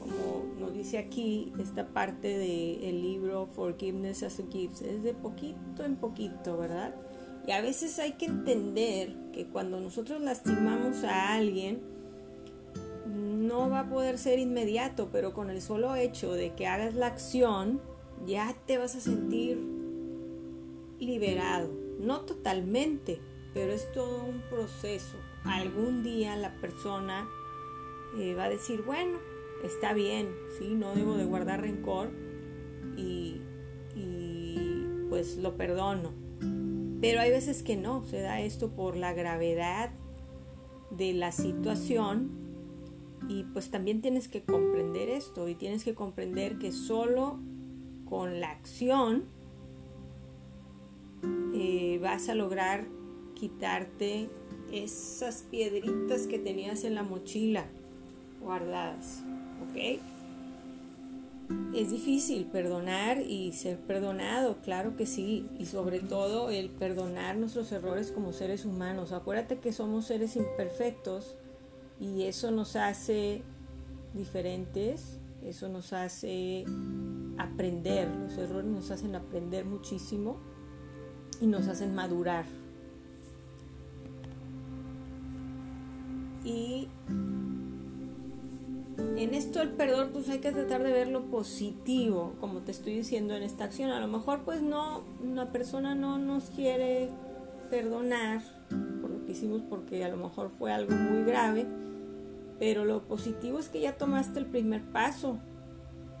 Como 0.00 0.44
nos 0.58 0.72
dice 0.72 0.98
aquí 0.98 1.52
esta 1.58 1.88
parte 1.88 2.38
del 2.38 3.02
libro 3.02 3.46
Forgiveness 3.46 4.22
as 4.22 4.40
a 4.40 4.44
Gift, 4.50 4.82
es 4.82 5.02
de 5.02 5.14
poquito 5.14 5.84
en 5.84 5.96
poquito, 5.96 6.56
¿verdad? 6.56 6.94
Y 7.46 7.52
a 7.52 7.60
veces 7.60 7.98
hay 7.98 8.12
que 8.12 8.26
entender 8.26 9.14
que 9.32 9.46
cuando 9.46 9.80
nosotros 9.80 10.20
lastimamos 10.20 11.02
a 11.04 11.34
alguien, 11.34 11.80
no 13.06 13.70
va 13.70 13.80
a 13.80 13.88
poder 13.88 14.18
ser 14.18 14.38
inmediato, 14.38 15.08
pero 15.10 15.32
con 15.32 15.48
el 15.48 15.62
solo 15.62 15.94
hecho 15.96 16.32
de 16.34 16.52
que 16.52 16.66
hagas 16.66 16.94
la 16.94 17.06
acción, 17.06 17.80
ya 18.26 18.54
te 18.66 18.76
vas 18.76 18.96
a 18.96 19.00
sentir 19.00 19.77
liberado. 20.98 21.70
No 22.00 22.20
totalmente, 22.22 23.20
pero 23.54 23.72
es 23.72 23.90
todo 23.92 24.24
un 24.24 24.40
proceso. 24.50 25.16
Algún 25.44 26.02
día 26.02 26.36
la 26.36 26.54
persona 26.60 27.28
eh, 28.18 28.34
va 28.34 28.44
a 28.44 28.48
decir, 28.48 28.82
bueno, 28.82 29.18
está 29.64 29.92
bien, 29.92 30.28
sí, 30.58 30.74
no 30.74 30.94
debo 30.94 31.16
de 31.16 31.24
guardar 31.24 31.60
rencor 31.62 32.10
y, 32.96 33.40
y 33.94 35.06
pues 35.08 35.36
lo 35.38 35.56
perdono. 35.56 36.12
Pero 37.00 37.20
hay 37.20 37.30
veces 37.30 37.62
que 37.62 37.76
no, 37.76 38.04
se 38.04 38.20
da 38.20 38.40
esto 38.40 38.70
por 38.70 38.96
la 38.96 39.12
gravedad 39.12 39.90
de 40.90 41.12
la 41.12 41.32
situación 41.32 42.30
y 43.28 43.44
pues 43.44 43.70
también 43.70 44.00
tienes 44.00 44.28
que 44.28 44.42
comprender 44.42 45.08
esto 45.08 45.48
y 45.48 45.54
tienes 45.54 45.84
que 45.84 45.94
comprender 45.94 46.58
que 46.58 46.72
solo 46.72 47.38
con 48.04 48.40
la 48.40 48.50
acción 48.50 49.24
eh, 51.54 51.98
vas 52.02 52.28
a 52.28 52.34
lograr 52.34 52.86
quitarte 53.34 54.28
esas 54.72 55.44
piedritas 55.50 56.26
que 56.26 56.38
tenías 56.38 56.84
en 56.84 56.94
la 56.94 57.02
mochila 57.02 57.64
guardadas, 58.40 59.22
¿ok? 59.68 60.00
Es 61.74 61.90
difícil 61.90 62.44
perdonar 62.44 63.22
y 63.22 63.52
ser 63.52 63.78
perdonado, 63.78 64.58
claro 64.62 64.96
que 64.96 65.06
sí, 65.06 65.46
y 65.58 65.64
sobre 65.64 66.00
todo 66.00 66.50
el 66.50 66.68
perdonar 66.68 67.36
nuestros 67.36 67.72
errores 67.72 68.10
como 68.10 68.32
seres 68.32 68.66
humanos. 68.66 69.12
Acuérdate 69.12 69.58
que 69.58 69.72
somos 69.72 70.06
seres 70.06 70.36
imperfectos 70.36 71.36
y 72.00 72.24
eso 72.24 72.50
nos 72.50 72.76
hace 72.76 73.42
diferentes, 74.12 75.18
eso 75.42 75.68
nos 75.68 75.94
hace 75.94 76.66
aprender, 77.38 78.08
los 78.08 78.36
errores 78.36 78.70
nos 78.70 78.90
hacen 78.90 79.14
aprender 79.14 79.64
muchísimo 79.64 80.38
y 81.40 81.46
nos 81.46 81.68
hacen 81.68 81.94
madurar. 81.94 82.44
Y 86.44 86.88
en 89.16 89.34
esto 89.34 89.60
el 89.60 89.70
perdón 89.70 90.10
pues 90.12 90.28
hay 90.28 90.38
que 90.38 90.52
tratar 90.52 90.82
de 90.82 90.92
ver 90.92 91.08
lo 91.08 91.26
positivo, 91.26 92.34
como 92.40 92.60
te 92.60 92.70
estoy 92.70 92.94
diciendo 92.94 93.34
en 93.34 93.42
esta 93.42 93.64
acción. 93.64 93.90
A 93.90 94.00
lo 94.00 94.08
mejor 94.08 94.44
pues 94.44 94.62
no, 94.62 95.02
una 95.22 95.52
persona 95.52 95.94
no 95.94 96.18
nos 96.18 96.50
quiere 96.50 97.10
perdonar 97.70 98.40
por 99.00 99.10
lo 99.10 99.26
que 99.26 99.32
hicimos 99.32 99.62
porque 99.68 100.04
a 100.04 100.08
lo 100.08 100.16
mejor 100.16 100.50
fue 100.50 100.72
algo 100.72 100.94
muy 100.94 101.24
grave 101.24 101.66
pero 102.58 102.84
lo 102.84 103.02
positivo 103.02 103.58
es 103.58 103.68
que 103.68 103.80
ya 103.80 103.96
tomaste 103.96 104.40
el 104.40 104.46
primer 104.46 104.82
paso, 104.82 105.38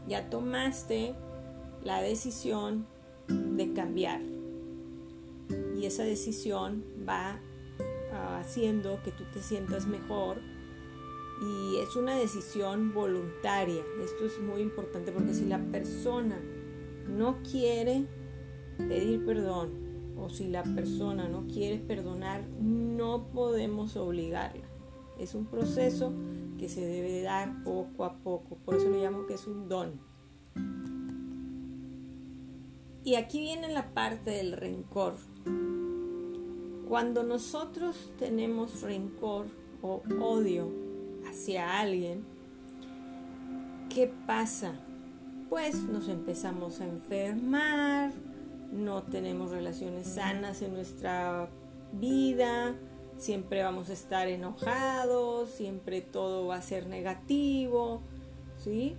ya 0.06 0.30
tomaste 0.30 1.14
la 1.82 2.00
decisión 2.00 2.86
de 3.28 3.72
cambiar. 3.72 4.20
Y 5.76 5.86
esa 5.86 6.04
decisión 6.04 6.84
va 7.08 7.40
haciendo 8.38 9.00
que 9.02 9.12
tú 9.12 9.24
te 9.32 9.40
sientas 9.42 9.86
mejor 9.86 10.38
y 11.40 11.76
es 11.76 11.94
una 11.94 12.16
decisión 12.16 12.92
voluntaria. 12.92 13.82
Esto 14.02 14.26
es 14.26 14.40
muy 14.40 14.60
importante 14.60 15.12
porque 15.12 15.34
si 15.34 15.44
la 15.44 15.58
persona 15.58 16.40
no 17.08 17.38
quiere 17.42 18.06
pedir 18.76 19.24
perdón 19.24 20.14
o 20.16 20.28
si 20.28 20.48
la 20.48 20.64
persona 20.64 21.28
no 21.28 21.46
quiere 21.46 21.78
perdonar, 21.78 22.46
no 22.60 23.28
podemos 23.32 23.96
obligarla. 23.96 24.64
Es 25.18 25.34
un 25.34 25.46
proceso 25.46 26.12
que 26.58 26.68
se 26.68 26.80
debe 26.80 27.22
dar 27.22 27.62
poco 27.62 28.04
a 28.04 28.16
poco. 28.16 28.56
Por 28.64 28.74
eso 28.74 28.90
le 28.90 29.02
llamo 29.02 29.26
que 29.26 29.34
es 29.34 29.46
un 29.46 29.68
don. 29.68 30.00
Y 33.04 33.14
aquí 33.14 33.40
viene 33.40 33.72
la 33.72 33.94
parte 33.94 34.30
del 34.30 34.52
rencor. 34.52 35.14
Cuando 36.88 37.22
nosotros 37.22 37.96
tenemos 38.18 38.80
rencor 38.80 39.46
o 39.82 40.02
odio 40.20 40.70
hacia 41.28 41.78
alguien, 41.78 42.24
¿qué 43.90 44.10
pasa? 44.26 44.72
Pues 45.50 45.82
nos 45.82 46.08
empezamos 46.08 46.80
a 46.80 46.86
enfermar, 46.86 48.12
no 48.72 49.02
tenemos 49.02 49.50
relaciones 49.50 50.08
sanas 50.08 50.62
en 50.62 50.72
nuestra 50.72 51.50
vida, 51.92 52.74
siempre 53.18 53.62
vamos 53.62 53.90
a 53.90 53.92
estar 53.92 54.28
enojados, 54.28 55.50
siempre 55.50 56.00
todo 56.00 56.46
va 56.46 56.56
a 56.56 56.62
ser 56.62 56.86
negativo, 56.86 58.00
¿sí? 58.62 58.96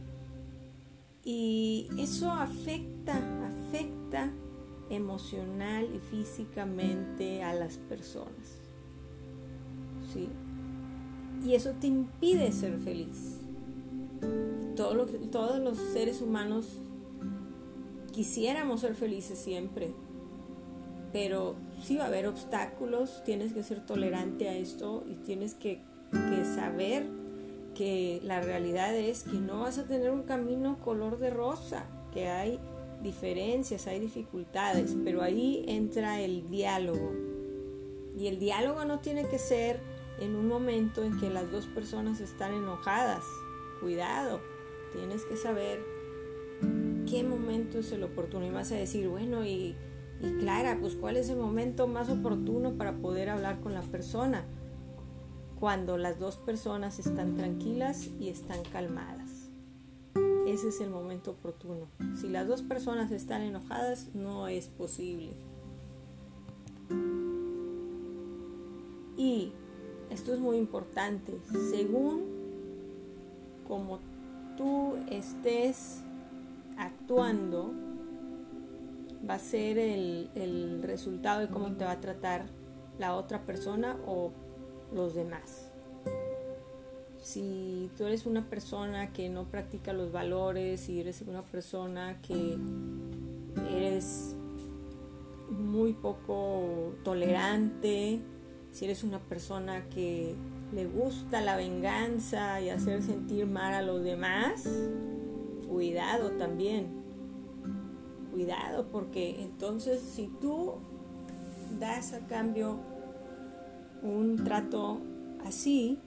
Y 1.23 1.89
eso 1.97 2.31
afecta, 2.31 3.17
afecta 3.47 4.31
emocional 4.89 5.87
y 5.93 5.99
físicamente 5.99 7.43
a 7.43 7.53
las 7.53 7.77
personas, 7.77 8.59
¿sí? 10.13 10.29
Y 11.45 11.55
eso 11.55 11.71
te 11.79 11.87
impide 11.87 12.51
ser 12.51 12.77
feliz. 12.79 13.37
todos 14.75 15.59
los 15.59 15.77
seres 15.93 16.21
humanos 16.21 16.79
quisiéramos 18.11 18.81
ser 18.81 18.95
felices 18.95 19.39
siempre, 19.39 19.93
pero 21.13 21.55
sí 21.81 21.97
va 21.97 22.03
a 22.03 22.07
haber 22.07 22.27
obstáculos, 22.27 23.23
tienes 23.23 23.53
que 23.53 23.63
ser 23.63 23.85
tolerante 23.85 24.49
a 24.49 24.55
esto 24.55 25.05
y 25.09 25.15
tienes 25.15 25.53
que, 25.53 25.81
saber 26.55 27.05
que 27.75 28.19
la 28.23 28.41
realidad 28.41 28.95
es 28.95 29.23
que 29.23 29.37
no 29.37 29.61
vas 29.61 29.77
a 29.77 29.85
tener 29.85 30.11
un 30.11 30.23
camino 30.23 30.79
color 30.79 31.19
de 31.19 31.29
rosa, 31.29 31.85
que 32.11 32.27
hay 32.27 32.59
diferencias, 33.01 33.87
hay 33.87 33.99
dificultades, 33.99 34.95
pero 35.03 35.21
ahí 35.21 35.63
entra 35.67 36.21
el 36.21 36.49
diálogo. 36.49 37.13
Y 38.17 38.27
el 38.27 38.39
diálogo 38.39 38.85
no 38.85 38.99
tiene 38.99 39.27
que 39.27 39.39
ser 39.39 39.79
en 40.19 40.35
un 40.35 40.47
momento 40.47 41.03
en 41.03 41.19
que 41.19 41.29
las 41.29 41.51
dos 41.51 41.65
personas 41.67 42.19
están 42.19 42.53
enojadas. 42.53 43.23
Cuidado, 43.79 44.41
tienes 44.93 45.23
que 45.23 45.37
saber 45.37 45.79
qué 47.09 47.23
momento 47.23 47.79
es 47.79 47.91
el 47.91 48.03
oportuno 48.03 48.45
y 48.45 48.51
vas 48.51 48.71
a 48.71 48.75
decir, 48.75 49.07
bueno, 49.07 49.45
y 49.45 49.75
y 50.21 50.33
Clara, 50.33 50.77
pues 50.79 50.95
cuál 50.95 51.15
es 51.17 51.29
el 51.29 51.37
momento 51.37 51.87
más 51.87 52.09
oportuno 52.09 52.73
para 52.73 52.97
poder 52.97 53.29
hablar 53.29 53.61
con 53.61 53.73
la 53.73 53.81
persona. 53.81 54.43
Cuando 55.59 55.97
las 55.97 56.19
dos 56.19 56.37
personas 56.37 56.99
están 56.99 57.35
tranquilas 57.35 58.09
y 58.19 58.29
están 58.29 58.63
calmadas. 58.71 59.18
Ese 60.49 60.69
es 60.69 60.81
el 60.81 60.89
momento 60.89 61.31
oportuno. 61.31 61.85
Si 62.19 62.27
las 62.27 62.47
dos 62.47 62.63
personas 62.63 63.11
están 63.11 63.43
enojadas, 63.43 64.07
no 64.15 64.47
es 64.47 64.65
posible. 64.65 65.29
Y 69.15 69.51
esto 70.09 70.33
es 70.33 70.39
muy 70.39 70.57
importante. 70.57 71.39
Según 71.69 72.23
como 73.67 73.99
tú 74.57 74.95
estés 75.11 76.01
actuando, 76.77 77.71
va 79.29 79.35
a 79.35 79.39
ser 79.39 79.77
el, 79.77 80.81
resultado 80.81 81.41
de 81.41 81.49
cómo 81.49 81.73
te 81.73 81.85
va 81.85 81.91
a 81.91 81.99
tratar 81.99 82.47
la 82.97 83.15
otra 83.15 83.45
persona 83.45 83.97
o 84.07 84.31
los 84.95 85.13
demás. 85.13 85.68
Si 87.21 87.89
tú 87.97 88.05
eres 88.05 88.25
una 88.25 88.49
persona 88.49 89.11
que 89.11 89.29
no 89.29 89.43
practica 89.45 89.93
los 89.93 90.11
valores, 90.11 90.81
si 90.81 90.99
eres 90.99 91.21
una 91.21 91.41
persona 91.41 92.19
que 92.21 92.57
eres 93.71 94.35
muy 95.49 95.93
poco 95.93 96.93
tolerante, 97.03 98.19
si 98.71 98.85
eres 98.85 99.03
una 99.03 99.19
persona 99.19 99.87
que 99.89 100.35
le 100.73 100.85
gusta 100.85 101.41
la 101.41 101.55
venganza 101.55 102.61
y 102.61 102.69
hacer 102.69 103.01
sentir 103.01 103.47
mal 103.47 103.73
a 103.73 103.81
los 103.81 104.03
demás, 104.03 104.69
cuidado 105.67 106.31
también. 106.31 106.99
Cuidado 108.31 108.87
porque 108.91 109.41
entonces 109.41 110.01
si 110.01 110.27
tú 110.39 110.75
das 111.79 112.13
a 112.13 112.19
cambio 112.27 112.77
un 114.03 114.43
trato 114.43 115.01
así, 115.45 115.99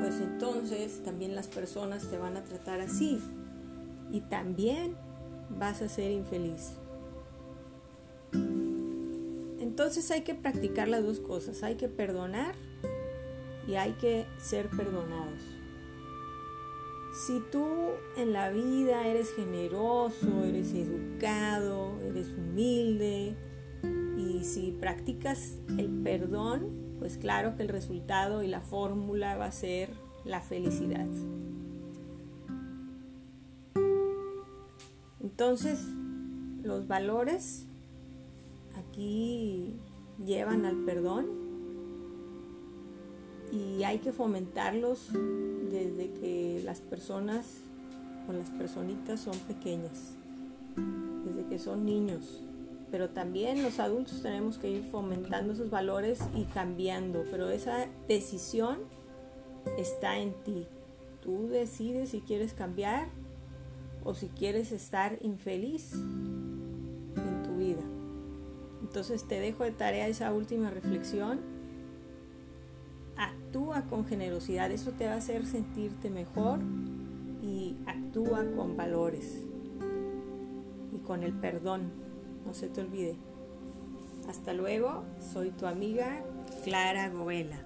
pues 0.00 0.20
entonces 0.20 1.02
también 1.04 1.34
las 1.34 1.46
personas 1.46 2.08
te 2.08 2.18
van 2.18 2.36
a 2.36 2.44
tratar 2.44 2.80
así 2.80 3.20
y 4.10 4.20
también 4.20 4.94
vas 5.50 5.82
a 5.82 5.88
ser 5.88 6.10
infeliz. 6.10 6.72
Entonces 9.60 10.10
hay 10.10 10.22
que 10.22 10.34
practicar 10.34 10.88
las 10.88 11.04
dos 11.04 11.20
cosas, 11.20 11.62
hay 11.62 11.74
que 11.74 11.88
perdonar 11.88 12.54
y 13.66 13.74
hay 13.74 13.92
que 13.92 14.26
ser 14.38 14.68
perdonados. 14.68 15.40
Si 17.26 17.42
tú 17.50 17.66
en 18.16 18.32
la 18.32 18.50
vida 18.50 19.06
eres 19.06 19.34
generoso, 19.34 20.44
eres 20.44 20.72
educado, 20.74 21.98
eres 22.02 22.28
humilde 22.28 23.34
y 24.16 24.44
si 24.44 24.72
practicas 24.72 25.58
el 25.78 25.88
perdón, 26.02 26.85
pues 26.98 27.16
claro 27.16 27.56
que 27.56 27.62
el 27.62 27.68
resultado 27.68 28.42
y 28.42 28.48
la 28.48 28.60
fórmula 28.60 29.36
va 29.36 29.46
a 29.46 29.52
ser 29.52 29.90
la 30.24 30.40
felicidad. 30.40 31.06
Entonces, 35.20 35.80
los 36.62 36.86
valores 36.88 37.66
aquí 38.76 39.74
llevan 40.24 40.64
al 40.64 40.76
perdón 40.84 41.26
y 43.52 43.84
hay 43.84 43.98
que 43.98 44.12
fomentarlos 44.12 45.10
desde 45.70 46.12
que 46.12 46.62
las 46.64 46.80
personas 46.80 47.58
o 48.28 48.32
las 48.32 48.50
personitas 48.50 49.20
son 49.20 49.38
pequeñas, 49.40 50.14
desde 51.24 51.44
que 51.48 51.58
son 51.58 51.84
niños. 51.84 52.45
Pero 52.90 53.10
también 53.10 53.62
los 53.62 53.80
adultos 53.80 54.22
tenemos 54.22 54.58
que 54.58 54.70
ir 54.70 54.84
fomentando 54.84 55.52
esos 55.52 55.70
valores 55.70 56.20
y 56.34 56.44
cambiando, 56.44 57.24
pero 57.30 57.50
esa 57.50 57.88
decisión 58.06 58.78
está 59.76 60.18
en 60.18 60.32
ti. 60.44 60.66
Tú 61.20 61.48
decides 61.48 62.10
si 62.10 62.20
quieres 62.20 62.54
cambiar 62.54 63.08
o 64.04 64.14
si 64.14 64.28
quieres 64.28 64.70
estar 64.70 65.18
infeliz 65.20 65.92
en 65.94 67.42
tu 67.42 67.56
vida. 67.56 67.82
Entonces 68.80 69.26
te 69.26 69.40
dejo 69.40 69.64
de 69.64 69.72
tarea 69.72 70.06
esa 70.06 70.32
última 70.32 70.70
reflexión. 70.70 71.40
Actúa 73.16 73.82
con 73.86 74.04
generosidad, 74.04 74.70
eso 74.70 74.92
te 74.92 75.06
va 75.06 75.14
a 75.14 75.16
hacer 75.16 75.44
sentirte 75.44 76.08
mejor 76.10 76.60
y 77.42 77.76
actúa 77.86 78.44
con 78.54 78.76
valores 78.76 79.42
y 80.92 80.98
con 81.00 81.22
el 81.22 81.32
perdón, 81.32 81.90
no 82.46 82.54
se 82.54 82.68
te 82.68 82.80
olvide. 82.80 83.16
Hasta 84.28 84.52
luego, 84.52 85.04
soy 85.32 85.50
tu 85.50 85.66
amiga 85.66 86.24
Clara 86.64 87.08
Govela. 87.10 87.56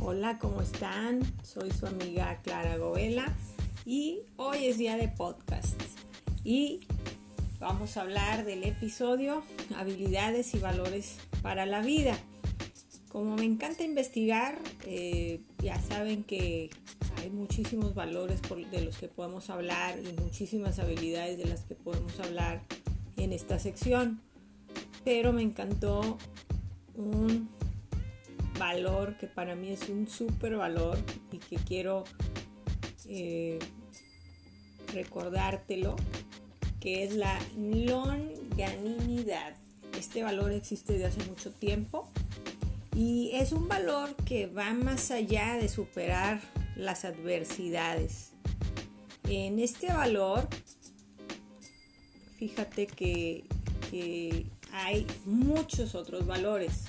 Hola, 0.00 0.38
¿cómo 0.38 0.60
están? 0.60 1.22
Soy 1.42 1.70
su 1.72 1.86
amiga 1.86 2.40
Clara 2.42 2.76
Govela 2.76 3.34
y 3.86 4.22
hoy 4.36 4.66
es 4.66 4.78
día 4.78 4.96
de 4.96 5.08
podcast 5.08 5.80
y 6.42 6.80
vamos 7.60 7.96
a 7.96 8.02
hablar 8.02 8.44
del 8.46 8.64
episodio 8.64 9.42
habilidades 9.76 10.54
y 10.54 10.58
valores 10.58 11.18
para 11.42 11.66
la 11.66 11.82
vida. 11.82 12.16
Como 13.10 13.36
me 13.36 13.44
encanta 13.44 13.84
investigar, 13.84 14.58
eh, 14.86 15.40
ya 15.62 15.78
saben 15.80 16.24
que 16.24 16.70
hay 17.18 17.30
muchísimos 17.30 17.94
valores 17.94 18.40
de 18.70 18.80
los 18.80 18.96
que 18.96 19.08
podemos 19.08 19.50
hablar 19.50 19.98
y 19.98 20.20
muchísimas 20.20 20.78
habilidades 20.78 21.36
de 21.36 21.44
las 21.44 21.60
que 21.62 21.74
podemos 21.74 22.18
hablar 22.20 22.62
en 23.16 23.32
esta 23.32 23.58
sección, 23.58 24.20
pero 25.04 25.32
me 25.32 25.42
encantó 25.42 26.18
un 26.96 27.48
valor 28.58 29.16
que 29.18 29.26
para 29.26 29.54
mí 29.54 29.68
es 29.68 29.88
un 29.88 30.08
súper 30.08 30.56
valor 30.56 30.98
y 31.32 31.38
que 31.38 31.56
quiero 31.56 32.04
eh, 33.08 33.58
recordártelo, 34.92 35.96
que 36.80 37.04
es 37.04 37.14
la 37.14 37.38
longanimidad. 37.56 39.56
Este 39.98 40.22
valor 40.22 40.52
existe 40.52 40.94
desde 40.94 41.06
hace 41.06 41.24
mucho 41.24 41.52
tiempo 41.52 42.10
y 42.94 43.30
es 43.34 43.52
un 43.52 43.68
valor 43.68 44.14
que 44.16 44.46
va 44.46 44.72
más 44.72 45.10
allá 45.10 45.54
de 45.54 45.68
superar 45.68 46.40
las 46.76 47.04
adversidades. 47.04 48.32
En 49.28 49.58
este 49.58 49.88
valor, 49.88 50.48
fíjate 52.38 52.86
que, 52.86 53.44
que 53.90 54.46
hay 54.72 55.06
muchos 55.24 55.94
otros 55.94 56.26
valores 56.26 56.84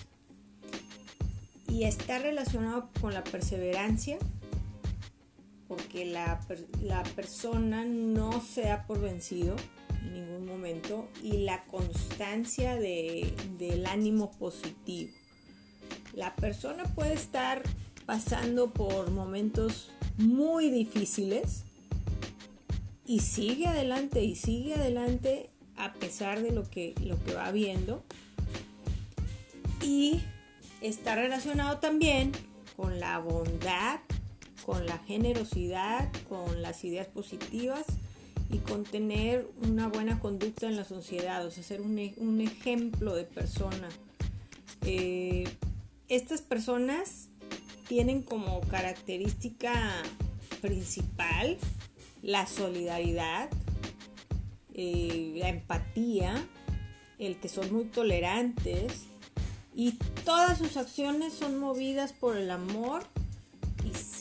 y 1.70 1.84
está 1.84 2.20
relacionado 2.20 2.89
con 3.01 3.13
la 3.13 3.24
perseverancia, 3.24 4.18
porque 5.76 6.06
la, 6.06 6.40
persona 7.16 7.84
no 7.84 8.42
se 8.42 8.72
ha 8.72 8.86
por 8.88 9.02
vencido 9.02 9.56
en 10.02 10.14
ningún 10.14 10.46
momento, 10.46 11.10
y 11.22 11.40
la 11.40 11.64
constancia 11.66 12.76
del 12.76 13.86
ánimo 13.88 14.32
positivo. 14.32 15.12
La 16.14 16.36
persona 16.36 16.84
puede 16.84 17.14
estar 17.14 17.64
pasando 18.06 18.72
por 18.72 19.12
momentos 19.12 19.90
muy 20.18 20.70
difíciles 20.70 21.64
y 23.06 23.20
sigue 23.20 23.68
adelante 23.68 24.24
y 24.24 24.36
sigue 24.36 24.76
adelante 24.76 25.50
a 25.76 25.94
pesar 25.94 26.42
de 26.42 26.52
lo 26.52 26.70
que, 26.70 26.94
lo 27.04 27.22
que 27.24 27.34
va 27.34 27.52
viendo. 27.52 28.04
Y 29.82 30.22
está 30.82 31.16
relacionado 31.16 31.80
también 31.80 32.32
con 32.76 33.00
la 33.00 33.20
bondad, 33.20 34.00
con 34.66 34.88
la 34.88 34.97
generosidad, 34.97 36.11
con 36.28 36.63
las 36.63 36.84
ideas 36.84 37.07
positivas 37.07 37.86
y 38.49 38.57
con 38.57 38.84
tener 38.84 39.47
una 39.63 39.88
buena 39.88 40.20
conducta 40.20 40.68
en 40.68 40.76
la 40.76 40.86
sociedad, 40.86 41.45
o 41.45 41.51
sea, 41.51 41.63
ser 41.63 41.82
un, 41.82 41.99
e, 41.99 42.16
ejemplo 42.43 43.16
de 43.16 43.26
persona. 43.26 43.89
Eh, 44.82 45.47
estas 46.07 46.41
personas 46.41 47.30
tienen 47.88 48.24
como 48.24 48.61
característica 48.61 49.74
principal 50.61 51.57
la 52.24 52.47
solidaridad, 52.47 53.49
eh, 54.74 55.36
la 55.38 55.49
empatía, 55.49 56.43
el 57.20 57.38
que 57.38 57.49
son 57.49 57.72
muy 57.72 57.86
tolerantes, 57.86 59.03
y 59.76 59.91
todas 60.24 60.57
sus 60.57 60.76
acciones 60.78 61.34
son 61.34 61.59
movidas 61.59 62.13
por 62.13 62.36
el 62.36 62.49
amor 62.49 63.03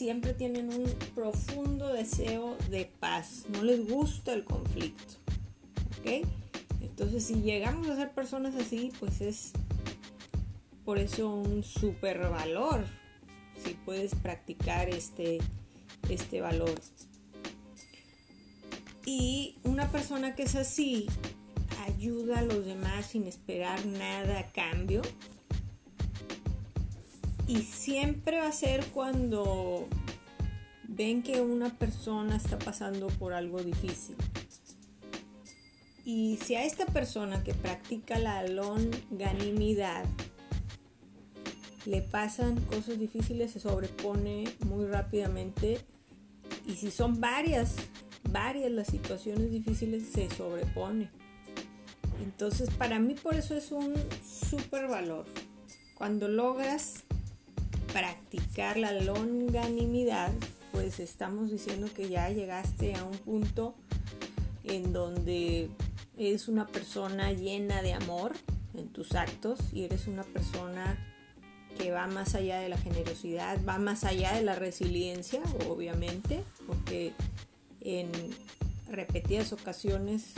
siempre 0.05 0.35
tienen 0.35 0.71
un 0.71 0.85
profundo 1.15 1.91
deseo 1.91 2.55
de 2.69 2.85
paz. 2.85 3.45
No 3.49 3.63
les 3.63 3.89
gusta 3.89 4.33
el 4.33 4.43
conflicto. 4.43 5.15
¿Ok? 5.99 6.27
Entonces 6.79 7.25
si 7.25 7.41
llegamos 7.41 7.89
a 7.89 7.95
ser 7.95 8.11
personas 8.11 8.53
así, 8.53 8.93
pues 8.99 9.21
es 9.21 9.53
por 10.83 10.99
eso 10.99 11.33
un 11.33 11.63
super 11.63 12.19
valor. 12.19 12.85
Si 13.63 13.73
puedes 13.73 14.13
practicar 14.13 14.89
este, 14.89 15.39
este 16.07 16.39
valor. 16.39 16.79
Y 19.07 19.57
una 19.63 19.89
persona 19.89 20.35
que 20.35 20.43
es 20.43 20.53
así 20.53 21.07
ayuda 21.87 22.37
a 22.37 22.41
los 22.43 22.63
demás 22.63 23.07
sin 23.07 23.25
esperar 23.25 23.83
nada 23.87 24.37
a 24.37 24.51
cambio 24.51 25.01
y 27.47 27.61
siempre 27.63 28.39
va 28.39 28.47
a 28.47 28.51
ser 28.51 28.85
cuando 28.87 29.87
ven 30.87 31.23
que 31.23 31.41
una 31.41 31.69
persona 31.69 32.37
está 32.37 32.57
pasando 32.57 33.07
por 33.07 33.33
algo 33.33 33.61
difícil. 33.61 34.15
Y 36.05 36.37
si 36.37 36.55
a 36.55 36.63
esta 36.63 36.85
persona 36.85 37.43
que 37.43 37.53
practica 37.53 38.19
la 38.19 38.47
longanimidad 38.47 40.05
le 41.85 42.01
pasan 42.01 42.59
cosas 42.61 42.99
difíciles, 42.99 43.51
se 43.51 43.59
sobrepone 43.59 44.45
muy 44.65 44.85
rápidamente. 44.85 45.79
Y 46.67 46.73
si 46.73 46.91
son 46.91 47.19
varias, 47.19 47.75
varias 48.29 48.71
las 48.71 48.87
situaciones 48.87 49.51
difíciles, 49.51 50.07
se 50.11 50.29
sobrepone. 50.29 51.09
Entonces, 52.23 52.69
para 52.71 52.99
mí 52.99 53.15
por 53.15 53.35
eso 53.35 53.55
es 53.55 53.71
un 53.71 53.93
súper 54.23 54.87
valor. 54.87 55.25
Cuando 55.95 56.27
logras 56.27 56.94
practicar 57.95 58.75
la 58.75 58.91
longanimidad, 58.91 60.33
pues 60.73 60.99
estamos 60.99 61.49
diciendo 61.49 61.87
que 61.95 62.09
ya 62.09 62.29
llegaste 62.29 62.93
a 62.93 63.05
un 63.05 63.17
punto 63.19 63.73
en 64.65 64.91
donde 64.91 65.69
eres 66.17 66.49
una 66.49 66.67
persona 66.67 67.31
llena 67.31 67.81
de 67.81 67.93
amor 67.93 68.33
en 68.73 68.89
tus 68.89 69.15
actos 69.15 69.59
y 69.71 69.85
eres 69.85 70.07
una 70.07 70.23
persona 70.23 70.97
que 71.77 71.91
va 71.91 72.05
más 72.07 72.35
allá 72.35 72.59
de 72.59 72.67
la 72.67 72.77
generosidad, 72.77 73.63
va 73.63 73.77
más 73.77 74.03
allá 74.03 74.33
de 74.33 74.41
la 74.41 74.55
resiliencia, 74.55 75.41
obviamente, 75.69 76.43
porque 76.67 77.13
en 77.79 78.09
repetidas 78.89 79.53
ocasiones 79.53 80.33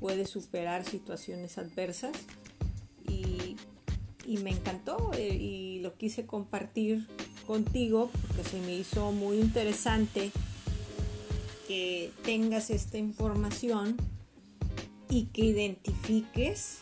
puede 0.00 0.26
superar 0.26 0.84
situaciones 0.84 1.56
adversas 1.56 2.16
me 4.38 4.50
encantó 4.50 5.10
eh, 5.14 5.34
y 5.34 5.80
lo 5.80 5.96
quise 5.96 6.26
compartir 6.26 7.06
contigo 7.46 8.10
porque 8.12 8.48
se 8.48 8.60
me 8.60 8.74
hizo 8.74 9.12
muy 9.12 9.38
interesante 9.38 10.30
que 11.66 12.12
tengas 12.24 12.70
esta 12.70 12.98
información 12.98 13.96
y 15.08 15.26
que 15.26 15.42
identifiques 15.42 16.78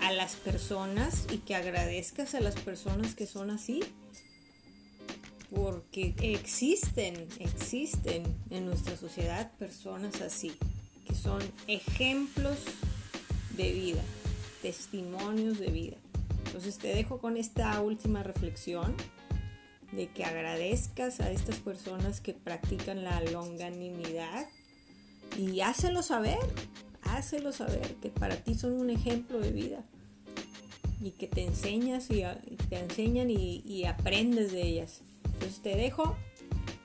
a 0.00 0.12
las 0.12 0.34
personas 0.36 1.26
y 1.30 1.38
que 1.38 1.54
agradezcas 1.54 2.34
a 2.34 2.40
las 2.40 2.56
personas 2.56 3.14
que 3.14 3.26
son 3.26 3.50
así. 3.50 3.82
Porque 5.54 6.14
existen, 6.20 7.26
existen 7.38 8.24
en 8.50 8.66
nuestra 8.66 8.96
sociedad 8.96 9.52
personas 9.58 10.20
así, 10.22 10.52
que 11.06 11.14
son 11.14 11.40
ejemplos 11.66 12.58
de 13.56 13.72
vida, 13.72 14.02
testimonios 14.62 15.58
de 15.58 15.70
vida. 15.70 15.96
Entonces 16.52 16.76
te 16.76 16.88
dejo 16.88 17.16
con 17.16 17.38
esta 17.38 17.80
última 17.80 18.22
reflexión 18.22 18.94
de 19.90 20.08
que 20.08 20.22
agradezcas 20.26 21.18
a 21.20 21.30
estas 21.30 21.56
personas 21.56 22.20
que 22.20 22.34
practican 22.34 23.04
la 23.04 23.22
longanimidad 23.22 24.46
y 25.38 25.62
hácelo 25.62 26.02
saber, 26.02 26.36
hácelo 27.04 27.52
saber 27.52 27.94
que 28.02 28.10
para 28.10 28.36
ti 28.36 28.54
son 28.54 28.74
un 28.74 28.90
ejemplo 28.90 29.40
de 29.40 29.50
vida 29.50 29.82
y 31.00 31.12
que 31.12 31.26
te 31.26 31.42
enseñas 31.42 32.10
y 32.10 32.22
te 32.68 32.78
enseñan 32.78 33.30
y, 33.30 33.86
aprendes 33.86 34.52
de 34.52 34.60
ellas. 34.60 35.00
Entonces 35.24 35.62
te 35.62 35.74
dejo, 35.74 36.18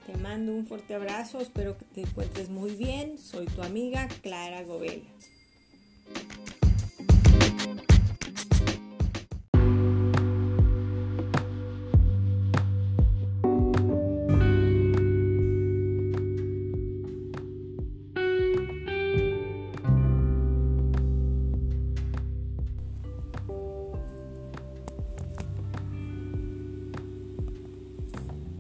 te 0.06 0.16
mando 0.16 0.54
un 0.54 0.66
fuerte 0.66 0.96
abrazo, 0.96 1.42
espero 1.42 1.78
que 1.78 1.84
te 1.84 2.02
encuentres 2.04 2.48
muy 2.48 2.72
bien. 2.72 3.18
Soy 3.18 3.48
tu 3.48 3.62
amiga 3.64 4.08
Clara 4.22 4.64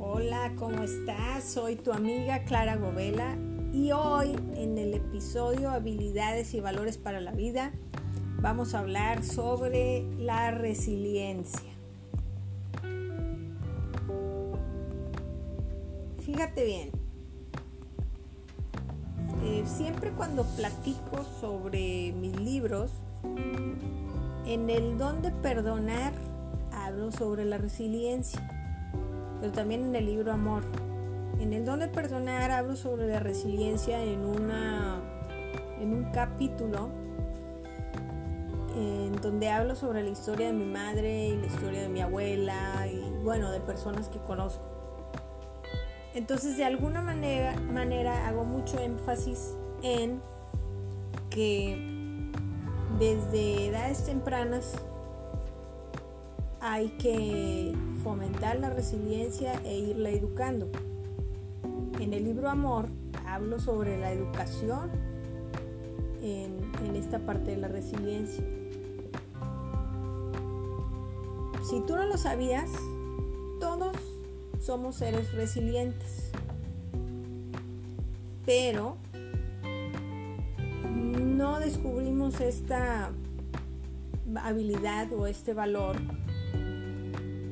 Gobela. 0.08 0.38
¿cómo 0.55 0.84
estás? 0.84 1.43
Soy 1.43 1.76
tu 1.76 1.91
amiga 1.91 2.45
Clara 2.45 2.78
Govela 2.78 3.36
y 3.74 3.91
hoy 3.91 4.34
en 4.55 4.78
el 4.78 4.93
episodio 4.93 5.70
Habilidades 5.70 6.53
y 6.53 6.62
Valores 6.62 6.97
para 6.97 7.20
la 7.20 7.32
Vida 7.32 7.74
vamos 8.41 8.74
a 8.74 8.80
hablar 8.80 9.24
sobre 9.24 10.05
la 10.18 10.51
resiliencia. 10.51 11.70
Fíjate 16.26 16.66
bien, 16.66 16.91
eh, 19.43 19.64
siempre 19.66 20.12
cuando 20.12 20.43
platico 20.55 21.26
sobre 21.41 22.14
mis 22.14 22.39
libros, 22.39 22.91
en 24.45 24.70
el 24.70 24.97
don 24.97 25.22
de 25.22 25.32
perdonar 25.32 26.14
hablo 26.72 27.12
sobre 27.12 27.43
la 27.43 27.58
resiliencia 27.58 28.57
pero 29.40 29.52
también 29.52 29.86
en 29.86 29.96
el 29.96 30.06
libro 30.06 30.32
Amor. 30.32 30.64
En 31.40 31.54
el 31.54 31.66
don 31.66 31.80
de 31.80 31.88
perdonar 31.88 32.52
hablo 32.52 32.76
sobre 32.76 33.08
la 33.08 33.20
resiliencia 33.20 34.04
en, 34.04 34.26
una, 34.26 35.02
en 35.80 35.94
un 35.94 36.12
capítulo 36.12 36.90
en 38.76 39.16
donde 39.22 39.50
hablo 39.50 39.76
sobre 39.76 40.04
la 40.04 40.10
historia 40.10 40.48
de 40.48 40.54
mi 40.54 40.66
madre 40.66 41.30
y 41.30 41.38
la 41.38 41.48
historia 41.48 41.82
de 41.82 41.90
mi 41.90 42.02
abuela 42.02 42.86
y 42.88 43.24
bueno, 43.24 43.52
de 43.52 43.60
personas 43.60 44.08
que 44.08 44.20
conozco. 44.20 44.64
Entonces 46.14 46.58
de 46.58 46.64
alguna 46.64 47.02
manera, 47.02 47.60
manera 47.60 48.28
hago 48.28 48.44
mucho 48.44 48.80
énfasis 48.80 49.56
en 49.82 50.20
que 51.30 52.32
desde 53.00 53.68
edades 53.68 54.06
tempranas 54.06 54.76
hay 56.60 56.90
que 56.98 57.74
fomentar 58.04 58.60
la 58.60 58.70
resiliencia 58.70 59.54
e 59.66 59.78
irla 59.78 60.10
educando. 60.10 60.70
En 62.00 62.14
el 62.14 62.24
libro 62.24 62.50
Amor 62.50 62.89
hablo 63.26 63.60
sobre 63.60 63.98
la 64.00 64.12
educación 64.12 64.91
en, 66.22 66.95
esta 66.95 67.20
parte 67.20 67.52
de 67.52 67.58
la 67.58 67.68
resiliencia. 67.68 68.43
Si 71.70 71.82
tú 71.86 71.95
no 71.95 72.06
lo 72.06 72.18
sabías, 72.18 72.70
todos 73.60 73.95
somos 74.60 74.95
seres 74.95 75.34
resilientes. 75.34 76.32
Pero 78.45 78.98
no 81.38 81.60
descubrimos 81.60 82.39
esta 82.41 83.12
habilidad 84.36 85.12
o 85.14 85.28
este 85.28 85.54
valor 85.54 85.98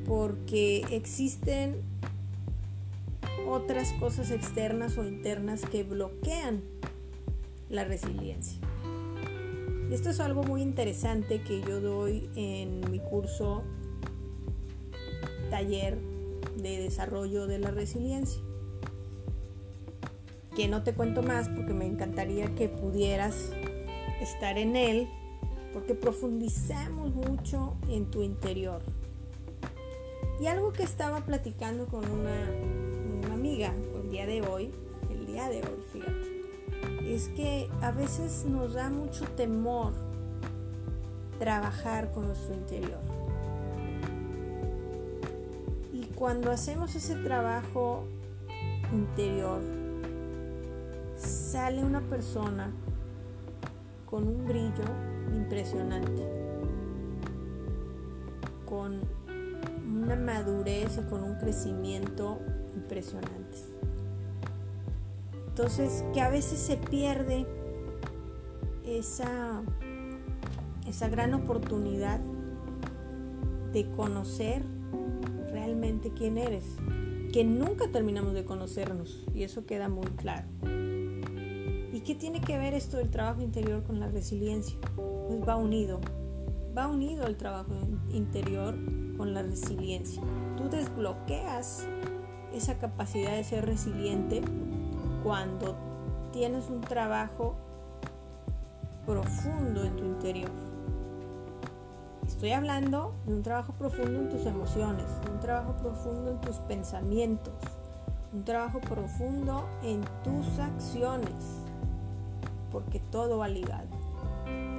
porque 0.06 0.84
existen 0.90 1.82
otras 3.48 3.92
cosas 3.94 4.30
externas 4.30 4.98
o 4.98 5.06
internas 5.06 5.62
que 5.62 5.82
bloquean 5.82 6.62
la 7.68 7.84
resiliencia. 7.84 8.60
Esto 9.90 10.10
es 10.10 10.20
algo 10.20 10.42
muy 10.42 10.62
interesante 10.62 11.42
que 11.42 11.60
yo 11.60 11.80
doy 11.80 12.28
en 12.34 12.90
mi 12.90 12.98
curso 12.98 13.62
taller 15.48 15.98
de 16.56 16.80
desarrollo 16.80 17.46
de 17.46 17.58
la 17.58 17.70
resiliencia. 17.70 18.42
Que 20.56 20.68
no 20.68 20.82
te 20.82 20.94
cuento 20.94 21.22
más 21.22 21.48
porque 21.48 21.72
me 21.72 21.86
encantaría 21.86 22.54
que 22.54 22.68
pudieras 22.68 23.52
estar 24.20 24.58
en 24.58 24.74
él 24.74 25.08
porque 25.72 25.94
profundizamos 25.94 27.14
mucho 27.14 27.76
en 27.88 28.10
tu 28.10 28.22
interior. 28.22 28.82
Y 30.38 30.48
algo 30.48 30.72
que 30.72 30.82
estaba 30.82 31.20
platicando 31.20 31.86
con 31.86 32.04
una, 32.10 33.32
amiga 33.32 33.72
el 34.02 34.10
día 34.10 34.26
de 34.26 34.42
hoy, 34.42 34.70
el 35.10 35.26
día 35.26 35.48
de 35.48 35.58
hoy, 35.58 35.82
fíjate, 35.92 37.14
es 37.14 37.28
que 37.28 37.70
a 37.80 37.90
veces 37.90 38.44
nos 38.44 38.74
da 38.74 38.90
mucho 38.90 39.24
temor 39.36 39.92
trabajar 41.38 42.12
con 42.12 42.26
nuestro 42.26 42.54
interior. 42.54 43.00
Y 45.92 46.04
cuando 46.14 46.50
hacemos 46.50 46.94
ese 46.94 47.14
trabajo 47.16 48.04
interior, 48.92 49.60
sale 51.16 51.82
una 51.82 52.00
persona 52.00 52.70
con 54.04 54.28
un 54.28 54.46
brillo 54.46 54.84
impresionante, 55.34 56.22
con 58.66 59.00
una 60.06 60.14
madurez 60.14 60.98
y 60.98 61.10
con 61.10 61.24
un 61.24 61.34
crecimiento 61.34 62.38
impresionante. 62.76 63.58
Entonces, 65.48 66.04
que 66.14 66.20
a 66.20 66.30
veces 66.30 66.60
se 66.60 66.76
pierde 66.76 67.44
esa, 68.84 69.62
esa 70.86 71.08
gran 71.08 71.34
oportunidad 71.34 72.20
de 73.72 73.90
conocer 73.90 74.62
realmente 75.50 76.12
quién 76.14 76.38
eres, 76.38 76.64
que 77.32 77.42
nunca 77.42 77.90
terminamos 77.90 78.32
de 78.32 78.44
conocernos 78.44 79.26
y 79.34 79.42
eso 79.42 79.66
queda 79.66 79.88
muy 79.88 80.06
claro. 80.06 80.46
¿Y 81.92 82.00
qué 82.00 82.14
tiene 82.14 82.40
que 82.40 82.58
ver 82.58 82.74
esto 82.74 82.98
del 82.98 83.10
trabajo 83.10 83.42
interior 83.42 83.82
con 83.82 83.98
la 83.98 84.08
resiliencia? 84.08 84.78
Pues 84.94 85.40
va 85.48 85.56
unido, 85.56 86.00
va 86.76 86.86
unido 86.86 87.26
el 87.26 87.36
trabajo 87.36 87.72
interior 88.10 88.76
con 89.16 89.34
la 89.34 89.42
resiliencia. 89.42 90.22
Tú 90.56 90.68
desbloqueas 90.68 91.86
esa 92.52 92.78
capacidad 92.78 93.32
de 93.32 93.44
ser 93.44 93.66
resiliente 93.66 94.42
cuando 95.22 95.74
tienes 96.32 96.68
un 96.68 96.80
trabajo 96.80 97.54
profundo 99.06 99.84
en 99.84 99.96
tu 99.96 100.04
interior. 100.04 100.50
estoy 102.26 102.50
hablando 102.50 103.14
de 103.24 103.34
un 103.34 103.42
trabajo 103.42 103.72
profundo 103.72 104.20
en 104.20 104.28
tus 104.28 104.44
emociones, 104.46 105.06
un 105.32 105.40
trabajo 105.40 105.74
profundo 105.80 106.32
en 106.32 106.40
tus 106.40 106.56
pensamientos, 106.56 107.54
un 108.34 108.44
trabajo 108.44 108.80
profundo 108.80 109.64
en 109.82 110.02
tus 110.24 110.58
acciones, 110.58 111.32
porque 112.72 113.00
todo 113.10 113.38
va 113.38 113.48
ligado, 113.48 113.88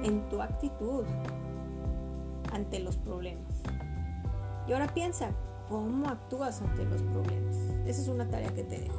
en 0.04 0.28
tu 0.28 0.40
actitud 0.42 1.04
ante 2.52 2.80
los 2.80 2.96
problemas. 2.96 3.47
Y 4.68 4.72
ahora 4.72 4.92
piensa, 4.92 5.30
¿cómo 5.68 6.08
actúas 6.08 6.60
ante 6.60 6.84
los 6.84 7.02
problemas? 7.02 7.56
Esa 7.86 8.02
es 8.02 8.08
una 8.08 8.28
tarea 8.28 8.52
que 8.52 8.62
te 8.62 8.78
dejo. 8.78 8.98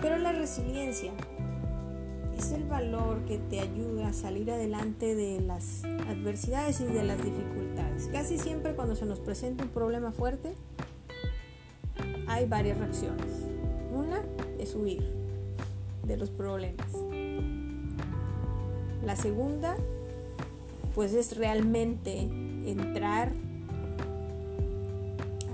Pero 0.00 0.18
la 0.18 0.32
resiliencia 0.32 1.12
es 2.38 2.52
el 2.52 2.64
valor 2.64 3.24
que 3.24 3.38
te 3.38 3.58
ayuda 3.58 4.08
a 4.08 4.12
salir 4.12 4.50
adelante 4.52 5.16
de 5.16 5.40
las 5.40 5.84
adversidades 5.84 6.80
y 6.80 6.84
de 6.84 7.02
las 7.02 7.18
dificultades. 7.22 8.08
Casi 8.12 8.38
siempre 8.38 8.74
cuando 8.74 8.94
se 8.94 9.04
nos 9.04 9.18
presenta 9.18 9.64
un 9.64 9.70
problema 9.70 10.12
fuerte, 10.12 10.54
hay 12.28 12.46
varias 12.46 12.78
reacciones. 12.78 13.26
Una 13.92 14.22
es 14.58 14.76
huir 14.76 15.02
de 16.04 16.16
los 16.16 16.30
problemas. 16.30 16.86
La 19.04 19.16
segunda, 19.16 19.76
pues 20.94 21.14
es 21.14 21.36
realmente 21.36 22.22
entrar 22.64 23.32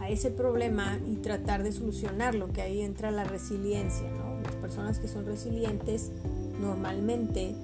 ese 0.08 0.30
problema 0.30 0.98
y 1.06 1.16
tratar 1.16 1.62
de 1.62 1.72
solucionarlo, 1.72 2.52
que 2.52 2.62
ahí 2.62 2.82
entra 2.82 3.10
la 3.10 3.24
resiliencia. 3.24 4.08
Las 4.44 4.54
personas 4.56 4.98
que 4.98 5.08
son 5.08 5.26
resilientes 5.26 6.10
normalmente 6.60 7.54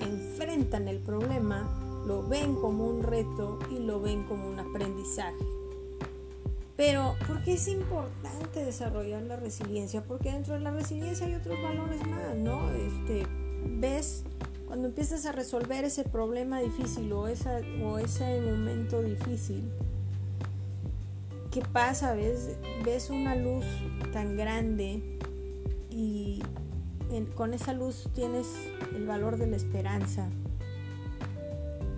enfrentan 0.00 0.88
el 0.88 0.98
problema, 0.98 2.02
lo 2.06 2.26
ven 2.26 2.54
como 2.56 2.86
un 2.86 3.02
reto 3.02 3.58
y 3.70 3.78
lo 3.78 4.00
ven 4.00 4.24
como 4.24 4.48
un 4.48 4.58
aprendizaje. 4.58 5.44
Pero, 6.76 7.14
¿por 7.26 7.42
qué 7.44 7.54
es 7.54 7.68
importante 7.68 8.64
desarrollar 8.64 9.22
la 9.22 9.36
resiliencia? 9.36 10.02
Porque 10.02 10.32
dentro 10.32 10.54
de 10.54 10.60
la 10.60 10.72
resiliencia 10.72 11.26
hay 11.26 11.34
otros 11.34 11.60
valores 11.62 12.04
más, 12.06 12.36
¿no? 12.36 12.68
Este, 12.72 13.26
ves 13.78 14.24
cuando 14.66 14.88
empiezas 14.88 15.24
a 15.26 15.30
resolver 15.30 15.84
ese 15.84 16.02
problema 16.02 16.58
difícil 16.58 17.12
o, 17.12 17.28
esa, 17.28 17.60
o 17.84 17.98
ese 17.98 18.40
momento 18.40 19.02
difícil, 19.02 19.62
¿qué 21.54 21.62
pasa? 21.62 22.14
¿Ves, 22.14 22.56
ves 22.84 23.10
una 23.10 23.36
luz 23.36 23.64
tan 24.12 24.36
grande 24.36 25.00
y 25.88 26.42
con 27.36 27.54
esa 27.54 27.72
luz 27.72 28.08
tienes 28.12 28.48
el 28.92 29.06
valor 29.06 29.36
de 29.38 29.46
la 29.46 29.54
esperanza, 29.54 30.28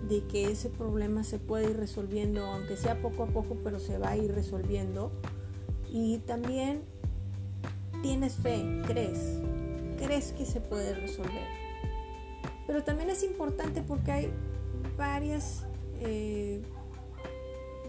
de 0.07 0.23
que 0.27 0.51
ese 0.51 0.69
problema 0.69 1.23
se 1.23 1.39
puede 1.39 1.71
ir 1.71 1.77
resolviendo, 1.77 2.45
aunque 2.45 2.77
sea 2.77 3.01
poco 3.01 3.23
a 3.23 3.25
poco, 3.25 3.57
pero 3.63 3.79
se 3.79 3.97
va 3.97 4.09
a 4.09 4.17
ir 4.17 4.31
resolviendo. 4.31 5.11
Y 5.91 6.19
también 6.19 6.83
tienes 8.03 8.35
fe, 8.35 8.63
crees, 8.85 9.39
crees 9.97 10.33
que 10.33 10.45
se 10.45 10.61
puede 10.61 10.93
resolver. 10.93 11.47
Pero 12.67 12.83
también 12.83 13.09
es 13.09 13.23
importante 13.23 13.81
porque 13.81 14.11
hay 14.11 14.33
varias, 14.97 15.63
eh, 16.01 16.61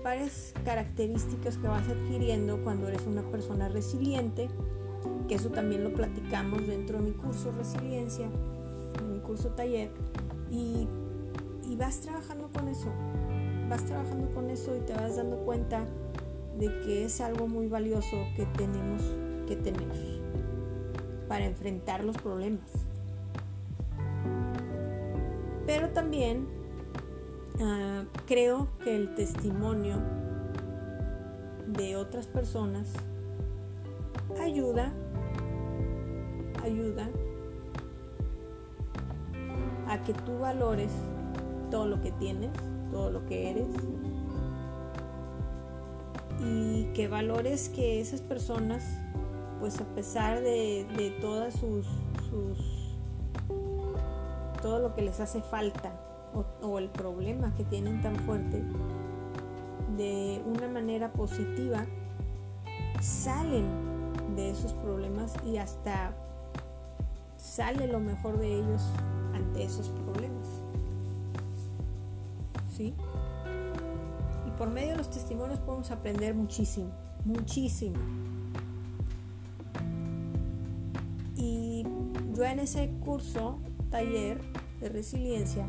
varias 0.02 0.54
características 0.64 1.56
que 1.56 1.68
vas 1.68 1.88
adquiriendo 1.88 2.62
cuando 2.62 2.88
eres 2.88 3.06
una 3.06 3.22
persona 3.22 3.68
resiliente, 3.68 4.48
que 5.28 5.34
eso 5.34 5.50
también 5.50 5.84
lo 5.84 5.92
platicamos 5.92 6.66
dentro 6.66 6.98
de 6.98 7.04
mi 7.04 7.12
curso 7.12 7.52
Resiliencia, 7.52 8.26
en 8.98 9.12
mi 9.12 9.20
curso 9.20 9.50
taller, 9.50 9.90
y 10.50 10.86
y 11.68 11.76
vas 11.76 12.00
trabajando 12.00 12.48
con 12.52 12.68
eso, 12.68 12.88
vas 13.68 13.84
trabajando 13.84 14.30
con 14.30 14.48
eso 14.48 14.74
y 14.74 14.80
te 14.80 14.94
vas 14.94 15.16
dando 15.16 15.36
cuenta 15.38 15.84
de 16.58 16.66
que 16.80 17.04
es 17.04 17.20
algo 17.20 17.46
muy 17.46 17.68
valioso 17.68 18.16
que 18.34 18.46
tenemos 18.46 19.02
que 19.46 19.56
tener 19.56 19.88
para 21.28 21.44
enfrentar 21.44 22.04
los 22.04 22.16
problemas. 22.16 22.70
Pero 25.66 25.90
también 25.90 26.48
ah, 27.60 28.04
creo 28.26 28.68
que 28.84 28.96
el 28.96 29.14
testimonio 29.14 29.96
de 31.66 31.96
otras 31.96 32.26
personas 32.26 32.92
ayuda, 34.40 34.92
ayuda 36.62 37.08
a 39.88 40.02
que 40.04 40.12
tú 40.12 40.38
valores 40.38 40.92
todo 41.70 41.86
lo 41.86 42.00
que 42.00 42.12
tienes, 42.12 42.50
todo 42.90 43.10
lo 43.10 43.26
que 43.26 43.50
eres. 43.50 43.68
Y 46.40 46.84
que 46.94 47.08
valores 47.08 47.68
que 47.68 48.00
esas 48.00 48.20
personas, 48.20 48.84
pues 49.58 49.80
a 49.80 49.84
pesar 49.94 50.40
de, 50.40 51.16
todas 51.20 51.54
sus, 51.54 51.86
todo 54.62 54.78
lo 54.78 54.94
que 54.94 55.02
les 55.02 55.18
hace 55.20 55.42
falta 55.42 56.07
o, 56.34 56.78
el 56.78 56.88
problema 56.88 57.54
que 57.54 57.64
tienen 57.64 58.02
tan 58.02 58.16
fuerte, 58.16 58.62
de 59.96 60.42
una 60.46 60.68
manera 60.68 61.12
positiva, 61.12 61.86
salen 63.00 63.66
de 64.36 64.50
esos 64.50 64.72
problemas 64.74 65.34
y 65.44 65.56
hasta 65.56 66.12
sale 67.36 67.86
lo 67.86 68.00
mejor 68.00 68.38
de 68.38 68.58
ellos 68.58 68.82
ante 69.34 69.64
esos 69.64 69.88
problemas. 69.88 70.46
Y 72.78 72.94
por 74.56 74.70
medio 74.70 74.90
de 74.90 74.96
los 74.98 75.10
testimonios 75.10 75.58
podemos 75.60 75.90
aprender 75.90 76.34
muchísimo, 76.34 76.90
muchísimo. 77.24 77.96
Y 81.34 81.84
yo 82.34 82.44
en 82.44 82.60
ese 82.60 82.90
curso, 83.04 83.58
taller 83.90 84.40
de 84.80 84.88
resiliencia, 84.88 85.66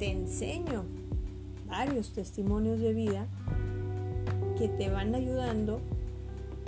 te 0.00 0.10
enseño 0.10 0.84
varios 1.68 2.14
testimonios 2.14 2.80
de 2.80 2.94
vida 2.94 3.26
que 4.56 4.66
te 4.66 4.88
van 4.88 5.14
ayudando 5.14 5.82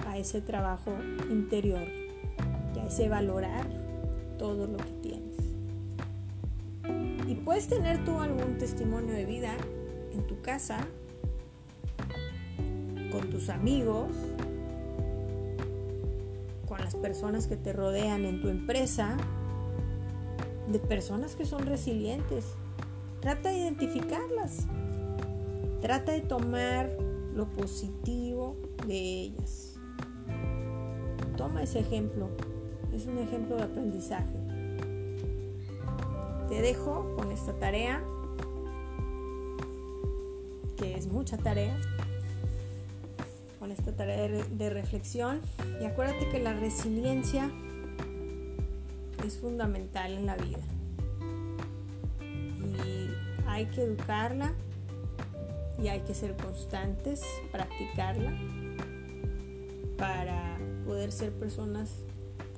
a 0.07 0.19
ese 0.19 0.43
trabajo 0.43 0.93
interior 1.31 1.81
y 2.77 2.79
a 2.79 2.87
ese 2.87 3.09
valorar 3.09 3.67
todo 4.39 4.67
lo 4.67 4.77
que 4.77 4.93
tienes. 5.01 5.37
Y 7.27 7.35
puedes 7.37 7.69
tener 7.69 8.05
tú 8.05 8.21
algún 8.21 8.59
testimonio 8.59 9.15
de 9.15 9.25
vida 9.25 9.57
en 10.13 10.27
tu 10.27 10.43
casa, 10.43 10.87
con 13.11 13.31
tus 13.31 13.49
amigos, 13.49 14.11
con 16.69 16.79
las 16.83 16.95
personas 16.97 17.47
que 17.47 17.57
te 17.57 17.73
rodean 17.73 18.27
en 18.27 18.43
tu 18.43 18.51
empresa, 18.51 19.17
de 20.71 20.79
personas 20.81 21.35
que 21.35 21.47
son 21.47 21.65
resilientes. 21.65 22.45
Trata 23.23 23.49
de 23.49 23.57
identificarlas. 23.57 24.67
Trata 25.81 26.13
de 26.13 26.21
tomar 26.21 26.91
lo 27.35 27.47
positivo 27.47 28.57
de 28.87 28.99
ellas. 28.99 29.81
Toma 31.39 31.63
ese 31.63 31.79
ejemplo. 31.79 32.29
Es 32.93 33.07
un 33.07 33.17
ejemplo 33.17 33.57
de 33.57 33.63
aprendizaje 33.63 34.43
te 36.53 36.61
dejo 36.61 37.17
con 37.17 37.33
esta 37.33 37.55
tarea, 37.55 38.05
que 40.77 40.97
es 40.97 41.07
mucha 41.07 41.39
tarea, 41.39 41.75
con 43.59 43.73
esta 43.73 43.97
tarea 43.97 44.29
de, 44.29 44.71
reflexión. 44.71 45.41
Y 45.81 45.87
acuérdate 45.87 46.29
que 46.29 46.41
la 46.41 46.53
resiliencia 46.53 47.51
es 49.25 49.39
fundamental 49.39 50.13
en 50.13 50.27
la 50.27 50.37
vida. 50.37 50.59
Hay 53.63 53.69
que 53.69 53.83
educarla 53.83 54.55
y 55.81 55.87
hay 55.87 56.01
que 56.01 56.15
ser 56.15 56.37
constantes, 56.37 57.23
practicarla 57.53 58.37
para 59.97 60.59
poder 60.85 61.13
ser 61.13 61.31
personas 61.31 62.01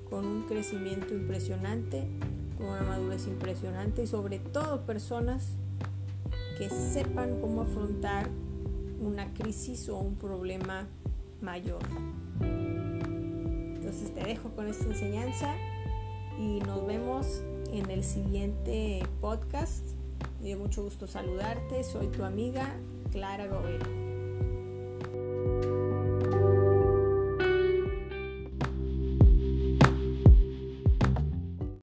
con 0.09 0.25
un 0.25 0.47
crecimiento 0.47 1.13
impresionante 1.13 2.09
con 2.57 2.69
una 2.69 2.85
madurez 2.85 3.27
impresionante 3.27 4.05
y 4.05 4.07
sobre 4.07 4.39
todo 4.39 4.87
personas 4.87 5.51
que 6.57 6.71
sepan 6.71 7.39
cómo 7.39 7.61
afrontar 7.61 8.31
una 8.99 9.31
crisis 9.35 9.91
o 9.91 9.99
un 9.99 10.17
problema 10.17 10.89
mayor. 11.43 11.83
Entonces 12.41 14.15
te 14.15 14.25
dejo 14.25 14.49
con 14.57 14.69
esta 14.69 14.87
enseñanza 14.87 15.55
y 16.39 16.61
nos 16.61 16.87
vemos 16.87 17.43
en 17.71 17.91
el 17.91 18.03
siguiente 18.03 19.03
podcast. 19.21 19.94
Me 20.45 20.51
dio 20.51 20.59
mucho 20.59 20.83
gusto 20.83 21.07
saludarte. 21.07 21.83
Soy 21.83 22.09
tu 22.09 22.23
amiga 22.23 22.77
Clara 23.11 23.47
Gobero. 23.47 24.04